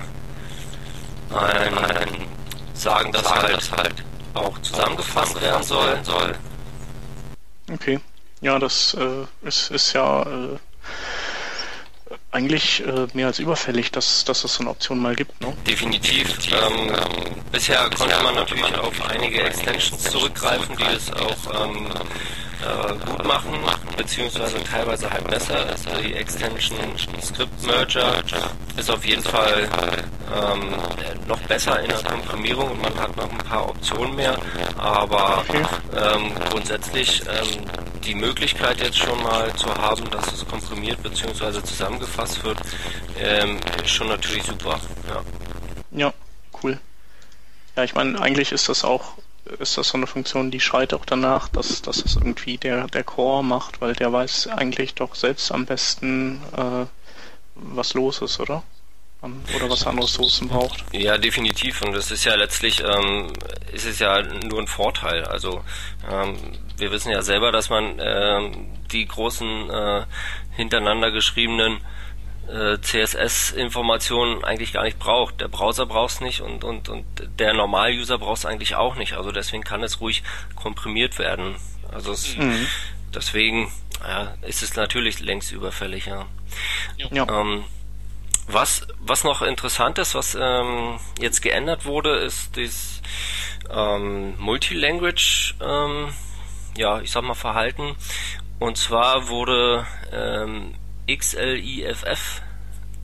ein, 1.34 1.78
ein 1.78 2.08
sagen, 2.74 3.12
dass 3.12 3.34
halt, 3.34 3.72
halt 3.72 3.94
auch 4.34 4.58
zusammengefasst 4.60 5.40
werden 5.40 5.62
soll. 5.62 5.98
soll. 6.04 6.34
Okay. 7.72 8.00
Ja, 8.40 8.58
das 8.58 8.94
äh, 8.94 9.26
ist, 9.46 9.70
ist 9.70 9.92
ja 9.94 10.22
äh, 10.22 10.58
eigentlich 12.36 12.86
äh, 12.86 13.06
mehr 13.14 13.28
als 13.28 13.38
überfällig, 13.38 13.90
dass, 13.90 14.24
dass 14.24 14.44
es 14.44 14.54
so 14.54 14.60
eine 14.60 14.70
Option 14.70 14.98
mal 14.98 15.16
gibt. 15.16 15.40
Ne? 15.40 15.56
Definitiv. 15.66 16.38
Ähm, 16.52 16.90
ähm, 16.90 16.94
bisher 17.50 17.88
konnte 17.96 18.22
man 18.22 18.34
natürlich 18.34 18.74
auf 18.76 19.10
einige 19.10 19.42
Extensions 19.42 20.02
zurückgreifen, 20.04 20.76
die 20.76 20.94
es 20.94 21.10
auch 21.12 21.64
ähm, 21.64 21.88
äh, 22.62 23.06
gut 23.06 23.24
machen, 23.26 23.52
beziehungsweise 23.96 24.62
teilweise 24.64 25.10
halt 25.10 25.26
besser. 25.28 25.66
Also 25.66 25.90
die 26.02 26.14
Extension 26.14 26.78
Script 27.22 27.66
Merger 27.66 28.22
ist 28.76 28.90
auf 28.90 29.04
jeden 29.04 29.22
Fall 29.22 29.68
ähm, 30.34 30.74
noch 31.26 31.40
besser 31.40 31.80
in 31.80 31.88
der 31.88 32.02
Komprimierung 32.02 32.70
und 32.70 32.82
man 32.82 32.94
hat 32.98 33.16
noch 33.16 33.30
ein 33.30 33.38
paar 33.38 33.68
Optionen 33.68 34.14
mehr, 34.16 34.36
aber 34.76 35.44
ähm, 35.94 36.32
grundsätzlich 36.50 37.22
ähm, 37.22 37.64
die 38.04 38.14
Möglichkeit 38.14 38.80
jetzt 38.80 38.98
schon 38.98 39.20
mal 39.22 39.52
zu 39.54 39.66
haben, 39.74 40.08
dass 40.10 40.32
es 40.32 40.46
komprimiert 40.46 41.02
bzw. 41.02 41.62
zusammengefasst 41.62 42.42
wird, 42.44 42.58
ähm, 43.18 43.58
ist 43.82 43.90
schon 43.90 44.08
natürlich 44.08 44.44
super. 44.44 44.78
Ja. 45.08 45.22
ja, 45.90 46.12
cool. 46.62 46.78
Ja, 47.76 47.84
ich 47.84 47.94
meine, 47.94 48.20
eigentlich 48.20 48.52
ist 48.52 48.68
das 48.68 48.84
auch 48.84 49.14
ist 49.58 49.78
das 49.78 49.88
so 49.88 49.96
eine 49.96 50.06
Funktion, 50.06 50.50
die 50.50 50.60
schreit 50.60 50.94
auch 50.94 51.04
danach, 51.04 51.48
dass, 51.48 51.82
dass 51.82 52.04
es 52.04 52.16
irgendwie 52.16 52.58
der, 52.58 52.86
der 52.88 53.04
Core 53.04 53.44
macht, 53.44 53.80
weil 53.80 53.94
der 53.94 54.12
weiß 54.12 54.48
eigentlich 54.48 54.94
doch 54.94 55.14
selbst 55.14 55.52
am 55.52 55.66
besten, 55.66 56.42
äh, 56.56 56.86
was 57.54 57.94
los 57.94 58.22
ist, 58.22 58.40
oder? 58.40 58.62
Oder 59.56 59.70
was 59.70 59.86
andere 59.86 60.06
Soßen 60.06 60.46
braucht. 60.46 60.84
Ja, 60.92 61.18
definitiv. 61.18 61.82
Und 61.82 61.94
das 61.94 62.10
ist 62.10 62.24
ja 62.24 62.34
letztlich, 62.34 62.82
ähm, 62.84 63.32
ist 63.72 63.86
es 63.86 63.98
ja 63.98 64.22
nur 64.22 64.60
ein 64.60 64.68
Vorteil. 64.68 65.24
Also 65.24 65.64
ähm, 66.08 66.36
wir 66.76 66.92
wissen 66.92 67.10
ja 67.10 67.22
selber, 67.22 67.50
dass 67.50 67.70
man 67.70 67.98
ähm, 67.98 68.68
die 68.92 69.06
großen 69.06 69.70
äh, 69.70 70.04
hintereinander 70.50 71.10
geschriebenen 71.10 71.80
äh, 72.48 72.80
CSS-Informationen 72.80 74.44
eigentlich 74.44 74.72
gar 74.72 74.84
nicht 74.84 74.98
braucht. 74.98 75.40
Der 75.40 75.48
Browser 75.48 75.86
braucht 75.86 76.14
es 76.14 76.20
nicht 76.20 76.40
und, 76.40 76.64
und, 76.64 76.88
und 76.88 77.04
der 77.38 77.52
Normal-User 77.54 78.18
braucht 78.18 78.38
es 78.38 78.46
eigentlich 78.46 78.76
auch 78.76 78.96
nicht. 78.96 79.14
Also 79.14 79.32
deswegen 79.32 79.64
kann 79.64 79.82
es 79.82 80.00
ruhig 80.00 80.22
komprimiert 80.54 81.18
werden. 81.18 81.56
Also 81.92 82.12
es, 82.12 82.36
mhm. 82.36 82.66
deswegen 83.14 83.72
ja, 84.06 84.34
ist 84.42 84.62
es 84.62 84.76
natürlich 84.76 85.20
längst 85.20 85.52
überfällig, 85.52 86.06
ja. 86.06 86.26
ja. 86.96 87.26
Ähm, 87.28 87.64
was, 88.48 88.86
was 89.00 89.24
noch 89.24 89.42
interessant 89.42 89.98
ist, 89.98 90.14
was 90.14 90.36
ähm, 90.40 90.98
jetzt 91.20 91.42
geändert 91.42 91.84
wurde, 91.84 92.16
ist 92.18 92.56
das 92.56 93.02
ähm, 93.70 94.38
Multilanguage, 94.38 95.54
ähm, 95.60 96.12
ja, 96.76 97.00
ich 97.00 97.10
sag 97.10 97.24
mal 97.24 97.34
Verhalten. 97.34 97.96
Und 98.58 98.78
zwar 98.78 99.28
wurde 99.28 99.86
ähm, 100.12 100.74
XLIFF 101.08 102.42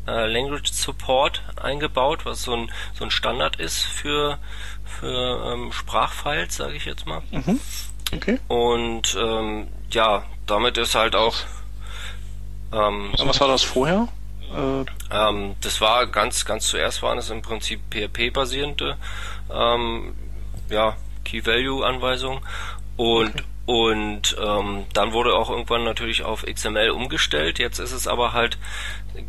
äh, 0.06 0.26
Language 0.26 0.72
Support 0.72 1.42
eingebaut, 1.60 2.24
was 2.24 2.42
so 2.42 2.54
ein, 2.54 2.72
so 2.94 3.04
ein 3.04 3.10
Standard 3.10 3.56
ist 3.56 3.80
für, 3.82 4.38
für 4.84 5.52
ähm, 5.52 5.72
Sprachfiles, 5.72 6.56
sage 6.56 6.74
ich 6.74 6.84
jetzt 6.84 7.06
mal. 7.06 7.22
Mhm. 7.30 7.60
Okay. 8.14 8.38
Und 8.48 9.16
ähm, 9.18 9.68
ja, 9.90 10.24
damit 10.46 10.76
ist 10.78 10.94
halt 10.94 11.14
auch. 11.14 11.36
Ähm, 12.72 13.12
was 13.18 13.40
war 13.40 13.48
das 13.48 13.62
vorher? 13.62 14.08
Äh, 14.54 14.84
ähm, 15.10 15.54
das 15.60 15.80
war 15.80 16.06
ganz, 16.06 16.44
ganz 16.44 16.68
zuerst 16.68 17.02
waren 17.02 17.18
es 17.18 17.30
im 17.30 17.42
Prinzip 17.42 17.80
PHP-basierende 17.90 18.96
ähm, 19.50 20.14
ja, 20.68 20.96
Key-Value-Anweisungen 21.24 22.40
und 22.96 23.28
okay. 23.28 23.44
Und 23.64 24.36
ähm, 24.42 24.86
dann 24.92 25.12
wurde 25.12 25.34
auch 25.34 25.48
irgendwann 25.48 25.84
natürlich 25.84 26.24
auf 26.24 26.44
XML 26.44 26.90
umgestellt. 26.90 27.58
Jetzt 27.58 27.78
ist 27.78 27.92
es 27.92 28.08
aber 28.08 28.32
halt 28.32 28.58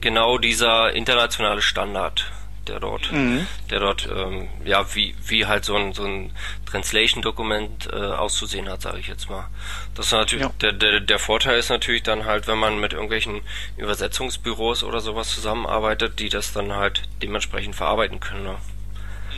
genau 0.01 0.37
dieser 0.37 0.93
internationale 0.93 1.61
Standard, 1.61 2.31
der 2.67 2.79
dort, 2.79 3.11
mhm. 3.11 3.45
der 3.69 3.79
dort, 3.79 4.09
ähm, 4.09 4.47
ja, 4.65 4.85
wie, 4.95 5.13
wie 5.25 5.45
halt 5.45 5.65
so 5.65 5.75
ein, 5.75 5.93
so 5.93 6.03
ein 6.03 6.31
Translation-Dokument 6.65 7.89
äh, 7.91 7.95
auszusehen 7.95 8.69
hat, 8.69 8.81
sage 8.81 8.99
ich 8.99 9.07
jetzt 9.07 9.29
mal. 9.29 9.47
Das 9.95 10.07
ist 10.07 10.11
natürlich, 10.13 10.45
ja. 10.45 10.51
der, 10.61 10.71
der, 10.71 10.99
der 10.99 11.19
Vorteil 11.19 11.59
ist 11.59 11.69
natürlich 11.69 12.03
dann 12.03 12.25
halt, 12.25 12.47
wenn 12.47 12.57
man 12.57 12.79
mit 12.79 12.93
irgendwelchen 12.93 13.41
Übersetzungsbüros 13.77 14.83
oder 14.83 15.01
sowas 15.01 15.29
zusammenarbeitet, 15.29 16.19
die 16.19 16.29
das 16.29 16.53
dann 16.53 16.73
halt 16.73 17.03
dementsprechend 17.21 17.75
verarbeiten 17.75 18.19
können, 18.19 18.43
ne? 18.43 18.57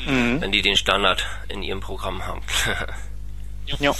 mhm. 0.06 0.42
wenn 0.42 0.52
die 0.52 0.62
den 0.62 0.78
Standard 0.78 1.26
in 1.50 1.64
ihrem 1.64 1.82
Programm 1.82 2.26
haben. 2.26 2.42
ja. 3.66 3.94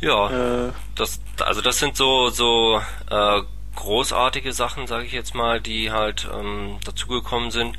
Ja, 0.00 0.68
äh, 0.68 0.72
das, 0.94 1.20
also 1.40 1.60
das 1.60 1.78
sind 1.78 1.96
so 1.96 2.30
so 2.30 2.80
äh, 3.10 3.42
großartige 3.74 4.52
Sachen, 4.52 4.86
sage 4.86 5.04
ich 5.06 5.12
jetzt 5.12 5.34
mal, 5.34 5.60
die 5.60 5.90
halt 5.90 6.28
ähm, 6.32 6.78
dazugekommen 6.84 7.50
sind. 7.50 7.76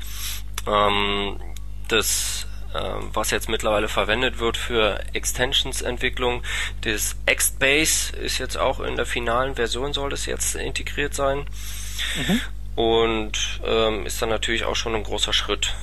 Ähm, 0.66 1.40
das 1.88 2.46
ähm, 2.74 3.10
was 3.12 3.32
jetzt 3.32 3.48
mittlerweile 3.48 3.88
verwendet 3.88 4.38
wird 4.38 4.56
für 4.56 5.00
Extensions-Entwicklung. 5.12 6.42
Das 6.82 7.16
XBase 7.26 8.16
ist 8.16 8.38
jetzt 8.38 8.56
auch 8.56 8.78
in 8.78 8.94
der 8.94 9.06
finalen 9.06 9.56
Version, 9.56 9.92
soll 9.92 10.10
das 10.10 10.26
jetzt 10.26 10.54
integriert 10.54 11.12
sein. 11.14 11.46
Mhm. 12.16 12.40
Und 12.76 13.60
ähm, 13.64 14.06
ist 14.06 14.22
dann 14.22 14.28
natürlich 14.28 14.64
auch 14.64 14.76
schon 14.76 14.94
ein 14.94 15.02
großer 15.02 15.32
Schritt. 15.32 15.74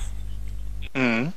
Mhm. 0.94 1.34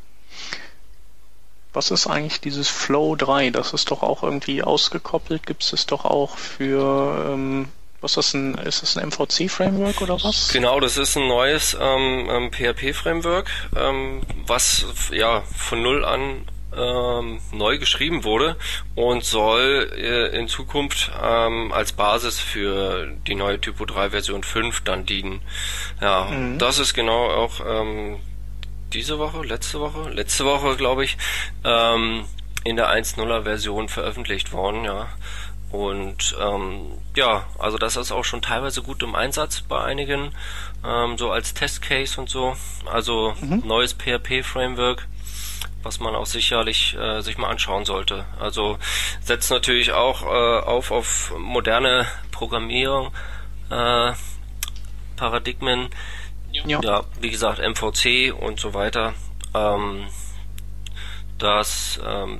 Was 1.73 1.91
ist 1.91 2.07
eigentlich 2.07 2.41
dieses 2.41 2.67
Flow 2.67 3.15
3? 3.15 3.49
Das 3.51 3.73
ist 3.73 3.91
doch 3.91 4.03
auch 4.03 4.23
irgendwie 4.23 4.63
ausgekoppelt. 4.63 5.45
Gibt 5.45 5.63
es 5.63 5.71
das 5.71 5.85
doch 5.85 6.05
auch 6.05 6.37
für 6.37 7.31
ähm, 7.31 7.69
was 8.01 8.17
ist 8.17 8.17
das 8.17 8.33
ein, 8.33 8.55
ist 8.55 8.81
das 8.81 8.97
ein 8.97 9.09
MVC-Framework 9.09 10.01
oder 10.01 10.15
was? 10.23 10.49
Genau, 10.51 10.79
das 10.79 10.97
ist 10.97 11.15
ein 11.17 11.27
neues 11.27 11.77
ähm, 11.79 12.27
ähm, 12.29 12.51
PHP-Framework, 12.51 13.49
ähm, 13.77 14.21
was 14.47 14.85
ja 15.11 15.43
von 15.55 15.83
null 15.83 16.03
an 16.03 16.47
ähm, 16.75 17.39
neu 17.51 17.77
geschrieben 17.77 18.23
wurde 18.23 18.55
und 18.95 19.23
soll 19.23 19.91
äh, 19.95 20.35
in 20.37 20.47
Zukunft 20.47 21.11
ähm, 21.21 21.71
als 21.71 21.91
Basis 21.91 22.39
für 22.39 23.07
die 23.27 23.35
neue 23.35 23.59
Typo 23.59 23.85
3 23.85 24.09
Version 24.09 24.43
5 24.43 24.81
dann 24.81 25.05
dienen. 25.05 25.41
Ja, 25.99 26.25
mhm. 26.25 26.57
das 26.57 26.79
ist 26.79 26.93
genau 26.93 27.29
auch 27.29 27.59
ähm, 27.65 28.19
diese 28.93 29.19
Woche, 29.19 29.43
letzte 29.43 29.79
Woche, 29.79 30.09
letzte 30.09 30.45
Woche 30.45 30.75
glaube 30.75 31.03
ich, 31.03 31.17
ähm, 31.63 32.25
in 32.63 32.75
der 32.75 32.89
1.0er 32.89 33.43
Version 33.43 33.89
veröffentlicht 33.89 34.53
worden, 34.53 34.85
ja. 34.85 35.07
Und 35.71 36.35
ähm, 36.39 36.91
ja, 37.15 37.45
also 37.57 37.77
das 37.77 37.95
ist 37.95 38.11
auch 38.11 38.25
schon 38.25 38.41
teilweise 38.41 38.81
gut 38.81 39.01
im 39.03 39.15
Einsatz 39.15 39.61
bei 39.61 39.81
einigen, 39.81 40.33
ähm, 40.85 41.17
so 41.17 41.31
als 41.31 41.53
Testcase 41.53 42.19
und 42.19 42.29
so. 42.29 42.57
Also 42.85 43.33
mhm. 43.39 43.63
neues 43.65 43.93
PHP-Framework, 43.93 45.07
was 45.81 46.01
man 46.01 46.13
auch 46.13 46.25
sicherlich 46.25 46.97
äh, 46.97 47.21
sich 47.21 47.37
mal 47.37 47.49
anschauen 47.49 47.85
sollte. 47.85 48.25
Also 48.37 48.79
setzt 49.21 49.49
natürlich 49.49 49.93
auch 49.93 50.23
äh, 50.23 50.59
auf 50.65 50.91
auf 50.91 51.33
moderne 51.37 52.05
Programmierung, 52.31 53.13
äh, 53.69 54.11
Paradigmen, 55.15 55.89
ja. 56.51 56.79
ja, 56.81 57.03
wie 57.19 57.29
gesagt 57.29 57.59
MVC 57.59 58.33
und 58.33 58.59
so 58.59 58.73
weiter. 58.73 59.13
Ähm, 59.53 60.07
das 61.37 61.99
ähm, 62.05 62.39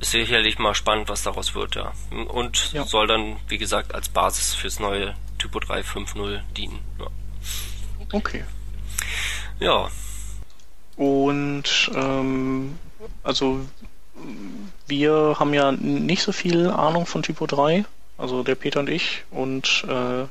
ist 0.00 0.12
sicherlich 0.12 0.58
mal 0.58 0.74
spannend, 0.74 1.08
was 1.08 1.22
daraus 1.22 1.54
wird, 1.54 1.74
ja. 1.74 1.92
Und 2.10 2.72
ja. 2.72 2.84
soll 2.84 3.06
dann, 3.06 3.36
wie 3.48 3.58
gesagt, 3.58 3.94
als 3.94 4.08
Basis 4.08 4.54
fürs 4.54 4.78
neue 4.78 5.14
Typo 5.38 5.58
3.5.0 5.58 6.40
dienen. 6.56 6.78
Ja. 6.98 7.06
Okay. 8.12 8.44
Ja. 9.58 9.88
Und 10.96 11.90
ähm, 11.94 12.78
also 13.22 13.60
wir 14.86 15.36
haben 15.38 15.54
ja 15.54 15.72
nicht 15.72 16.22
so 16.22 16.32
viel 16.32 16.70
Ahnung 16.70 17.06
von 17.06 17.22
Typo 17.22 17.46
3, 17.46 17.84
also 18.16 18.42
der 18.42 18.54
Peter 18.54 18.80
und 18.80 18.88
ich. 18.88 19.24
Und 19.30 19.84
äh, 19.88 20.26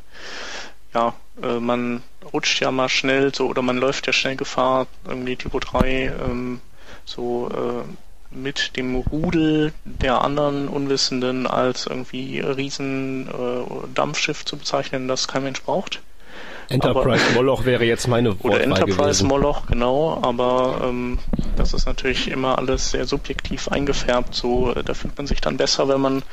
ja, 0.94 1.14
äh, 1.42 1.60
man 1.60 2.04
rutscht 2.32 2.62
ja 2.62 2.72
mal 2.72 2.90
schnell 2.90 3.34
so 3.34 3.48
oder 3.48 3.62
man 3.62 3.78
läuft 3.78 4.08
ja 4.08 4.14
schnell 4.14 4.36
Gefahr, 4.36 4.88
irgendwie 5.08 5.36
Typo 5.36 5.60
3 5.60 6.14
ähm, 6.30 6.62
so 7.06 7.50
äh, 7.50 8.36
mit 8.36 8.78
dem 8.78 8.96
Rudel 8.96 9.74
der 9.86 10.22
anderen 10.22 10.68
Unwissenden 10.68 11.46
als 11.48 11.86
irgendwie 11.86 12.40
riesen 12.40 13.28
äh, 13.28 13.88
Dampfschiff 13.94 14.46
zu 14.46 14.58
bezeichnen, 14.58 15.08
das 15.08 15.28
kein 15.28 15.44
Mensch 15.44 15.62
braucht. 15.62 16.02
Enterprise 16.74 17.24
aber, 17.26 17.34
Moloch 17.36 17.66
wäre 17.66 17.84
jetzt 17.86 18.08
meine 18.08 18.32
Wortwahl 18.32 18.52
Oder 18.52 18.64
Enterprise 18.64 18.98
gewesen. 18.98 19.28
Moloch, 19.28 19.68
genau, 19.68 20.20
aber 20.22 20.82
ähm, 20.84 21.20
das 21.56 21.74
ist 21.74 21.86
natürlich 21.86 22.30
immer 22.30 22.58
alles 22.58 22.92
sehr 22.92 23.06
subjektiv 23.06 23.68
eingefärbt, 23.70 24.34
so 24.34 24.74
äh, 24.74 24.84
da 24.84 24.94
fühlt 24.94 25.18
man 25.18 25.28
sich 25.28 25.42
dann 25.42 25.58
besser, 25.58 25.88
wenn 25.88 26.02
man 26.02 26.24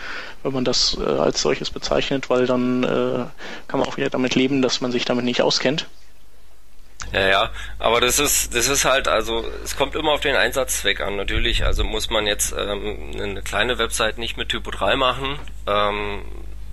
wenn 0.43 0.53
man 0.53 0.65
das 0.65 0.97
äh, 0.99 1.05
als 1.05 1.43
solches 1.43 1.71
bezeichnet, 1.71 2.31
weil 2.31 2.47
dann 2.47 2.85
äh, 2.85 3.25
kann 3.69 3.81
man 3.81 3.89
auch 3.89 3.97
wieder 3.97 4.11
damit 4.11 4.35
leben, 4.35 4.63
dass 4.63 4.81
man 4.81 4.93
sich 4.93 5.05
damit 5.05 5.25
nicht 5.25 5.43
auskennt. 5.43 5.87
Ja, 7.13 7.27
ja, 7.27 7.51
aber 7.79 8.01
das 8.01 8.19
ist, 8.19 8.55
das 8.55 8.69
ist 8.69 8.85
halt, 8.85 9.09
also 9.09 9.45
es 9.65 9.77
kommt 9.77 9.97
immer 9.97 10.13
auf 10.13 10.21
den 10.21 10.37
Einsatzzweck 10.37 11.01
an. 11.01 11.17
Natürlich, 11.17 11.65
also 11.65 11.83
muss 11.83 12.09
man 12.11 12.27
jetzt 12.27 12.55
ähm, 12.57 13.11
eine 13.19 13.43
kleine 13.43 13.79
Website 13.79 14.19
nicht 14.19 14.37
mit 14.37 14.51
Typo 14.51 14.71
3 14.71 14.97
machen, 14.97 15.39
ähm, 15.67 16.23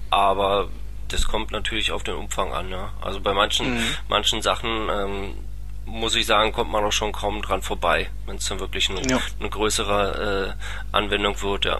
aber 0.09 0.69
das 1.09 1.27
kommt 1.27 1.51
natürlich 1.51 1.91
auf 1.91 2.03
den 2.03 2.15
Umfang 2.15 2.53
an. 2.53 2.69
Ja? 2.69 2.93
Also 3.01 3.19
bei 3.19 3.33
manchen, 3.33 3.75
mhm. 3.75 3.83
manchen 4.07 4.41
Sachen 4.41 4.89
ähm, 4.89 5.33
muss 5.85 6.15
ich 6.15 6.25
sagen, 6.25 6.51
kommt 6.51 6.71
man 6.71 6.83
auch 6.83 6.91
schon 6.91 7.11
kaum 7.11 7.41
dran 7.41 7.61
vorbei, 7.61 8.09
wenn 8.25 8.35
es 8.35 8.47
dann 8.47 8.59
wirklich 8.59 8.89
eine, 8.89 9.07
ja. 9.09 9.19
eine 9.39 9.49
größere 9.49 10.55
äh, 10.57 10.95
Anwendung 10.95 11.41
wird, 11.41 11.65
ja. 11.65 11.79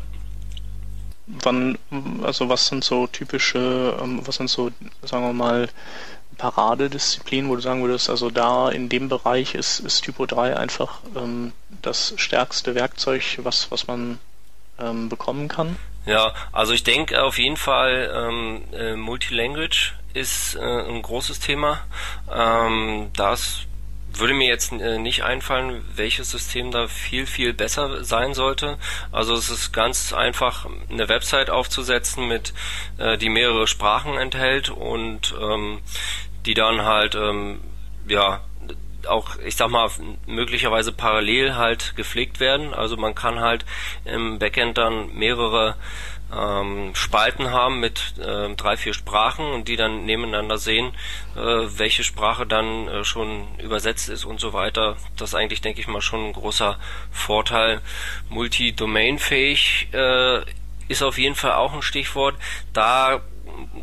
Wann, 1.28 1.78
also 2.24 2.48
was 2.48 2.68
sind 2.68 2.86
so 2.86 3.06
typische, 3.06 3.98
ähm, 4.02 4.26
was 4.26 4.38
sind 4.38 4.50
so, 4.50 4.72
sagen 5.04 5.26
wir 5.26 5.34
mal, 5.34 5.68
Paradedisziplin, 6.38 7.50
wo 7.50 7.56
du 7.56 7.62
sagen 7.62 7.82
würdest, 7.82 8.10
also 8.10 8.30
da 8.30 8.70
in 8.70 8.88
dem 8.90 9.10
Bereich 9.10 9.56
ist, 9.56 9.80
ist 9.80 10.02
Typo 10.02 10.26
3 10.26 10.56
einfach 10.56 11.00
ähm, 11.16 11.52
das 11.82 12.14
stärkste 12.16 12.76
Werkzeug, 12.76 13.40
was, 13.44 13.72
was 13.72 13.88
man 13.88 14.20
ähm, 14.80 15.10
bekommen 15.10 15.48
kann? 15.48 15.76
Ja, 16.08 16.34
also 16.54 16.74
ich 16.74 16.84
denke 16.84 17.22
auf 17.22 17.38
jeden 17.38 17.58
Fall 17.58 18.12
ähm, 18.16 18.64
äh, 18.74 18.96
Multilanguage 18.96 19.94
ist 20.14 20.56
äh, 20.56 20.60
ein 20.62 21.02
großes 21.02 21.40
Thema. 21.40 21.82
Ähm, 22.34 23.12
das 23.16 23.68
würde 24.14 24.34
mir 24.34 24.48
jetzt 24.48 24.72
äh, 24.72 24.98
nicht 24.98 25.24
einfallen, 25.24 25.84
welches 25.96 26.32
System 26.32 26.72
da 26.72 26.88
viel, 26.88 27.26
viel 27.26 27.54
besser 27.54 28.04
sein 28.04 28.34
sollte. 28.34 28.78
Also 29.12 29.34
es 29.34 29.50
ist 29.50 29.74
ganz 29.74 30.14
einfach, 30.14 30.66
eine 30.90 31.10
Website 31.10 31.50
aufzusetzen, 31.50 32.28
mit 32.28 32.54
äh, 32.98 33.18
die 33.18 33.30
mehrere 33.30 33.68
Sprachen 33.68 34.18
enthält 34.18 34.70
und 34.70 35.36
ähm, 35.40 35.82
die 36.46 36.54
dann 36.54 36.84
halt, 36.84 37.16
ähm, 37.16 37.60
ja, 38.08 38.42
auch, 39.08 39.38
ich 39.46 39.56
sag 39.56 39.70
mal, 39.70 39.90
möglicherweise 40.26 40.92
parallel 40.92 41.56
halt 41.56 41.96
gepflegt 41.96 42.40
werden. 42.40 42.74
Also 42.74 42.98
man 42.98 43.16
kann 43.16 43.40
halt 43.40 43.66
im 44.06 44.40
Backend 44.40 44.78
dann 44.78 45.14
mehrere 45.14 45.76
ähm, 46.36 46.94
Spalten 46.94 47.52
haben 47.52 47.80
mit 47.80 48.16
äh, 48.20 48.54
drei, 48.56 48.78
vier 48.78 48.94
Sprachen 48.94 49.46
und 49.46 49.68
die 49.68 49.78
dann 49.78 50.06
nebeneinander 50.06 50.58
sehen, 50.58 50.94
äh, 51.36 51.40
welche 51.40 52.04
Sprache 52.04 52.46
dann 52.46 52.88
äh, 52.88 53.04
schon 53.04 53.48
übersetzt 53.60 54.10
ist 54.10 54.26
und 54.26 54.40
so 54.40 54.54
weiter. 54.54 54.98
Das 55.16 55.30
ist 55.30 55.36
eigentlich, 55.36 55.62
denke 55.62 55.80
ich 55.80 55.88
mal, 55.88 56.02
schon 56.02 56.28
ein 56.28 56.34
großer 56.34 56.78
Vorteil. 57.12 57.82
Multi-Domain-fähig 58.30 59.90
äh, 59.94 60.42
ist 60.90 61.04
auf 61.04 61.18
jeden 61.18 61.36
Fall 61.36 61.54
auch 61.54 61.74
ein 61.74 61.82
Stichwort. 61.82 62.36
Da 62.74 63.22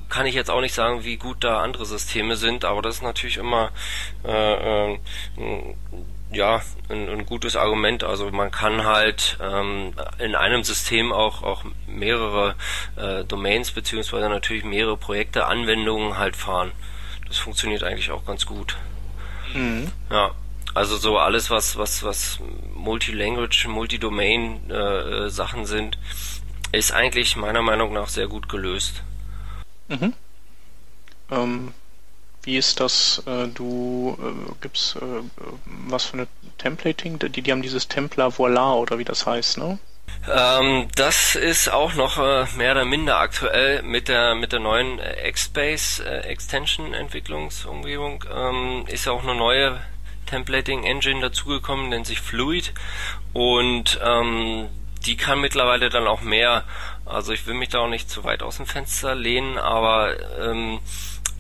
kann 0.09 0.27
ich 0.27 0.35
jetzt 0.35 0.51
auch 0.51 0.61
nicht 0.61 0.75
sagen, 0.75 1.05
wie 1.05 1.17
gut 1.17 1.43
da 1.43 1.61
andere 1.61 1.87
Systeme 1.87 2.37
sind, 2.37 2.65
aber 2.65 2.83
das 2.83 2.97
ist 2.97 3.03
natürlich 3.03 3.37
immer 3.37 3.71
äh, 4.25 4.93
äh, 4.93 4.99
ja 6.33 6.63
ein, 6.89 7.09
ein, 7.09 7.27
gutes 7.27 7.57
Argument. 7.57 8.05
Also 8.05 8.31
man 8.31 8.51
kann 8.51 8.85
halt 8.85 9.39
ähm, 9.41 9.95
in 10.19 10.35
einem 10.35 10.65
System 10.65 11.13
auch 11.13 11.43
auch 11.43 11.65
mehrere 11.87 12.55
äh, 12.97 13.25
Domains 13.25 13.73
beziehungsweise 13.73 14.29
natürlich 14.29 14.65
mehrere 14.65 14.97
Projekte, 14.97 15.47
Anwendungen 15.47 16.19
halt 16.19 16.37
fahren. 16.37 16.73
Das 17.29 17.39
funktioniert 17.39 17.83
eigentlich 17.83 18.11
auch 18.11 18.25
ganz 18.25 18.47
gut. 18.47 18.77
Mhm. 19.55 19.91
Ja. 20.11 20.31
Also 20.75 20.97
so 20.97 21.19
alles, 21.19 21.51
was, 21.51 21.79
was, 21.79 22.03
was 22.03 22.41
Multilanguage, 22.75 23.69
Multidomain 23.69 24.61
äh, 24.69 24.75
äh 24.75 25.31
Sachen 25.31 25.67
sind, 25.67 25.99
ist 26.73 26.93
eigentlich 26.93 27.37
meiner 27.37 27.63
Meinung 27.63 27.93
nach 27.93 28.09
sehr 28.09 28.27
gut 28.27 28.49
gelöst. 28.49 29.05
Mhm. 29.89 30.13
Ähm, 31.31 31.75
wie 32.43 32.57
ist 32.57 32.81
das? 32.81 33.23
Äh, 33.27 33.49
du 33.49 34.17
äh, 34.21 34.53
gibst 34.61 34.97
äh, 34.97 35.01
was 35.65 36.05
für 36.05 36.15
eine 36.15 36.27
Templating? 36.59 37.19
Die, 37.19 37.43
die 37.43 37.51
haben 37.51 37.63
dieses 37.63 37.89
Templar 37.89 38.39
Voila 38.39 38.75
oder 38.75 38.99
wie 38.99 39.05
das 39.05 39.27
heißt, 39.27 39.59
ne? 39.59 39.79
Ähm, 40.31 40.89
das 40.95 41.35
ist 41.35 41.71
auch 41.71 41.95
noch 41.95 42.19
äh, 42.19 42.47
mehr 42.57 42.73
oder 42.73 42.85
minder 42.85 43.19
aktuell 43.19 43.83
mit 43.83 44.09
der 44.09 44.35
mit 44.35 44.53
der 44.53 44.61
neuen 44.61 45.01
Xbase 45.33 46.05
äh, 46.05 46.21
Extension 46.29 46.95
Entwicklungsumgebung 46.95 48.25
ähm, 48.35 48.85
ist 48.89 49.09
auch 49.09 49.23
eine 49.23 49.35
neue 49.35 49.81
Templating 50.27 50.85
Engine 50.85 51.21
dazugekommen, 51.21 51.91
nennt 51.91 52.07
sich 52.07 52.21
Fluid 52.21 52.73
und 53.33 53.99
ähm, 54.03 54.69
die 55.05 55.17
kann 55.17 55.41
mittlerweile 55.41 55.91
dann 55.91 56.07
auch 56.07 56.23
mehr. 56.23 56.65
Also 57.07 57.33
ich 57.33 57.47
will 57.47 57.55
mich 57.55 57.69
da 57.69 57.81
auch 57.81 57.89
nicht 57.89 58.11
zu 58.11 58.25
weit 58.25 58.43
aus 58.43 58.57
dem 58.57 58.67
Fenster 58.67 59.15
lehnen, 59.15 59.59
aber 59.59 60.17
ähm, 60.41 60.81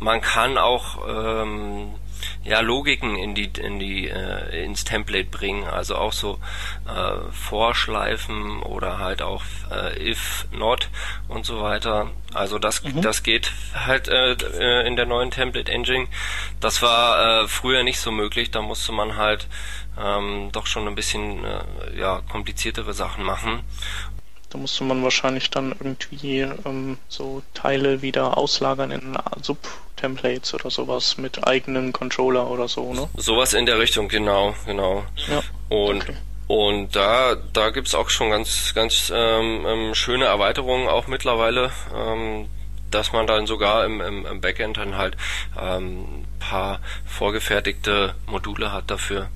man 0.01 0.21
kann 0.21 0.59
auch 0.59 1.09
ähm, 1.09 1.95
ja 2.45 2.61
Logiken 2.61 3.17
in 3.17 3.35
die 3.35 3.51
in 3.59 3.79
die 3.79 4.09
äh, 4.09 4.65
ins 4.65 4.85
Template 4.85 5.31
bringen, 5.31 5.65
also 5.65 5.97
auch 5.97 6.12
so 6.12 6.39
äh, 6.87 7.33
Vorschleifen 7.33 8.62
oder 8.62 8.99
halt 8.99 9.23
auch 9.23 9.43
äh, 9.71 10.11
if 10.11 10.47
not 10.53 10.91
und 11.29 11.47
so 11.47 11.62
weiter. 11.62 12.11
Also 12.33 12.59
das 12.59 12.83
mhm. 12.83 13.01
das 13.01 13.23
geht 13.23 13.53
halt 13.75 14.09
äh, 14.09 14.33
äh, 14.33 14.87
in 14.87 14.97
der 14.97 15.07
neuen 15.07 15.31
Template 15.31 15.71
Engine. 15.71 16.07
Das 16.61 16.83
war 16.83 17.45
äh, 17.45 17.49
früher 17.49 17.83
nicht 17.83 17.99
so 17.99 18.11
möglich. 18.11 18.51
Da 18.51 18.62
musste 18.62 18.93
man 18.93 19.17
halt 19.17 19.49
ähm, 19.99 20.51
doch 20.53 20.67
schon 20.67 20.87
ein 20.89 20.95
bisschen 20.95 21.45
äh, 21.45 21.62
ja 21.97 22.21
kompliziertere 22.31 22.93
Sachen 22.93 23.25
machen. 23.25 23.62
Da 24.55 24.61
musste 24.61 24.85
man 24.85 25.03
wahrscheinlich 25.03 25.51
dann 25.51 25.73
irgendwie 25.73 26.43
ähm, 26.43 26.97
so 27.09 27.43
Teile 27.55 28.03
wieder 28.03 28.39
auslagern 28.39 28.93
in 28.93 29.19
Sub-Templates 29.43 30.55
oder 30.55 30.71
sowas 30.71 31.19
mit 31.19 31.45
eigenen 31.45 31.93
Controller 31.93 32.49
oder 32.49 32.69
so, 32.69 32.95
ne? 32.95 33.09
Sowas 33.17 33.53
in 33.53 33.67
der 33.67 33.81
Richtung, 33.81 34.07
genau, 34.07 34.55
genau. 34.65 35.03
Ja. 35.29 35.43
Und 35.77 36.03
okay. 36.05 36.15
Und 36.47 36.95
da, 36.95 37.35
da 37.53 37.71
gibt's 37.71 37.97
auch 37.97 38.11
schon 38.11 38.31
ganz, 38.31 38.75
ganz 38.77 39.11
ähm, 39.13 39.65
ähm, 39.67 39.95
schöne 39.97 40.27
Erweiterungen 40.27 40.87
auch 40.87 41.09
mittlerweile, 41.09 41.73
ähm, 41.93 42.47
dass 42.93 43.13
man 43.13 43.27
dann 43.27 43.49
sogar 43.49 43.85
im, 43.85 44.01
im, 44.01 44.25
im 44.25 44.41
Backend 44.41 44.77
dann 44.77 44.97
halt 44.97 45.17
ähm, 45.61 46.27
paar 46.39 46.79
vorgefertigte 47.07 48.15
Module 48.29 48.71
hat 48.71 48.89
dafür. 48.89 49.31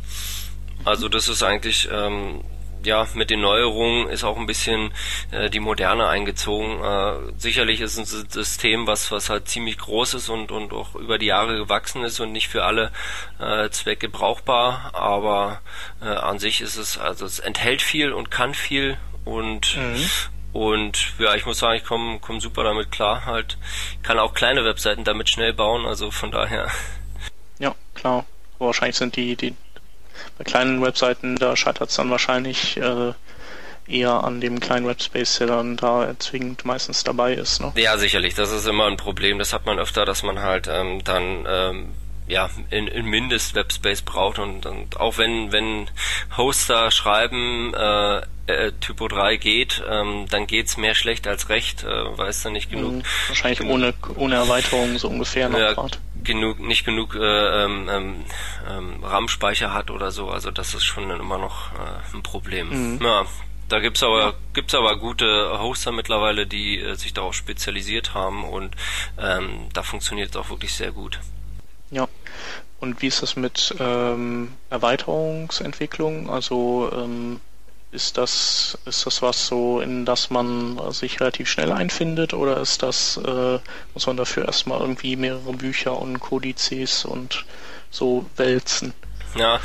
Also 0.84 1.08
das 1.08 1.28
ist 1.28 1.42
eigentlich 1.42 1.88
ähm, 1.90 2.44
ja, 2.84 3.06
mit 3.14 3.30
den 3.30 3.40
Neuerungen 3.40 4.08
ist 4.08 4.24
auch 4.24 4.36
ein 4.36 4.46
bisschen 4.46 4.92
äh, 5.30 5.50
die 5.50 5.60
Moderne 5.60 6.08
eingezogen. 6.08 6.82
Äh, 6.82 7.32
sicherlich 7.38 7.80
ist 7.80 7.98
es 7.98 8.12
ein 8.12 8.28
System, 8.28 8.86
was, 8.86 9.10
was 9.10 9.30
halt 9.30 9.48
ziemlich 9.48 9.78
groß 9.78 10.14
ist 10.14 10.28
und, 10.28 10.50
und 10.50 10.72
auch 10.72 10.94
über 10.94 11.18
die 11.18 11.26
Jahre 11.26 11.56
gewachsen 11.56 12.04
ist 12.04 12.20
und 12.20 12.32
nicht 12.32 12.48
für 12.48 12.64
alle 12.64 12.92
äh, 13.38 13.68
Zwecke 13.70 14.08
brauchbar, 14.08 14.90
aber 14.94 15.60
äh, 16.00 16.06
an 16.06 16.38
sich 16.38 16.60
ist 16.60 16.76
es, 16.76 16.98
also 16.98 17.26
es 17.26 17.38
enthält 17.38 17.82
viel 17.82 18.12
und 18.12 18.30
kann 18.30 18.54
viel 18.54 18.96
und 19.24 19.76
mhm. 19.76 20.04
Und 20.50 21.12
ja, 21.18 21.34
ich 21.34 21.44
muss 21.44 21.58
sagen, 21.58 21.76
ich 21.76 21.84
komme 21.84 22.18
komm 22.20 22.40
super 22.40 22.64
damit 22.64 22.90
klar. 22.90 23.26
Halt, 23.26 23.58
kann 24.02 24.18
auch 24.18 24.32
kleine 24.32 24.64
Webseiten 24.64 25.04
damit 25.04 25.28
schnell 25.28 25.52
bauen, 25.52 25.84
also 25.84 26.10
von 26.10 26.30
daher. 26.30 26.68
Ja, 27.58 27.74
klar. 27.94 28.24
Wahrscheinlich 28.58 28.96
sind 28.96 29.14
die, 29.14 29.36
die 29.36 29.54
bei 30.38 30.44
kleinen 30.44 30.80
Webseiten, 30.80 31.36
da 31.36 31.56
scheitert 31.56 31.90
es 31.90 31.96
dann 31.96 32.10
wahrscheinlich 32.10 32.76
äh, 32.76 33.12
eher 33.88 34.24
an 34.24 34.40
dem 34.40 34.60
kleinen 34.60 34.86
Webspace, 34.86 35.38
der 35.38 35.48
dann 35.48 35.76
da 35.76 36.14
zwingend 36.18 36.64
meistens 36.64 37.04
dabei 37.04 37.34
ist. 37.34 37.60
Ne? 37.60 37.72
Ja, 37.76 37.98
sicherlich. 37.98 38.34
Das 38.34 38.52
ist 38.52 38.66
immer 38.66 38.86
ein 38.86 38.96
Problem. 38.96 39.38
Das 39.38 39.52
hat 39.52 39.66
man 39.66 39.78
öfter, 39.78 40.04
dass 40.04 40.22
man 40.22 40.40
halt 40.40 40.68
ähm, 40.70 41.02
dann 41.04 41.44
ähm, 41.48 41.88
ja 42.28 42.50
in, 42.70 42.86
in 42.86 43.06
Mindest-Webspace 43.06 44.02
braucht 44.02 44.38
und, 44.38 44.66
und 44.66 45.00
auch 45.00 45.18
wenn 45.18 45.50
wenn 45.50 45.88
Hoster 46.36 46.90
schreiben 46.90 47.72
äh, 47.74 48.20
äh, 48.46 48.72
Typo 48.80 49.08
3 49.08 49.36
geht, 49.36 49.82
ähm, 49.88 50.26
dann 50.30 50.46
geht's 50.46 50.76
mehr 50.76 50.94
schlecht 50.94 51.26
als 51.26 51.48
recht, 51.48 51.84
äh, 51.84 52.18
weil 52.18 52.28
es 52.28 52.42
dann 52.42 52.52
nicht 52.52 52.70
genug. 52.70 52.92
Mhm, 52.92 53.02
wahrscheinlich 53.28 53.58
genug, 53.60 53.74
ohne 53.74 53.94
ohne 54.16 54.34
Erweiterung 54.36 54.98
so 54.98 55.08
ungefähr 55.08 55.48
noch 55.48 55.58
ja, 55.58 55.74
genug 56.24 56.60
nicht 56.60 56.84
genug 56.84 57.14
äh, 57.14 57.64
ähm, 57.64 57.88
ähm, 57.90 58.24
ähm 58.68 59.04
RAM-Speicher 59.04 59.72
hat 59.72 59.90
oder 59.90 60.10
so. 60.10 60.30
Also 60.30 60.50
das 60.50 60.74
ist 60.74 60.84
schon 60.84 61.10
immer 61.10 61.38
noch 61.38 61.72
äh, 61.72 62.16
ein 62.16 62.22
Problem. 62.22 62.68
Mhm. 62.96 63.04
Ja, 63.04 63.26
da 63.68 63.80
gibt's 63.80 64.02
aber 64.02 64.20
ja. 64.20 64.34
gibt's 64.54 64.74
aber 64.74 64.96
gute 64.98 65.58
Hoster 65.58 65.92
mittlerweile, 65.92 66.46
die 66.46 66.80
äh, 66.80 66.94
sich 66.94 67.14
darauf 67.14 67.34
spezialisiert 67.34 68.14
haben 68.14 68.44
und 68.44 68.74
ähm, 69.18 69.68
da 69.72 69.82
funktioniert 69.82 70.30
es 70.30 70.36
auch 70.36 70.50
wirklich 70.50 70.72
sehr 70.72 70.92
gut. 70.92 71.20
Ja. 71.90 72.08
Und 72.80 73.02
wie 73.02 73.08
ist 73.08 73.22
das 73.22 73.34
mit 73.34 73.74
ähm, 73.80 74.52
Erweiterungsentwicklung? 74.70 76.30
Also 76.30 76.90
ähm, 76.94 77.40
ist 77.90 78.18
das, 78.18 78.78
ist 78.84 79.06
das 79.06 79.22
was 79.22 79.46
so, 79.46 79.80
in 79.80 80.04
das 80.04 80.30
man 80.30 80.78
sich 80.92 81.20
relativ 81.20 81.48
schnell 81.48 81.72
einfindet 81.72 82.34
oder 82.34 82.60
ist 82.60 82.82
das, 82.82 83.16
äh, 83.16 83.58
muss 83.94 84.06
man 84.06 84.16
dafür 84.16 84.44
erstmal 84.44 84.80
irgendwie 84.80 85.16
mehrere 85.16 85.52
Bücher 85.52 85.98
und 85.98 86.20
Kodizes 86.20 87.04
und 87.04 87.46
so 87.90 88.26
wälzen? 88.36 88.92
Ja, 89.36 89.60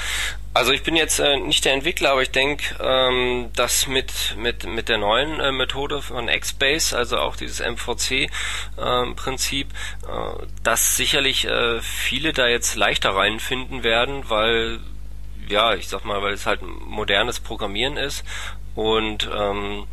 also 0.54 0.72
ich 0.72 0.84
bin 0.84 0.96
jetzt 0.96 1.20
äh, 1.20 1.40
nicht 1.40 1.66
der 1.66 1.74
Entwickler, 1.74 2.12
aber 2.12 2.22
ich 2.22 2.30
denke, 2.30 2.76
ähm, 2.80 3.50
dass 3.56 3.88
mit, 3.88 4.36
mit, 4.38 4.66
mit 4.66 4.88
der 4.88 5.00
neuen 5.00 5.40
äh, 5.40 5.52
Methode 5.52 6.02
von 6.02 6.28
Xbase, 6.28 6.96
also 6.96 7.18
auch 7.18 7.36
dieses 7.36 7.60
MVC-Prinzip, 7.60 9.68
ähm, 10.08 10.14
äh, 10.14 10.46
dass 10.62 10.96
sicherlich 10.96 11.46
äh, 11.46 11.82
viele 11.82 12.34
da 12.34 12.48
jetzt 12.48 12.76
leichter 12.76 13.16
reinfinden 13.16 13.84
werden, 13.84 14.30
weil 14.30 14.80
ja, 15.50 15.74
ich 15.74 15.88
sag 15.88 16.06
mal, 16.06 16.22
weil 16.22 16.34
es 16.34 16.46
halt 16.46 16.62
modernes 16.62 17.40
Programmieren 17.40 17.98
ist 17.98 18.24
und 18.76 19.30
ähm, 19.34 19.86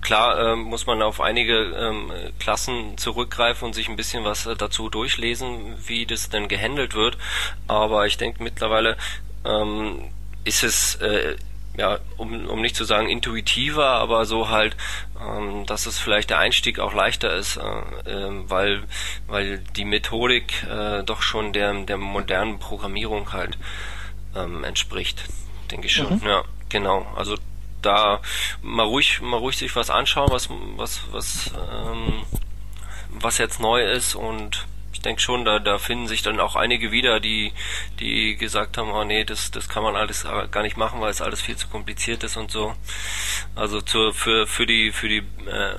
klar 0.00 0.52
ähm, 0.52 0.62
muss 0.62 0.86
man 0.86 1.02
auf 1.02 1.20
einige 1.20 1.56
ähm, 1.56 2.12
Klassen 2.38 2.98
zurückgreifen 2.98 3.66
und 3.66 3.74
sich 3.74 3.88
ein 3.88 3.96
bisschen 3.96 4.24
was 4.24 4.46
äh, 4.46 4.56
dazu 4.56 4.88
durchlesen, 4.88 5.74
wie 5.86 6.06
das 6.06 6.28
denn 6.28 6.48
gehandelt 6.48 6.94
wird. 6.94 7.18
Aber 7.66 8.06
ich 8.06 8.16
denke 8.16 8.42
mittlerweile 8.42 8.96
ähm, 9.44 10.04
ist 10.44 10.62
es 10.62 10.96
äh, 10.96 11.36
ja, 11.76 11.98
um, 12.16 12.46
um 12.46 12.60
nicht 12.60 12.74
zu 12.74 12.84
sagen 12.84 13.08
intuitiver, 13.08 13.86
aber 13.86 14.24
so 14.24 14.48
halt, 14.48 14.76
ähm, 15.20 15.66
dass 15.66 15.86
es 15.86 15.98
vielleicht 15.98 16.30
der 16.30 16.38
Einstieg 16.38 16.78
auch 16.78 16.94
leichter 16.94 17.34
ist, 17.34 17.58
äh, 17.58 18.10
äh, 18.10 18.30
weil, 18.48 18.82
weil 19.26 19.58
die 19.76 19.84
Methodik 19.84 20.64
äh, 20.64 21.02
doch 21.02 21.22
schon 21.22 21.52
der, 21.52 21.74
der 21.84 21.98
modernen 21.98 22.58
Programmierung 22.58 23.32
halt 23.32 23.58
ähm, 24.36 24.64
entspricht, 24.64 25.24
denke 25.70 25.86
ich 25.86 25.94
schon. 25.94 26.18
Mhm. 26.18 26.26
Ja, 26.26 26.44
genau. 26.68 27.06
Also 27.16 27.36
da 27.82 28.20
mal 28.62 28.84
ruhig, 28.84 29.20
mal 29.20 29.38
ruhig 29.38 29.56
sich 29.56 29.74
was 29.76 29.90
anschauen, 29.90 30.30
was, 30.30 30.48
was, 30.76 31.02
was, 31.12 31.52
ähm, 31.54 32.24
was 33.10 33.38
jetzt 33.38 33.60
neu 33.60 33.82
ist 33.82 34.14
und 34.14 34.66
ich 34.92 35.02
denke 35.02 35.20
schon, 35.20 35.44
da, 35.44 35.58
da 35.58 35.78
finden 35.78 36.08
sich 36.08 36.22
dann 36.22 36.40
auch 36.40 36.56
einige 36.56 36.90
wieder, 36.90 37.20
die, 37.20 37.52
die 38.00 38.36
gesagt 38.36 38.78
haben, 38.78 38.90
oh 38.90 39.04
nee, 39.04 39.24
das, 39.24 39.50
das 39.50 39.68
kann 39.68 39.82
man 39.82 39.94
alles 39.94 40.26
gar 40.50 40.62
nicht 40.62 40.78
machen, 40.78 41.00
weil 41.00 41.10
es 41.10 41.20
alles 41.20 41.42
viel 41.42 41.56
zu 41.56 41.68
kompliziert 41.68 42.24
ist 42.24 42.38
und 42.38 42.50
so. 42.50 42.74
Also 43.54 43.82
zur, 43.82 44.14
für, 44.14 44.46
für 44.46 44.66
die, 44.66 44.92
für 44.92 45.08
die 45.08 45.18
äh, 45.18 45.76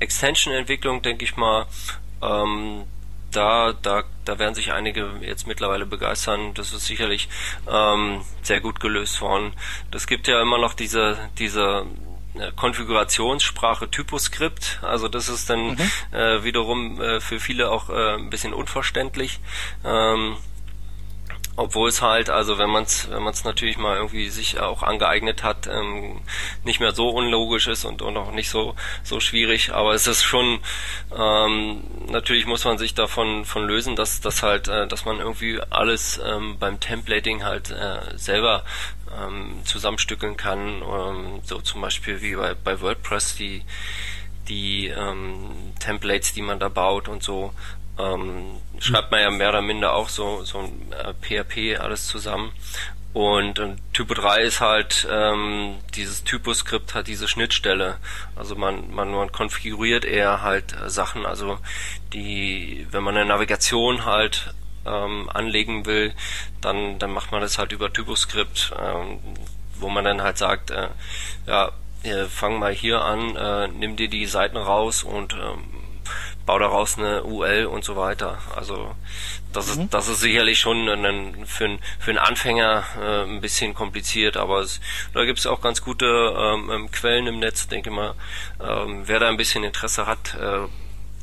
Extension-Entwicklung 0.00 1.02
denke 1.02 1.24
ich 1.24 1.36
mal, 1.36 1.66
ähm, 2.22 2.84
da, 3.30 3.74
da, 3.74 4.04
da 4.30 4.38
werden 4.38 4.54
sich 4.54 4.72
einige 4.72 5.10
jetzt 5.22 5.48
mittlerweile 5.48 5.86
begeistern. 5.86 6.54
Das 6.54 6.72
ist 6.72 6.86
sicherlich 6.86 7.28
ähm, 7.68 8.20
sehr 8.42 8.60
gut 8.60 8.78
gelöst 8.78 9.20
worden. 9.20 9.52
Das 9.90 10.06
gibt 10.06 10.28
ja 10.28 10.40
immer 10.40 10.56
noch 10.56 10.72
diese, 10.74 11.18
diese 11.38 11.84
äh, 12.34 12.52
Konfigurationssprache 12.54 13.90
Typoscript. 13.90 14.78
Also 14.82 15.08
das 15.08 15.28
ist 15.28 15.50
dann 15.50 15.70
mhm. 15.70 15.78
äh, 16.12 16.44
wiederum 16.44 17.00
äh, 17.00 17.20
für 17.20 17.40
viele 17.40 17.72
auch 17.72 17.90
äh, 17.90 18.14
ein 18.18 18.30
bisschen 18.30 18.54
unverständlich. 18.54 19.40
Ähm, 19.84 20.36
obwohl 21.60 21.90
es 21.90 22.00
halt, 22.00 22.30
also 22.30 22.56
wenn 22.58 22.70
man 22.70 22.84
es 22.84 23.10
wenn 23.10 23.22
man 23.22 23.34
es 23.34 23.44
natürlich 23.44 23.76
mal 23.76 23.96
irgendwie 23.96 24.30
sich 24.30 24.58
auch 24.60 24.82
angeeignet 24.82 25.42
hat, 25.42 25.66
ähm, 25.66 26.20
nicht 26.64 26.80
mehr 26.80 26.92
so 26.92 27.10
unlogisch 27.10 27.68
ist 27.68 27.84
und, 27.84 28.00
und 28.00 28.16
auch 28.16 28.32
nicht 28.32 28.48
so 28.48 28.74
so 29.02 29.20
schwierig, 29.20 29.72
aber 29.72 29.92
es 29.94 30.06
ist 30.06 30.22
schon 30.22 30.60
ähm, 31.16 31.82
natürlich 32.08 32.46
muss 32.46 32.64
man 32.64 32.78
sich 32.78 32.94
davon 32.94 33.44
von 33.44 33.66
lösen, 33.66 33.94
dass 33.94 34.20
das 34.20 34.42
halt, 34.42 34.68
äh, 34.68 34.88
dass 34.88 35.04
man 35.04 35.18
irgendwie 35.18 35.60
alles 35.68 36.18
ähm, 36.24 36.56
beim 36.58 36.80
Templating 36.80 37.44
halt 37.44 37.70
äh, 37.70 38.16
selber 38.16 38.64
ähm, 39.22 39.60
zusammenstückeln 39.64 40.36
kann, 40.38 40.82
ähm, 40.82 41.40
so 41.44 41.60
zum 41.60 41.82
Beispiel 41.82 42.22
wie 42.22 42.36
bei, 42.36 42.54
bei 42.54 42.80
WordPress 42.80 43.36
die 43.36 43.62
die 44.48 44.88
ähm, 44.88 45.74
Templates, 45.78 46.32
die 46.32 46.42
man 46.42 46.58
da 46.58 46.68
baut 46.68 47.06
und 47.08 47.22
so 47.22 47.52
ähm, 48.00 48.60
schreibt 48.78 49.10
man 49.10 49.20
ja 49.20 49.30
mehr 49.30 49.50
oder 49.50 49.62
minder 49.62 49.94
auch 49.94 50.08
so, 50.08 50.42
so 50.44 50.58
ein 50.58 50.92
äh, 50.92 51.12
PHP 51.12 51.80
alles 51.80 52.06
zusammen. 52.06 52.52
Und, 53.12 53.58
und 53.58 53.80
Typo 53.92 54.14
3 54.14 54.42
ist 54.42 54.60
halt, 54.60 55.06
ähm, 55.10 55.78
dieses 55.96 56.22
Typoskript 56.22 56.94
hat 56.94 57.08
diese 57.08 57.26
Schnittstelle. 57.26 57.96
Also 58.36 58.54
man, 58.54 58.94
man, 58.94 59.10
man 59.10 59.32
konfiguriert 59.32 60.04
eher 60.04 60.42
halt 60.42 60.74
äh, 60.74 60.88
Sachen, 60.88 61.26
also 61.26 61.58
die, 62.12 62.86
wenn 62.92 63.02
man 63.02 63.16
eine 63.16 63.26
Navigation 63.26 64.04
halt 64.04 64.54
ähm, 64.86 65.28
anlegen 65.32 65.86
will, 65.86 66.14
dann, 66.60 66.98
dann 67.00 67.10
macht 67.10 67.32
man 67.32 67.40
das 67.40 67.58
halt 67.58 67.72
über 67.72 67.92
Typoskript, 67.92 68.72
ähm, 68.80 69.18
wo 69.74 69.88
man 69.88 70.04
dann 70.04 70.22
halt 70.22 70.38
sagt, 70.38 70.70
äh, 70.70 70.88
ja, 71.46 71.72
äh, 72.04 72.26
fang 72.26 72.58
mal 72.60 72.72
hier 72.72 73.02
an, 73.02 73.36
äh, 73.36 73.68
nimm 73.68 73.96
dir 73.96 74.08
die 74.08 74.26
Seiten 74.26 74.56
raus 74.56 75.02
und 75.02 75.34
ähm, 75.34 75.64
bau 76.46 76.58
daraus 76.58 76.98
eine 76.98 77.24
UL 77.24 77.66
und 77.66 77.84
so 77.84 77.96
weiter. 77.96 78.38
Also 78.54 78.94
das 79.52 79.76
mhm. 79.76 79.82
ist 79.82 79.94
das 79.94 80.08
ist 80.08 80.20
sicherlich 80.20 80.58
schon 80.58 80.88
ein, 80.88 81.46
für, 81.46 81.64
ein, 81.64 81.78
für 81.98 82.10
einen 82.10 82.18
Anfänger 82.18 82.84
äh, 83.00 83.22
ein 83.24 83.40
bisschen 83.40 83.74
kompliziert, 83.74 84.36
aber 84.36 84.60
es, 84.60 84.80
da 85.14 85.24
gibt 85.24 85.38
es 85.38 85.46
auch 85.46 85.60
ganz 85.60 85.82
gute 85.82 86.06
ähm, 86.06 86.70
ähm, 86.70 86.90
Quellen 86.90 87.26
im 87.26 87.38
Netz, 87.38 87.68
denke 87.68 87.90
mal. 87.90 88.14
Ähm, 88.60 89.02
wer 89.06 89.20
da 89.20 89.28
ein 89.28 89.36
bisschen 89.36 89.64
Interesse 89.64 90.06
hat, 90.06 90.34
äh, 90.34 90.66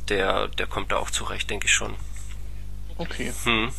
der 0.09 0.47
der 0.47 0.67
kommt 0.67 0.91
da 0.91 0.97
auch 0.97 1.09
zurecht, 1.09 1.49
denke 1.49 1.65
ich 1.65 1.73
schon. 1.73 1.95
Okay. 2.97 3.33
Hm. 3.43 3.71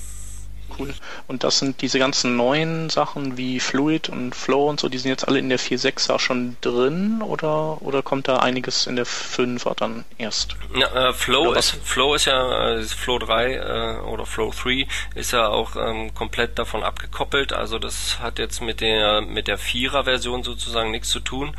Cool. 0.79 0.95
Und 1.27 1.45
das 1.45 1.59
sind 1.59 1.83
diese 1.83 1.99
ganzen 1.99 2.37
neuen 2.37 2.91
Sachen 2.91 3.37
wie 3.37 3.61
Fluid 3.61 4.09
und 4.09 4.35
Flow 4.35 4.69
und 4.69 4.81
so, 4.81 4.89
die 4.89 4.99
sind 4.99 5.11
jetzt 5.11 5.27
alle 5.27 5.39
in 5.39 5.49
der 5.49 5.59
4.6er 5.59 6.19
schon 6.19 6.57
drin 6.61 7.23
oder, 7.23 7.83
oder 7.83 8.03
kommt 8.03 8.29
da 8.29 8.39
einiges 8.39 8.87
in 8.87 8.97
der 8.97 9.07
5er 9.07 9.75
dann 9.75 10.05
erst? 10.19 10.57
Ja, 10.75 11.09
äh, 11.09 11.13
Flow, 11.13 11.53
ist, 11.53 11.77
Flow 11.85 12.15
ist 12.15 12.27
ja, 12.27 12.77
äh, 12.77 12.83
Flow 12.83 13.19
3 13.19 13.55
äh, 13.55 13.99
oder 14.01 14.27
Flow 14.27 14.53
3 14.53 14.87
ist 15.15 15.33
ja 15.33 15.49
auch 15.49 15.77
ähm, 15.77 16.15
komplett 16.15 16.59
davon 16.59 16.83
abgekoppelt, 16.83 17.53
also 17.53 17.79
das 17.79 18.19
hat 18.21 18.39
jetzt 18.39 18.61
mit 18.61 18.81
der 18.81 19.21
mit 19.21 19.49
der 19.49 19.59
4er 19.59 20.05
Version 20.05 20.43
sozusagen 20.43 20.91
nichts 20.91 21.09
zu 21.09 21.21
tun. 21.21 21.55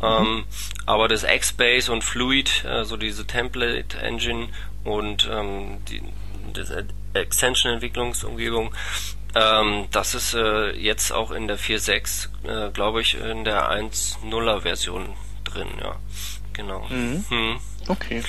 Mhm. 0.00 0.06
Ähm, 0.06 0.44
aber 0.86 1.08
das 1.08 1.24
X-Base 1.24 1.92
und 1.92 2.02
Fluid, 2.02 2.64
also 2.64 2.96
diese 2.96 3.26
Template 3.26 3.98
Engine 3.98 4.48
und 4.84 5.28
ähm, 5.30 5.84
die, 5.88 6.02
das 6.54 6.70
Extension-Entwicklungsumgebung. 7.14 8.74
Ähm, 9.34 9.86
das 9.90 10.14
ist 10.14 10.34
äh, 10.34 10.70
jetzt 10.72 11.12
auch 11.12 11.30
in 11.30 11.46
der 11.48 11.58
4.6, 11.58 12.28
äh, 12.68 12.70
glaube 12.72 13.00
ich, 13.00 13.14
in 13.14 13.44
der 13.44 13.70
1.0er 13.70 14.60
Version 14.60 15.14
drin, 15.44 15.68
ja. 15.80 15.96
Genau. 16.52 16.86
Mhm. 16.88 17.24
Hm. 17.28 17.60
Okay. 17.88 18.22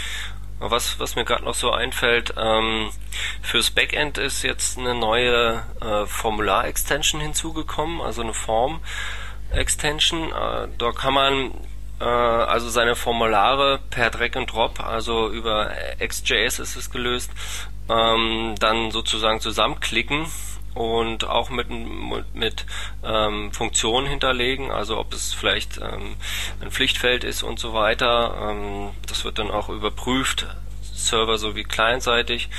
Was, 0.59 0.99
was 0.99 1.15
mir 1.15 1.25
gerade 1.25 1.43
noch 1.43 1.55
so 1.55 1.71
einfällt, 1.71 2.35
ähm, 2.37 2.91
fürs 3.41 3.71
Backend 3.71 4.19
ist 4.19 4.43
jetzt 4.43 4.77
eine 4.77 4.93
neue 4.93 5.63
äh, 5.81 6.05
Formular-Extension 6.05 7.19
hinzugekommen, 7.19 7.99
also 7.99 8.21
eine 8.21 8.35
Form-Extension. 8.35 10.31
Äh, 10.31 10.67
da 10.77 10.91
kann 10.91 11.15
man 11.15 11.51
äh, 11.99 12.03
also 12.03 12.69
seine 12.69 12.95
Formulare 12.95 13.79
per 13.89 14.11
Drag 14.11 14.35
and 14.35 14.51
Drop, 14.51 14.79
also 14.79 15.29
über 15.29 15.71
XJS 15.99 16.59
ist 16.59 16.75
es 16.75 16.91
gelöst, 16.91 17.31
ähm, 17.89 18.55
dann 18.59 18.91
sozusagen 18.91 19.39
zusammenklicken 19.39 20.27
und 20.73 21.25
auch 21.25 21.49
mit, 21.49 21.67
mit 22.33 22.65
ähm, 23.03 23.51
Funktionen 23.51 24.07
hinterlegen, 24.07 24.71
also 24.71 24.97
ob 24.97 25.13
es 25.13 25.33
vielleicht 25.33 25.77
ähm, 25.77 26.15
ein 26.61 26.71
Pflichtfeld 26.71 27.23
ist 27.23 27.43
und 27.43 27.59
so 27.59 27.73
weiter. 27.73 28.49
Ähm, 28.49 28.91
das 29.07 29.25
wird 29.25 29.39
dann 29.39 29.51
auch 29.51 29.69
überprüft, 29.69 30.47
Server 30.81 31.37
sowie 31.37 31.63
clientseitig. 31.63 32.49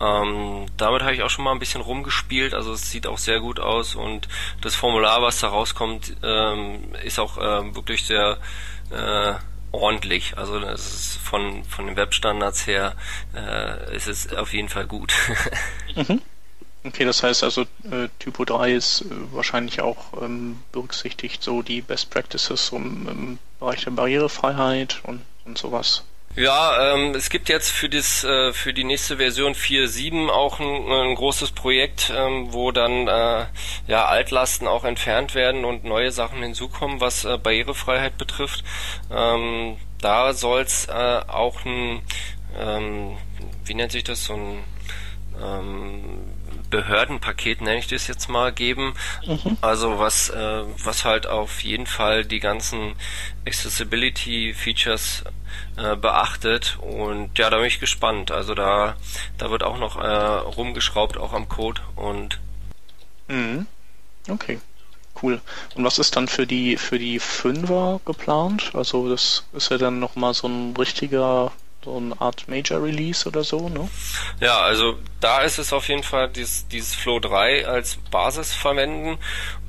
Ähm, 0.00 0.66
damit 0.76 1.02
habe 1.02 1.14
ich 1.14 1.22
auch 1.22 1.30
schon 1.30 1.44
mal 1.44 1.52
ein 1.52 1.60
bisschen 1.60 1.82
rumgespielt, 1.82 2.54
also 2.54 2.72
es 2.72 2.90
sieht 2.90 3.06
auch 3.06 3.18
sehr 3.18 3.38
gut 3.38 3.60
aus 3.60 3.94
und 3.94 4.26
das 4.60 4.74
Formular, 4.74 5.22
was 5.22 5.38
da 5.38 5.48
rauskommt, 5.48 6.16
ähm, 6.22 6.94
ist 7.04 7.20
auch 7.20 7.38
äh, 7.38 7.74
wirklich 7.74 8.04
sehr 8.04 8.38
äh, 8.90 9.34
ordentlich. 9.72 10.36
Also 10.36 10.60
das 10.60 10.94
ist 10.94 11.16
von, 11.16 11.64
von 11.64 11.86
den 11.86 11.96
Webstandards 11.96 12.66
her 12.66 12.94
äh, 13.34 13.96
ist 13.96 14.06
es 14.06 14.32
auf 14.32 14.52
jeden 14.52 14.68
Fall 14.68 14.86
gut. 14.86 15.12
mhm. 15.96 16.22
Okay, 16.84 17.04
das 17.04 17.22
heißt 17.22 17.44
also 17.44 17.62
äh, 17.90 18.08
Typo 18.18 18.44
3 18.44 18.72
ist 18.72 19.02
äh, 19.02 19.06
wahrscheinlich 19.32 19.80
auch 19.80 20.20
ähm, 20.20 20.62
berücksichtigt 20.72 21.42
so 21.42 21.62
die 21.62 21.80
Best 21.80 22.10
Practices 22.10 22.70
um, 22.70 23.08
im 23.08 23.38
Bereich 23.60 23.84
der 23.84 23.92
Barrierefreiheit 23.92 25.00
und, 25.04 25.22
und 25.44 25.58
sowas. 25.58 26.02
Ja, 26.34 26.94
ähm, 26.94 27.14
es 27.14 27.28
gibt 27.28 27.50
jetzt 27.50 27.70
für 27.70 27.90
das 27.90 28.24
äh, 28.24 28.54
für 28.54 28.72
die 28.72 28.84
nächste 28.84 29.18
Version 29.18 29.52
4.7 29.54 30.30
auch 30.30 30.60
ein, 30.60 30.90
ein 30.90 31.14
großes 31.14 31.50
Projekt, 31.50 32.10
ähm, 32.16 32.54
wo 32.54 32.72
dann 32.72 33.06
äh, 33.06 33.46
ja 33.86 34.06
Altlasten 34.06 34.66
auch 34.66 34.84
entfernt 34.84 35.34
werden 35.34 35.66
und 35.66 35.84
neue 35.84 36.10
Sachen 36.10 36.42
hinzukommen, 36.42 37.02
was 37.02 37.26
äh, 37.26 37.36
Barrierefreiheit 37.36 38.16
betrifft. 38.16 38.64
Ähm, 39.10 39.76
da 40.00 40.32
soll's 40.32 40.86
äh, 40.86 41.20
auch 41.28 41.66
ein 41.66 42.00
ähm, 42.58 43.18
wie 43.66 43.74
nennt 43.74 43.92
sich 43.92 44.04
das 44.04 44.24
so 44.24 44.32
ein 44.32 44.64
ähm, 45.42 46.31
Behördenpaket, 46.72 47.60
nenne 47.60 47.78
ich 47.78 47.86
das 47.86 48.08
jetzt 48.08 48.28
mal, 48.28 48.50
geben. 48.50 48.94
Mhm. 49.24 49.58
Also 49.60 50.00
was, 50.00 50.30
äh, 50.30 50.62
was 50.82 51.04
halt 51.04 51.28
auf 51.28 51.62
jeden 51.62 51.86
Fall 51.86 52.24
die 52.24 52.40
ganzen 52.40 52.94
Accessibility-Features 53.46 55.24
äh, 55.76 55.94
beachtet. 55.94 56.78
Und 56.80 57.38
ja, 57.38 57.50
da 57.50 57.58
bin 57.58 57.66
ich 57.66 57.78
gespannt. 57.78 58.32
Also 58.32 58.54
da, 58.54 58.96
da 59.38 59.50
wird 59.50 59.62
auch 59.62 59.78
noch 59.78 60.00
äh, 60.00 60.06
rumgeschraubt, 60.06 61.18
auch 61.18 61.34
am 61.34 61.48
Code 61.48 61.82
und 61.94 62.40
mhm. 63.28 63.66
Okay. 64.28 64.58
Cool. 65.20 65.40
Und 65.74 65.84
was 65.84 65.98
ist 65.98 66.16
dann 66.16 66.26
für 66.26 66.46
die 66.46 66.76
für 66.76 66.98
die 66.98 67.18
Fünfer 67.18 68.00
geplant? 68.06 68.70
Also 68.72 69.10
das 69.10 69.44
ist 69.52 69.70
ja 69.70 69.78
dann 69.78 70.00
nochmal 70.00 70.32
so 70.32 70.48
ein 70.48 70.74
richtiger 70.76 71.52
so 71.84 71.96
eine 71.96 72.20
Art 72.20 72.48
Major 72.48 72.82
Release 72.82 73.28
oder 73.28 73.44
so, 73.44 73.68
ne? 73.68 73.88
Ja, 74.40 74.60
also 74.60 74.98
da 75.20 75.40
ist 75.40 75.58
es 75.58 75.72
auf 75.72 75.88
jeden 75.88 76.02
Fall 76.02 76.28
dieses, 76.28 76.68
dieses 76.68 76.94
Flow 76.94 77.18
3 77.18 77.66
als 77.66 77.98
Basis 78.10 78.54
verwenden 78.54 79.18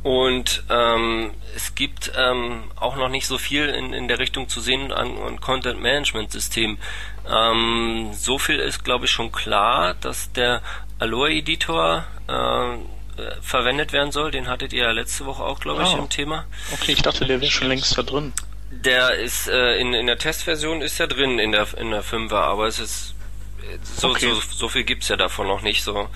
und 0.03 0.63
ähm, 0.69 1.31
es 1.55 1.75
gibt 1.75 2.11
ähm, 2.17 2.63
auch 2.75 2.95
noch 2.97 3.09
nicht 3.09 3.25
so 3.25 3.37
viel 3.37 3.69
in, 3.69 3.93
in 3.93 4.07
der 4.07 4.19
Richtung 4.19 4.49
zu 4.49 4.59
sehen 4.59 4.91
an, 4.91 5.17
an 5.17 5.39
Content 5.39 5.81
Management 5.81 6.31
System. 6.31 6.77
Ähm, 7.29 8.11
so 8.13 8.37
viel 8.37 8.59
ist, 8.59 8.83
glaube 8.83 9.05
ich, 9.05 9.11
schon 9.11 9.31
klar, 9.31 9.93
dass 9.95 10.31
der 10.33 10.61
Aloha 10.99 11.29
Editor 11.29 12.05
äh, 12.27 12.77
verwendet 13.41 13.93
werden 13.93 14.11
soll. 14.11 14.31
Den 14.31 14.47
hattet 14.47 14.73
ihr 14.73 14.83
ja 14.83 14.91
letzte 14.91 15.25
Woche 15.25 15.43
auch, 15.43 15.59
glaube 15.59 15.83
ich, 15.83 15.89
oh. 15.89 15.99
im 15.99 16.09
Thema. 16.09 16.45
Okay, 16.73 16.93
ich 16.93 17.01
dachte, 17.01 17.25
der 17.25 17.39
wäre 17.39 17.51
schon 17.51 17.67
längst 17.67 17.97
da 17.97 18.03
drin. 18.03 18.33
Der 18.81 19.15
ist 19.15 19.47
äh, 19.47 19.77
in, 19.77 19.93
in 19.93 20.07
der 20.07 20.17
Testversion 20.17 20.81
ist 20.81 20.99
er 20.99 21.07
drin 21.07 21.39
in 21.39 21.51
der 21.51 21.67
in 21.77 21.91
der 21.91 22.03
5er, 22.03 22.35
aber 22.35 22.67
es 22.67 22.79
ist 22.79 23.13
so, 23.83 24.09
okay. 24.09 24.29
so, 24.29 24.41
so 24.41 24.67
viel 24.67 24.83
gibt's 24.83 25.07
ja 25.07 25.15
davon 25.15 25.47
noch 25.47 25.61
nicht 25.61 25.83
so. 25.83 26.09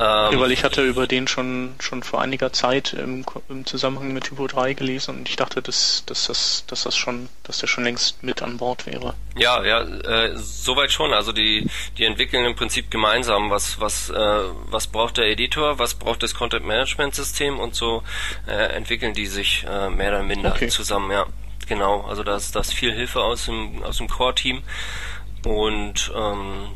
Ähm, 0.00 0.40
weil 0.40 0.52
ich 0.52 0.64
hatte 0.64 0.82
über 0.82 1.06
den 1.06 1.28
schon 1.28 1.74
schon 1.78 2.02
vor 2.02 2.22
einiger 2.22 2.52
Zeit 2.52 2.94
im, 2.94 3.24
im 3.48 3.66
Zusammenhang 3.66 4.12
mit 4.12 4.24
Typo 4.24 4.46
3 4.46 4.72
gelesen 4.72 5.18
und 5.18 5.28
ich 5.28 5.36
dachte, 5.36 5.60
dass, 5.60 6.04
dass, 6.06 6.26
das, 6.26 6.64
dass 6.66 6.84
das 6.84 6.96
schon, 6.96 7.28
dass 7.42 7.58
der 7.58 7.66
schon 7.66 7.84
längst 7.84 8.22
mit 8.22 8.42
an 8.42 8.56
Bord 8.56 8.86
wäre. 8.86 9.14
Ja, 9.36 9.62
ja, 9.62 9.82
äh, 9.82 10.32
soweit 10.36 10.92
schon. 10.92 11.12
Also 11.12 11.32
die 11.32 11.68
die 11.98 12.04
entwickeln 12.04 12.44
im 12.46 12.56
Prinzip 12.56 12.90
gemeinsam, 12.90 13.50
was 13.50 13.80
was 13.80 14.08
äh, 14.08 14.14
was 14.14 14.86
braucht 14.86 15.18
der 15.18 15.26
Editor, 15.26 15.78
was 15.78 15.94
braucht 15.94 16.22
das 16.22 16.34
Content 16.34 16.64
Management 16.64 17.14
System 17.14 17.60
und 17.60 17.74
so 17.74 18.02
äh, 18.48 18.74
entwickeln 18.74 19.12
die 19.12 19.26
sich 19.26 19.64
äh, 19.68 19.90
mehr 19.90 20.08
oder 20.08 20.22
minder 20.22 20.52
okay. 20.52 20.68
zusammen. 20.68 21.10
Ja. 21.10 21.26
Genau, 21.66 22.02
also 22.02 22.22
da 22.22 22.36
ist, 22.36 22.54
da 22.54 22.60
ist 22.60 22.74
viel 22.74 22.92
Hilfe 22.92 23.22
aus 23.22 23.46
dem, 23.46 23.82
aus 23.82 23.98
dem 23.98 24.08
Core-Team 24.08 24.62
und 25.44 26.12
ähm, 26.14 26.68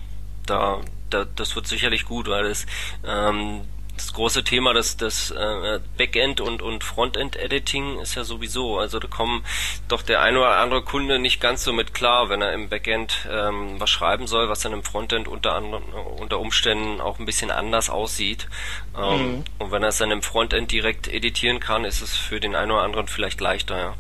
da, 0.47 0.81
da, 1.11 1.25
das 1.25 1.55
wird 1.57 1.67
sicherlich 1.67 2.05
gut, 2.05 2.29
weil 2.29 2.47
es 2.47 2.67
ähm, 3.05 3.63
das 3.97 4.13
große 4.13 4.45
Thema 4.45 4.75
des, 4.75 4.97
des 4.97 5.31
äh, 5.31 5.81
Backend 5.97 6.41
und, 6.41 6.63
und 6.63 6.85
Frontend-Editing 6.85 7.99
ist 7.99 8.15
ja 8.15 8.25
sowieso, 8.25 8.79
also 8.79 8.99
da 8.99 9.09
kommen 9.09 9.45
doch 9.89 10.03
der 10.03 10.21
ein 10.23 10.37
oder 10.37 10.59
andere 10.59 10.83
Kunde 10.83 11.19
nicht 11.19 11.41
ganz 11.41 11.65
so 11.65 11.73
mit 11.73 11.95
klar, 11.95 12.29
wenn 12.29 12.43
er 12.43 12.53
im 12.53 12.69
Backend 12.69 13.27
ähm, 13.31 13.81
was 13.81 13.91
schreiben 13.91 14.27
soll, 14.27 14.49
was 14.49 14.61
dann 14.61 14.73
im 14.73 14.85
Frontend 14.85 15.29
unter, 15.29 15.55
anderen, 15.55 15.85
unter 15.85 16.39
Umständen 16.39 17.01
auch 17.01 17.19
ein 17.19 17.27
bisschen 17.27 17.51
anders 17.51 17.89
aussieht. 17.89 18.49
Ähm, 18.97 19.37
mhm. 19.37 19.45
Und 19.59 19.71
wenn 19.73 19.83
er 19.83 19.89
es 19.89 19.99
dann 19.99 20.11
im 20.11 20.23
Frontend 20.23 20.71
direkt 20.71 21.09
editieren 21.09 21.61
kann, 21.61 21.85
ist 21.85 22.03
es 22.03 22.17
für 22.17 22.39
den 22.39 22.55
einen 22.55 22.73
oder 22.73 22.83
anderen 22.83 23.09
vielleicht 23.09 23.41
leichter, 23.41 23.79
ja. 23.79 23.95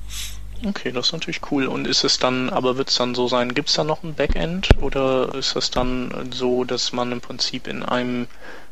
Okay, 0.64 0.92
das 0.92 1.06
ist 1.06 1.12
natürlich 1.12 1.40
cool. 1.50 1.66
Und 1.66 1.86
ist 1.86 2.04
es 2.04 2.18
dann, 2.18 2.50
aber 2.50 2.78
wird 2.78 2.88
es 2.88 2.96
dann 2.96 3.14
so 3.14 3.28
sein, 3.28 3.54
gibt 3.54 3.68
es 3.68 3.74
da 3.74 3.84
noch 3.84 4.02
ein 4.02 4.14
Backend 4.14 4.70
oder 4.80 5.34
ist 5.34 5.56
es 5.56 5.70
dann 5.70 6.30
so, 6.32 6.64
dass 6.64 6.92
man 6.92 7.12
im 7.12 7.20
Prinzip 7.20 7.66
in 7.66 7.82
einem 7.82 8.26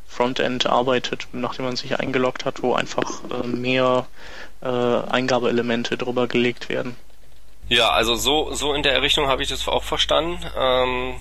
Frontend 0.07 0.66
arbeitet, 0.66 1.26
nachdem 1.32 1.64
man 1.64 1.76
sich 1.76 1.99
eingeloggt 1.99 2.45
hat, 2.45 2.62
wo 2.62 2.74
einfach 2.74 3.22
äh, 3.30 3.47
mehr 3.47 4.07
äh, 4.61 4.66
Eingabeelemente 4.66 5.97
drüber 5.97 6.26
gelegt 6.28 6.68
werden? 6.68 6.97
Ja, 7.68 7.91
also 7.91 8.14
so, 8.14 8.53
so 8.53 8.74
in 8.74 8.82
der 8.82 9.03
Richtung 9.03 9.26
habe 9.26 9.43
ich 9.43 9.49
das 9.49 9.66
auch 9.66 9.82
verstanden. 9.82 10.39
Ähm, 10.57 11.14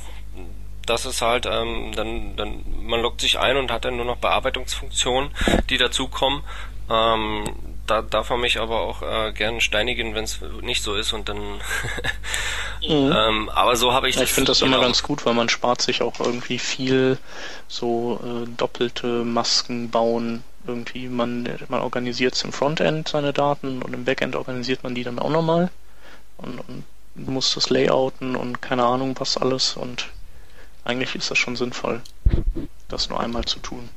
das 0.86 1.06
ist 1.06 1.22
halt, 1.22 1.46
ähm, 1.46 1.94
dann, 1.96 2.36
dann, 2.36 2.64
man 2.82 3.02
loggt 3.02 3.22
sich 3.22 3.40
ein 3.40 3.58
und 3.58 3.72
hat 3.72 3.86
dann 3.86 3.96
nur 3.96 4.06
noch 4.06 4.18
Bearbeitungsfunktionen, 4.18 5.32
die 5.70 5.78
dazukommen. 5.78 6.44
Ähm, 6.90 7.46
da 7.88 8.02
darf 8.02 8.30
man 8.30 8.40
mich 8.40 8.60
aber 8.60 8.82
auch 8.82 9.02
äh, 9.02 9.34
gern 9.34 9.60
steinigen, 9.62 10.16
wenn 10.16 10.24
es 10.24 10.40
nicht 10.62 10.84
so 10.84 10.96
ist 10.96 11.14
und 11.14 11.30
dann. 11.30 11.38
mhm. 12.82 13.14
ähm, 13.16 13.50
aber 13.50 13.76
so 13.76 13.94
habe 13.94 14.10
ich 14.10 14.16
ja, 14.16 14.22
das. 14.22 14.30
Ich 14.30 14.36
finde 14.36 14.52
das 14.52 14.62
immer 14.62 14.80
ganz 14.80 15.04
gut, 15.04 15.26
weil 15.26 15.34
man 15.34 15.50
spart 15.50 15.82
sich 15.82 16.02
auch 16.02 16.20
irgendwie 16.20 16.60
viel 16.60 17.18
so 17.68 18.20
äh, 18.24 18.50
doppelte 18.58 19.08
Masken 19.24 19.90
bauen. 19.90 20.44
Irgendwie 20.66 21.10
man 21.10 21.50
man 21.68 21.82
organisiert 21.82 22.42
im 22.46 22.54
Frontend 22.54 23.10
seine 23.10 23.34
Daten 23.34 23.82
und 23.82 23.94
im 23.94 24.06
Backend 24.06 24.38
organisiert 24.38 24.84
man 24.84 24.96
die 24.96 25.04
dann 25.04 25.20
auch 25.20 25.30
nochmal 25.30 25.70
und, 26.38 26.60
und 26.60 26.86
muss 27.16 27.54
das 27.54 27.70
layouten 27.70 28.38
und 28.38 28.62
keine 28.62 28.86
Ahnung 28.86 29.14
was 29.20 29.38
alles 29.38 29.76
und 29.76 30.08
eigentlich 30.86 31.16
ist 31.16 31.32
das 31.32 31.38
schon 31.38 31.58
sinnvoll, 31.58 32.02
das 32.88 33.10
nur 33.10 33.20
einmal 33.20 33.44
zu 33.44 33.60
tun. 33.60 33.90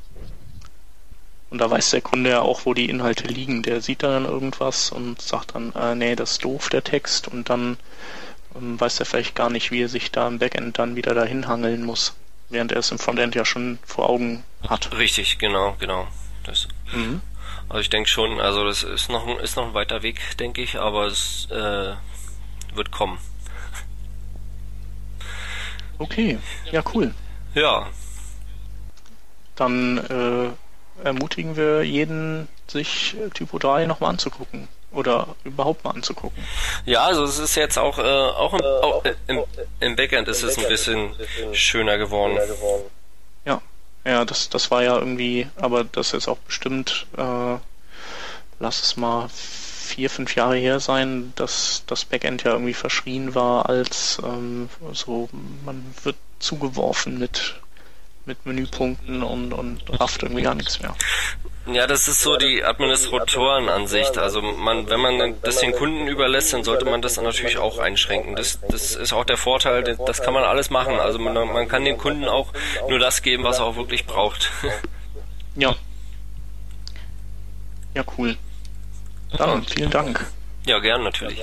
Und 1.51 1.59
da 1.59 1.71
weiß 1.71 1.91
der 1.91 2.01
Kunde 2.01 2.31
ja 2.31 2.41
auch, 2.41 2.67
wo 2.67 2.75
die 2.75 2.89
Inhalte 2.91 3.29
liegen. 3.29 3.63
Der 3.63 3.81
sieht 3.81 4.03
dann 4.03 4.25
irgendwas 4.25 4.91
und 4.91 5.23
sagt 5.23 5.55
dann, 5.55 5.73
äh, 5.75 5.95
nee, 5.95 6.17
das 6.17 6.33
ist 6.33 6.45
doof, 6.45 6.69
der 6.69 6.83
Text. 6.83 7.29
Und 7.29 7.51
dann 7.51 7.79
ähm, 8.57 8.81
weiß 8.81 9.01
er 9.01 9.07
vielleicht 9.07 9.35
gar 9.37 9.51
nicht, 9.51 9.71
wie 9.71 9.83
er 9.83 9.89
sich 9.89 10.11
da 10.11 10.27
im 10.27 10.39
Backend 10.39 10.79
dann 10.79 10.97
wieder 10.97 11.15
dahin 11.15 11.47
hangeln 11.47 11.85
muss. 11.85 12.15
während 12.49 12.73
er 12.73 12.79
es 12.79 12.91
im 12.91 12.99
Frontend 12.99 13.35
ja 13.35 13.45
schon 13.45 13.79
vor 13.85 14.09
Augen 14.09 14.45
hat. 14.69 14.97
Richtig, 14.97 15.39
genau, 15.39 15.77
genau. 15.79 16.07
Das, 16.45 16.69
mhm. 16.93 17.21
Also 17.69 17.81
ich 17.81 17.91
denke 17.91 18.09
schon, 18.09 18.41
also 18.41 18.65
das 18.65 18.83
ist 18.83 19.09
noch 19.09 19.27
ein, 19.27 19.39
ist 19.39 19.57
noch 19.57 19.69
ein 19.69 19.75
weiter 19.75 20.03
Weg, 20.03 20.21
denke 20.39 20.63
ich, 20.63 20.79
aber 20.79 21.07
es 21.07 21.49
äh, 21.51 21.95
wird 22.75 22.91
kommen. 22.93 23.19
Okay, 25.99 26.39
ja 26.71 26.83
cool. 26.95 27.15
Ja. 27.55 27.89
Dann 29.57 29.99
äh, 29.99 30.51
ermutigen 31.05 31.57
wir 31.57 31.83
jeden, 31.83 32.49
sich 32.67 33.17
Typo 33.35 33.59
3 33.59 33.87
nochmal 33.87 34.11
anzugucken 34.11 34.69
oder 34.93 35.29
überhaupt 35.45 35.85
mal 35.85 35.91
anzugucken. 35.91 36.43
Ja, 36.85 37.05
also 37.05 37.25
es 37.25 37.39
ist 37.39 37.55
jetzt 37.55 37.79
auch, 37.79 37.99
äh, 37.99 38.03
auch, 38.03 38.55
im, 38.55 38.65
auch 38.65 39.05
im, 39.27 39.45
im 39.81 39.97
Backend 39.97 40.29
ist 40.29 40.43
es 40.43 40.59
ein 40.59 40.69
bisschen 40.69 41.15
schöner 41.53 41.99
geworden. 41.99 42.39
Ja, 43.45 43.61
ja, 44.05 44.25
das, 44.25 44.49
das 44.49 44.71
war 44.71 44.83
ja 44.83 44.97
irgendwie, 44.97 45.49
aber 45.57 45.85
das 45.85 46.09
ist 46.09 46.13
jetzt 46.13 46.29
auch 46.29 46.39
bestimmt, 46.39 47.07
äh, 47.17 47.57
lass 48.59 48.83
es 48.83 48.97
mal 48.97 49.29
vier, 49.29 50.11
fünf 50.11 50.35
Jahre 50.35 50.57
her 50.57 50.81
sein, 50.81 51.33
dass 51.37 51.85
das 51.87 52.05
Backend 52.05 52.43
ja 52.43 52.53
irgendwie 52.53 52.75
verschrien 52.75 53.35
war 53.35 53.69
als 53.69 54.19
ähm, 54.25 54.69
so, 54.93 55.29
man 55.65 55.95
wird 56.03 56.17
zugeworfen 56.39 57.19
mit 57.19 57.61
mit 58.27 58.45
Menüpunkten 58.45 59.23
und, 59.23 59.53
und 59.53 60.01
rafft 60.01 60.23
irgendwie 60.23 60.43
gar 60.43 60.55
nichts 60.55 60.81
mehr. 60.81 60.95
Ja, 61.73 61.87
das 61.87 62.07
ist 62.07 62.21
so 62.21 62.37
die 62.37 62.63
Administratorenansicht. 62.63 64.19
Also 64.19 64.41
man, 64.41 64.89
wenn 64.89 65.01
man 65.01 65.35
das 65.43 65.59
den 65.59 65.73
Kunden 65.73 66.07
überlässt, 66.07 66.53
dann 66.53 66.63
sollte 66.63 66.85
man 66.85 67.03
das 67.03 67.21
natürlich 67.21 67.59
auch 67.59 67.79
einschränken. 67.79 68.37
Das, 68.37 68.61
das 68.69 68.95
ist 68.95 69.13
auch 69.13 69.25
der 69.25 69.37
Vorteil, 69.37 69.83
das 69.83 70.23
kann 70.23 70.35
man 70.35 70.45
alles 70.45 70.71
machen. 70.71 71.01
Also 71.01 71.19
man, 71.19 71.35
man 71.35 71.69
kann 71.69 71.85
den 71.85 71.99
Kunden 71.99 72.27
auch 72.27 72.53
nur 72.89 72.99
das 72.99 73.23
geben, 73.23 73.43
was 73.43 73.59
er 73.59 73.65
auch 73.65 73.77
wirklich 73.77 74.07
braucht. 74.07 74.51
Ja. 75.59 75.75
Ja, 77.95 78.05
cool. 78.19 78.37
Dann, 79.39 79.65
vielen 79.65 79.91
Dank. 79.91 80.27
Ja, 80.67 80.81
gern 80.81 81.03
natürlich. 81.03 81.43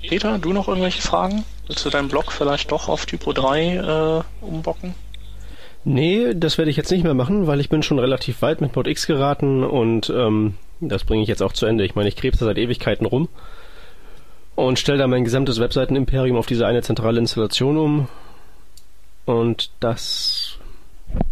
Peter, 0.00 0.38
du 0.38 0.52
noch 0.52 0.66
irgendwelche 0.66 1.00
Fragen? 1.00 1.44
Willst 1.66 1.84
du 1.84 1.90
deinen 1.90 2.08
Blog 2.08 2.32
vielleicht 2.32 2.72
doch 2.72 2.88
auf 2.88 3.06
Typo 3.06 3.32
3 3.32 3.76
äh, 3.76 4.44
umbocken? 4.44 4.94
Nee, 5.84 6.34
das 6.34 6.58
werde 6.58 6.70
ich 6.70 6.76
jetzt 6.76 6.90
nicht 6.90 7.02
mehr 7.02 7.14
machen, 7.14 7.46
weil 7.46 7.60
ich 7.60 7.68
bin 7.68 7.82
schon 7.82 7.98
relativ 7.98 8.42
weit 8.42 8.60
mit 8.60 8.76
Mod 8.76 8.86
X 8.86 9.06
geraten 9.06 9.64
und 9.64 10.10
ähm, 10.10 10.54
das 10.80 11.04
bringe 11.04 11.22
ich 11.22 11.28
jetzt 11.28 11.42
auch 11.42 11.52
zu 11.52 11.66
Ende. 11.66 11.84
Ich 11.84 11.94
meine, 11.94 12.08
ich 12.08 12.16
krebs 12.16 12.38
da 12.38 12.46
seit 12.46 12.58
Ewigkeiten 12.58 13.06
rum 13.06 13.28
und 14.54 14.78
stelle 14.78 14.98
da 14.98 15.06
mein 15.06 15.24
gesamtes 15.24 15.58
Webseitenimperium 15.58 16.36
auf 16.36 16.46
diese 16.46 16.66
eine 16.66 16.82
zentrale 16.82 17.18
Installation 17.18 17.78
um. 17.78 18.08
Und 19.24 19.70
das 19.80 20.56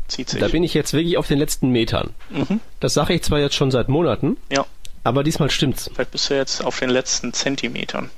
zieht 0.09 0.31
sich. 0.31 0.41
Da 0.41 0.49
bin 0.49 0.63
ich 0.65 0.75
jetzt 0.75 0.93
wirklich 0.93 1.17
auf 1.19 1.27
den 1.27 1.39
letzten 1.39 1.71
Metern. 1.71 2.11
Mhm. 2.31 2.61
Das 2.81 2.95
sage 2.95 3.15
ich 3.15 3.23
zwar 3.23 3.39
jetzt 3.41 3.55
schon 3.55 3.71
seit 3.71 3.89
Monaten, 3.89 4.37
ja. 4.51 4.65
aber 5.05 5.23
diesmal 5.23 5.51
stimmt's. 5.51 5.91
Vielleicht 5.93 6.11
bist 6.13 6.31
du 6.31 6.35
jetzt 6.35 6.65
auf 6.65 6.79
den 6.79 6.91
letzten 6.91 7.33
Zentimetern. 7.33 8.11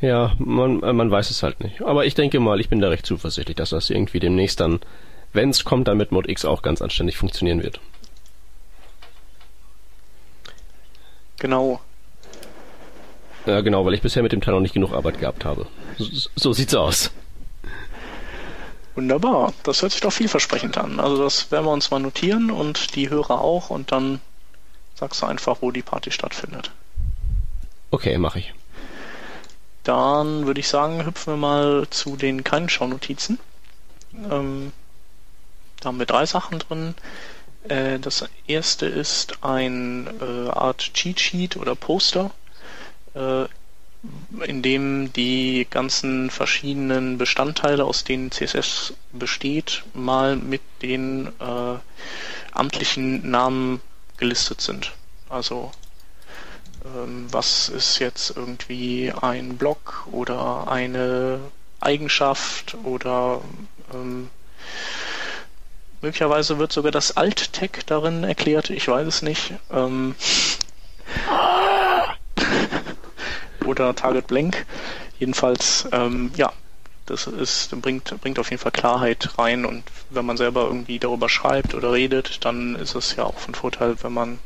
Ja, 0.00 0.32
man, 0.38 0.82
äh, 0.82 0.92
man 0.92 1.10
weiß 1.10 1.30
es 1.30 1.42
halt 1.42 1.60
nicht. 1.60 1.82
Aber 1.82 2.06
ich 2.06 2.14
denke 2.14 2.38
mal, 2.40 2.60
ich 2.60 2.68
bin 2.68 2.80
da 2.80 2.88
recht 2.88 3.06
zuversichtlich, 3.06 3.56
dass 3.56 3.70
das 3.70 3.90
irgendwie 3.90 4.20
demnächst 4.20 4.60
dann, 4.60 4.80
wenn 5.32 5.50
es 5.50 5.64
kommt, 5.64 5.88
dann 5.88 5.96
mit 5.96 6.12
Mod 6.12 6.28
X 6.28 6.44
auch 6.44 6.62
ganz 6.62 6.80
anständig 6.82 7.16
funktionieren 7.16 7.62
wird. 7.62 7.80
Genau. 11.38 11.80
Ja, 13.46 13.60
genau, 13.60 13.84
weil 13.86 13.94
ich 13.94 14.02
bisher 14.02 14.22
mit 14.22 14.32
dem 14.32 14.40
Teil 14.40 14.54
noch 14.54 14.60
nicht 14.60 14.74
genug 14.74 14.92
Arbeit 14.92 15.18
gehabt 15.18 15.44
habe. 15.44 15.66
So, 15.96 16.28
so 16.36 16.52
sieht's 16.52 16.74
aus. 16.74 17.10
Wunderbar, 18.94 19.54
das 19.62 19.80
hört 19.82 19.92
sich 19.92 20.00
doch 20.00 20.12
vielversprechend 20.12 20.76
an. 20.76 20.98
Also 20.98 21.22
das 21.22 21.50
werden 21.52 21.66
wir 21.66 21.72
uns 21.72 21.90
mal 21.90 22.00
notieren 22.00 22.50
und 22.50 22.96
die 22.96 23.10
Hörer 23.10 23.40
auch 23.40 23.70
und 23.70 23.92
dann 23.92 24.20
sagst 24.96 25.22
du 25.22 25.26
einfach, 25.26 25.58
wo 25.60 25.70
die 25.70 25.82
Party 25.82 26.10
stattfindet. 26.10 26.72
Okay, 27.90 28.18
mache 28.18 28.40
ich. 28.40 28.52
Dann 29.88 30.44
würde 30.46 30.60
ich 30.60 30.68
sagen, 30.68 31.06
hüpfen 31.06 31.32
wir 31.32 31.38
mal 31.38 31.86
zu 31.88 32.16
den 32.16 32.44
keinen 32.44 32.68
Schaunotizen. 32.68 33.38
Ähm, 34.30 34.74
da 35.80 35.88
haben 35.88 35.98
wir 35.98 36.04
drei 36.04 36.26
Sachen 36.26 36.58
drin. 36.58 36.94
Äh, 37.70 37.98
das 37.98 38.28
erste 38.46 38.84
ist 38.84 39.42
ein 39.42 40.06
äh, 40.20 40.50
Art 40.50 40.92
Cheat 40.92 41.18
Sheet 41.18 41.56
oder 41.56 41.74
Poster, 41.74 42.32
äh, 43.14 43.44
in 44.44 44.60
dem 44.60 45.10
die 45.14 45.66
ganzen 45.70 46.28
verschiedenen 46.28 47.16
Bestandteile, 47.16 47.86
aus 47.86 48.04
denen 48.04 48.30
CSS 48.30 48.92
besteht, 49.12 49.84
mal 49.94 50.36
mit 50.36 50.60
den 50.82 51.28
äh, 51.40 51.78
amtlichen 52.52 53.30
Namen 53.30 53.80
gelistet 54.18 54.60
sind. 54.60 54.92
Also 55.30 55.72
was 57.30 57.68
ist 57.68 57.98
jetzt 57.98 58.36
irgendwie 58.36 59.12
ein 59.20 59.56
Block 59.56 60.06
oder 60.10 60.68
eine 60.68 61.40
Eigenschaft 61.80 62.76
oder 62.84 63.40
ähm, 63.92 64.30
möglicherweise 66.00 66.58
wird 66.58 66.72
sogar 66.72 66.92
das 66.92 67.16
Alt-Tag 67.16 67.86
darin 67.86 68.24
erklärt, 68.24 68.70
ich 68.70 68.88
weiß 68.88 69.06
es 69.06 69.22
nicht. 69.22 69.52
Ähm, 69.70 70.14
oder 73.64 73.94
Target 73.94 74.26
Blank. 74.26 74.66
Jedenfalls, 75.18 75.88
ähm, 75.92 76.30
ja, 76.36 76.52
das 77.06 77.26
ist, 77.26 77.80
bringt, 77.80 78.20
bringt 78.20 78.38
auf 78.38 78.50
jeden 78.50 78.60
Fall 78.60 78.72
Klarheit 78.72 79.38
rein 79.38 79.64
und 79.64 79.84
wenn 80.10 80.26
man 80.26 80.36
selber 80.36 80.64
irgendwie 80.64 80.98
darüber 80.98 81.28
schreibt 81.28 81.74
oder 81.74 81.92
redet, 81.92 82.44
dann 82.44 82.76
ist 82.76 82.94
es 82.94 83.16
ja 83.16 83.24
auch 83.24 83.38
von 83.38 83.54
Vorteil, 83.54 83.96
wenn 84.02 84.12
man 84.12 84.38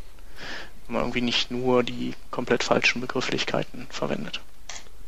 man 0.88 1.02
irgendwie 1.02 1.20
nicht 1.20 1.50
nur 1.50 1.82
die 1.82 2.14
komplett 2.30 2.62
falschen 2.62 3.00
Begrifflichkeiten 3.00 3.86
verwendet. 3.90 4.40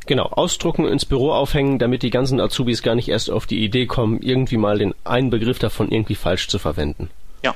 Genau, 0.06 0.24
ausdrucken, 0.24 0.86
ins 0.86 1.06
Büro 1.06 1.32
aufhängen, 1.32 1.78
damit 1.78 2.02
die 2.02 2.10
ganzen 2.10 2.38
Azubis 2.38 2.82
gar 2.82 2.94
nicht 2.94 3.08
erst 3.08 3.30
auf 3.30 3.46
die 3.46 3.64
Idee 3.64 3.86
kommen, 3.86 4.20
irgendwie 4.20 4.58
mal 4.58 4.78
den 4.78 4.94
einen 5.04 5.30
Begriff 5.30 5.58
davon 5.58 5.90
irgendwie 5.90 6.14
falsch 6.14 6.48
zu 6.48 6.58
verwenden. 6.58 7.08
Ja. 7.42 7.54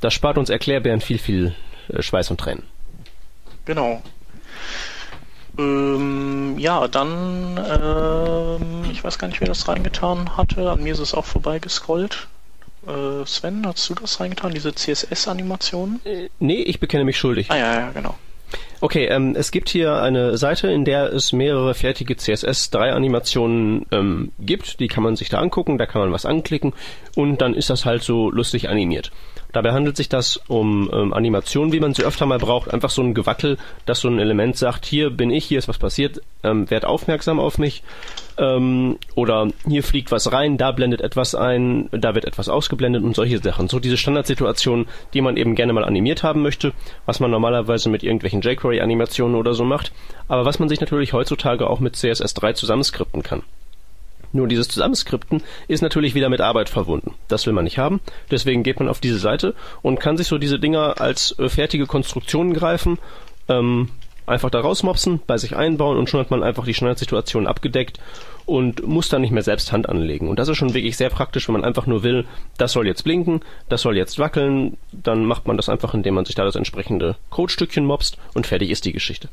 Das 0.00 0.14
spart 0.14 0.38
uns 0.38 0.48
Erklärbären 0.48 1.02
viel, 1.02 1.18
viel 1.18 1.54
äh, 1.88 2.00
Schweiß 2.00 2.30
und 2.30 2.40
Tränen. 2.40 2.62
Genau. 3.66 4.02
Ähm, 5.58 6.58
ja, 6.58 6.88
dann, 6.88 7.58
ähm, 7.58 8.90
ich 8.90 9.04
weiß 9.04 9.18
gar 9.18 9.28
nicht, 9.28 9.40
wer 9.40 9.48
das 9.48 9.68
reingetan 9.68 10.36
hatte. 10.36 10.70
An 10.70 10.82
mir 10.82 10.92
ist 10.92 10.98
es 10.98 11.14
auch 11.14 11.24
vorbeigescrollt. 11.24 12.26
Äh, 12.86 13.26
Sven, 13.26 13.66
hast 13.66 13.88
du 13.90 13.94
das 13.94 14.20
reingetan, 14.20 14.52
diese 14.52 14.74
CSS-Animationen? 14.74 16.00
Äh, 16.04 16.28
nee, 16.38 16.62
ich 16.62 16.80
bekenne 16.80 17.04
mich 17.04 17.18
schuldig. 17.18 17.50
Ah 17.50 17.56
ja, 17.56 17.80
ja, 17.80 17.90
genau. 17.90 18.14
Okay, 18.80 19.06
ähm, 19.06 19.34
es 19.36 19.50
gibt 19.50 19.68
hier 19.68 20.00
eine 20.02 20.36
Seite, 20.36 20.68
in 20.68 20.84
der 20.84 21.12
es 21.12 21.32
mehrere 21.32 21.74
fertige 21.74 22.14
CSS3-Animationen 22.14 23.86
ähm, 23.90 24.32
gibt. 24.38 24.80
Die 24.80 24.88
kann 24.88 25.02
man 25.02 25.16
sich 25.16 25.28
da 25.28 25.38
angucken, 25.38 25.78
da 25.78 25.86
kann 25.86 26.02
man 26.02 26.12
was 26.12 26.26
anklicken 26.26 26.74
und 27.14 27.40
dann 27.40 27.54
ist 27.54 27.70
das 27.70 27.84
halt 27.84 28.02
so 28.02 28.30
lustig 28.30 28.68
animiert. 28.68 29.10
Dabei 29.56 29.72
handelt 29.72 29.96
sich 29.96 30.10
das 30.10 30.38
um 30.48 30.90
ähm, 30.92 31.14
Animationen, 31.14 31.72
wie 31.72 31.80
man 31.80 31.94
sie 31.94 32.04
öfter 32.04 32.26
mal 32.26 32.38
braucht. 32.38 32.74
Einfach 32.74 32.90
so 32.90 33.00
ein 33.00 33.14
Gewackel, 33.14 33.56
dass 33.86 34.00
so 34.00 34.08
ein 34.08 34.18
Element 34.18 34.54
sagt, 34.58 34.84
hier 34.84 35.08
bin 35.08 35.30
ich, 35.30 35.46
hier 35.46 35.58
ist 35.58 35.66
was 35.66 35.78
passiert, 35.78 36.20
ähm, 36.42 36.68
werd 36.68 36.84
aufmerksam 36.84 37.40
auf 37.40 37.56
mich. 37.56 37.82
Ähm, 38.36 38.98
oder 39.14 39.48
hier 39.66 39.82
fliegt 39.82 40.12
was 40.12 40.30
rein, 40.30 40.58
da 40.58 40.72
blendet 40.72 41.00
etwas 41.00 41.34
ein, 41.34 41.88
da 41.90 42.14
wird 42.14 42.26
etwas 42.26 42.50
ausgeblendet 42.50 43.02
und 43.02 43.16
solche 43.16 43.38
Sachen. 43.38 43.68
So 43.68 43.80
diese 43.80 43.96
Standardsituationen, 43.96 44.88
die 45.14 45.22
man 45.22 45.38
eben 45.38 45.54
gerne 45.54 45.72
mal 45.72 45.84
animiert 45.84 46.22
haben 46.22 46.42
möchte, 46.42 46.74
was 47.06 47.18
man 47.18 47.30
normalerweise 47.30 47.88
mit 47.88 48.02
irgendwelchen 48.02 48.42
jQuery-Animationen 48.42 49.36
oder 49.36 49.54
so 49.54 49.64
macht, 49.64 49.90
aber 50.28 50.44
was 50.44 50.58
man 50.58 50.68
sich 50.68 50.82
natürlich 50.82 51.14
heutzutage 51.14 51.70
auch 51.70 51.80
mit 51.80 51.94
CSS3 51.94 52.52
zusammenskripten 52.52 53.22
kann. 53.22 53.42
Nur 54.36 54.48
dieses 54.48 54.68
Zusammenskripten 54.68 55.42
ist 55.66 55.82
natürlich 55.82 56.14
wieder 56.14 56.28
mit 56.28 56.40
Arbeit 56.40 56.68
verbunden. 56.68 57.14
Das 57.28 57.46
will 57.46 57.54
man 57.54 57.64
nicht 57.64 57.78
haben. 57.78 58.00
Deswegen 58.30 58.62
geht 58.62 58.78
man 58.78 58.88
auf 58.88 59.00
diese 59.00 59.18
Seite 59.18 59.54
und 59.82 59.98
kann 59.98 60.16
sich 60.16 60.26
so 60.26 60.38
diese 60.38 60.58
Dinger 60.58 61.00
als 61.00 61.36
äh, 61.38 61.48
fertige 61.48 61.86
Konstruktionen 61.86 62.52
greifen, 62.52 62.98
ähm, 63.48 63.88
einfach 64.26 64.50
da 64.50 64.60
rausmopsen, 64.60 65.20
bei 65.26 65.38
sich 65.38 65.56
einbauen 65.56 65.96
und 65.96 66.10
schon 66.10 66.20
hat 66.20 66.30
man 66.30 66.42
einfach 66.42 66.64
die 66.64 66.74
Standardsituation 66.74 67.46
abgedeckt 67.46 67.98
und 68.44 68.86
muss 68.86 69.08
dann 69.08 69.22
nicht 69.22 69.30
mehr 69.30 69.42
selbst 69.42 69.72
Hand 69.72 69.88
anlegen. 69.88 70.28
Und 70.28 70.38
das 70.38 70.48
ist 70.48 70.58
schon 70.58 70.74
wirklich 70.74 70.96
sehr 70.96 71.10
praktisch, 71.10 71.48
wenn 71.48 71.54
man 71.54 71.64
einfach 71.64 71.86
nur 71.86 72.02
will, 72.02 72.26
das 72.58 72.72
soll 72.72 72.86
jetzt 72.86 73.04
blinken, 73.04 73.40
das 73.68 73.82
soll 73.82 73.96
jetzt 73.96 74.18
wackeln, 74.18 74.76
dann 74.92 75.24
macht 75.24 75.46
man 75.46 75.56
das 75.56 75.68
einfach, 75.68 75.94
indem 75.94 76.14
man 76.14 76.24
sich 76.24 76.34
da 76.34 76.44
das 76.44 76.56
entsprechende 76.56 77.16
Codestückchen 77.30 77.86
mopst 77.86 78.18
und 78.34 78.46
fertig 78.46 78.70
ist 78.70 78.84
die 78.84 78.92
Geschichte. 78.92 79.28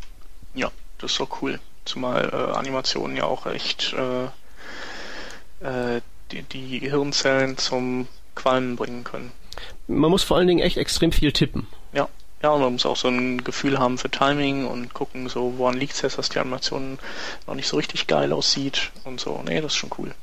Ja, 0.56 0.72
das 0.99 1.12
ist 1.12 1.18
so 1.18 1.28
cool. 1.41 1.60
Zumal 1.86 2.30
äh, 2.32 2.58
Animationen 2.58 3.18
ja 3.18 3.26
auch 3.26 3.45
echt 3.47 3.93
äh 3.93 4.28
äh, 5.64 6.01
die, 6.32 6.43
die 6.43 6.80
Hirnzellen 6.80 7.57
zum 7.57 8.07
Qualmen 8.36 8.76
bringen 8.76 9.03
können. 9.03 9.32
Man 9.88 10.11
muss 10.11 10.24
vor 10.24 10.38
allen 10.38 10.47
Dingen 10.47 10.61
echt 10.61 10.78
extrem 10.78 11.11
viel 11.11 11.32
tippen. 11.32 11.68
Ja. 11.93 12.09
Ja, 12.41 12.49
und 12.49 12.61
man 12.61 12.74
muss 12.74 12.86
auch 12.86 12.97
so 12.97 13.07
ein 13.07 13.41
Gefühl 13.45 13.80
haben 13.80 13.97
für 13.97 14.11
Timing 14.11 14.68
und 14.68 14.93
gucken, 14.93 15.30
so 15.30 15.57
woran 15.57 15.78
liegt 15.78 15.93
es 15.93 16.01
jetzt, 16.01 16.18
dass 16.18 16.28
die 16.28 16.39
Animation 16.39 16.99
noch 17.47 17.55
nicht 17.55 17.70
so 17.70 17.78
richtig 17.78 18.05
geil 18.05 18.34
aussieht 18.34 18.91
und 19.05 19.22
so. 19.22 19.41
Nee, 19.45 19.61
das 19.61 19.72
ist 19.72 19.78
schon 19.78 19.91
cool. 19.97 20.14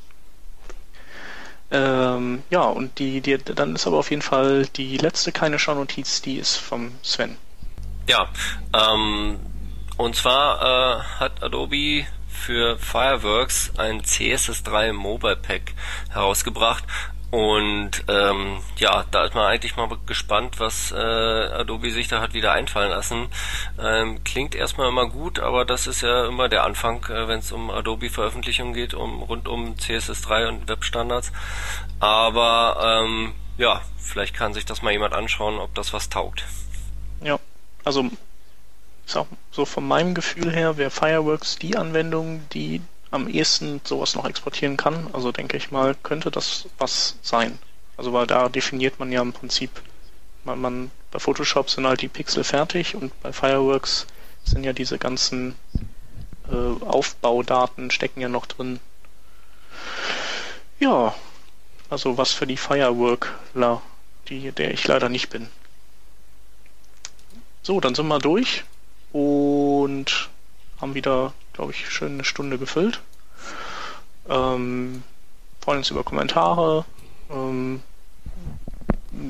Ähm, 1.70 2.42
ja, 2.50 2.62
und 2.62 2.98
die, 2.98 3.22
die, 3.22 3.38
dann 3.38 3.74
ist 3.74 3.86
aber 3.86 3.96
auf 3.96 4.10
jeden 4.10 4.20
Fall 4.20 4.66
die 4.76 4.98
letzte 4.98 5.32
keine 5.32 5.58
Schau-Notiz, 5.58 6.20
die 6.20 6.36
ist 6.36 6.56
vom 6.56 6.92
Sven. 7.02 7.38
Ja, 8.06 8.28
ähm, 8.74 9.38
und 9.96 10.14
zwar 10.14 10.60
äh, 10.60 11.02
hat 11.20 11.42
Adobe 11.42 12.04
für 12.40 12.78
Fireworks 12.78 13.72
ein 13.76 14.02
CSS3 14.02 14.92
Mobile 14.92 15.36
Pack 15.36 15.74
herausgebracht. 16.10 16.84
Und 17.30 18.02
ähm, 18.08 18.58
ja, 18.76 19.04
da 19.12 19.24
ist 19.26 19.36
man 19.36 19.46
eigentlich 19.46 19.76
mal 19.76 19.88
gespannt, 20.04 20.58
was 20.58 20.90
äh, 20.90 20.96
Adobe 20.96 21.92
sich 21.92 22.08
da 22.08 22.20
hat 22.20 22.34
wieder 22.34 22.52
einfallen 22.52 22.90
lassen. 22.90 23.28
Ähm, 23.78 24.24
klingt 24.24 24.56
erstmal 24.56 24.88
immer 24.88 25.08
gut, 25.08 25.38
aber 25.38 25.64
das 25.64 25.86
ist 25.86 26.00
ja 26.00 26.26
immer 26.26 26.48
der 26.48 26.64
Anfang, 26.64 27.04
äh, 27.04 27.28
wenn 27.28 27.38
es 27.38 27.52
um 27.52 27.70
Adobe-Veröffentlichungen 27.70 28.74
geht, 28.74 28.94
um 28.94 29.22
rund 29.22 29.46
um 29.46 29.76
CSS3 29.76 30.48
und 30.48 30.68
Webstandards. 30.68 31.30
Aber 32.00 33.04
ähm, 33.04 33.32
ja, 33.58 33.80
vielleicht 33.96 34.34
kann 34.34 34.52
sich 34.52 34.64
das 34.64 34.82
mal 34.82 34.90
jemand 34.90 35.14
anschauen, 35.14 35.60
ob 35.60 35.72
das 35.76 35.92
was 35.92 36.08
taugt. 36.08 36.44
Ja, 37.22 37.38
also 37.84 38.10
so, 39.10 39.26
so 39.50 39.64
von 39.64 39.86
meinem 39.86 40.14
Gefühl 40.14 40.52
her 40.52 40.76
wäre 40.76 40.90
Fireworks 40.90 41.56
die 41.56 41.76
Anwendung, 41.76 42.48
die 42.52 42.80
am 43.10 43.28
ehesten 43.28 43.80
sowas 43.84 44.14
noch 44.14 44.24
exportieren 44.24 44.76
kann. 44.76 45.08
Also 45.12 45.32
denke 45.32 45.56
ich 45.56 45.72
mal, 45.72 45.96
könnte 46.02 46.30
das 46.30 46.68
was 46.78 47.16
sein. 47.22 47.58
Also 47.96 48.12
weil 48.12 48.26
da 48.26 48.48
definiert 48.48 49.00
man 49.00 49.10
ja 49.10 49.20
im 49.20 49.32
Prinzip, 49.32 49.82
man, 50.44 50.60
man 50.60 50.90
bei 51.10 51.18
Photoshop 51.18 51.68
sind 51.68 51.86
halt 51.86 52.02
die 52.02 52.08
Pixel 52.08 52.44
fertig 52.44 52.94
und 52.94 53.18
bei 53.20 53.32
Fireworks 53.32 54.06
sind 54.44 54.62
ja 54.62 54.72
diese 54.72 54.96
ganzen 54.96 55.56
äh, 56.48 56.84
Aufbaudaten 56.84 57.90
stecken 57.90 58.20
ja 58.20 58.28
noch 58.28 58.46
drin. 58.46 58.78
Ja, 60.78 61.14
also 61.90 62.16
was 62.16 62.32
für 62.32 62.46
die 62.46 62.56
Fireworkler, 62.56 63.82
die, 64.28 64.52
der 64.52 64.72
ich 64.72 64.86
leider 64.86 65.08
nicht 65.08 65.30
bin. 65.30 65.48
So, 67.62 67.80
dann 67.80 67.94
sind 67.94 68.06
wir 68.06 68.18
durch 68.20 68.64
und 69.12 70.28
haben 70.80 70.94
wieder, 70.94 71.32
glaube 71.52 71.72
ich, 71.72 71.88
schön 71.90 72.14
eine 72.14 72.24
Stunde 72.24 72.58
gefüllt. 72.58 73.00
Ähm, 74.28 75.02
freuen 75.60 75.78
uns 75.78 75.90
über 75.90 76.04
Kommentare, 76.04 76.84
ähm, 77.30 77.82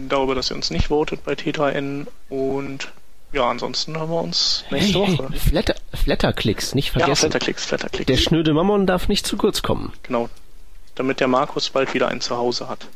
darüber, 0.08 0.34
dass 0.34 0.50
ihr 0.50 0.56
uns 0.56 0.70
nicht 0.70 0.88
votet 0.88 1.24
bei 1.24 1.32
T3N 1.32 2.06
und 2.28 2.92
ja, 3.32 3.48
ansonsten 3.48 3.96
hören 3.96 4.10
wir 4.10 4.20
uns 4.20 4.64
nächste 4.70 5.04
hey, 5.04 5.18
Woche. 5.18 5.28
Hey, 5.30 5.38
Flatter, 5.38 5.74
Flatterklicks, 5.94 6.74
nicht 6.74 6.90
vergessen. 6.90 7.10
Ja, 7.10 7.14
Flatterklicks, 7.14 7.64
Flatterklicks. 7.64 8.06
Der 8.06 8.16
schnöde 8.16 8.52
Mammon 8.52 8.86
darf 8.86 9.08
nicht 9.08 9.26
zu 9.26 9.36
kurz 9.36 9.62
kommen. 9.62 9.92
Genau. 10.02 10.28
Damit 10.96 11.20
der 11.20 11.28
Markus 11.28 11.70
bald 11.70 11.94
wieder 11.94 12.08
ein 12.08 12.20
Zuhause 12.20 12.68
hat. 12.68 12.88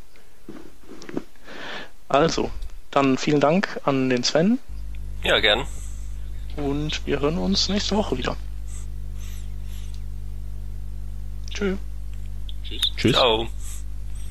Also, 2.09 2.51
dann 2.91 3.17
vielen 3.17 3.39
Dank 3.39 3.79
an 3.83 4.09
den 4.09 4.23
Sven. 4.23 4.59
Ja, 5.23 5.39
gern. 5.39 5.65
Und 6.55 7.05
wir 7.05 7.19
hören 7.19 7.37
uns 7.37 7.69
nächste 7.69 7.95
Woche 7.97 8.17
wieder. 8.17 8.35
Tschüss. 11.53 11.77
Tschüss. 12.95 13.13
Ciao. 13.13 13.47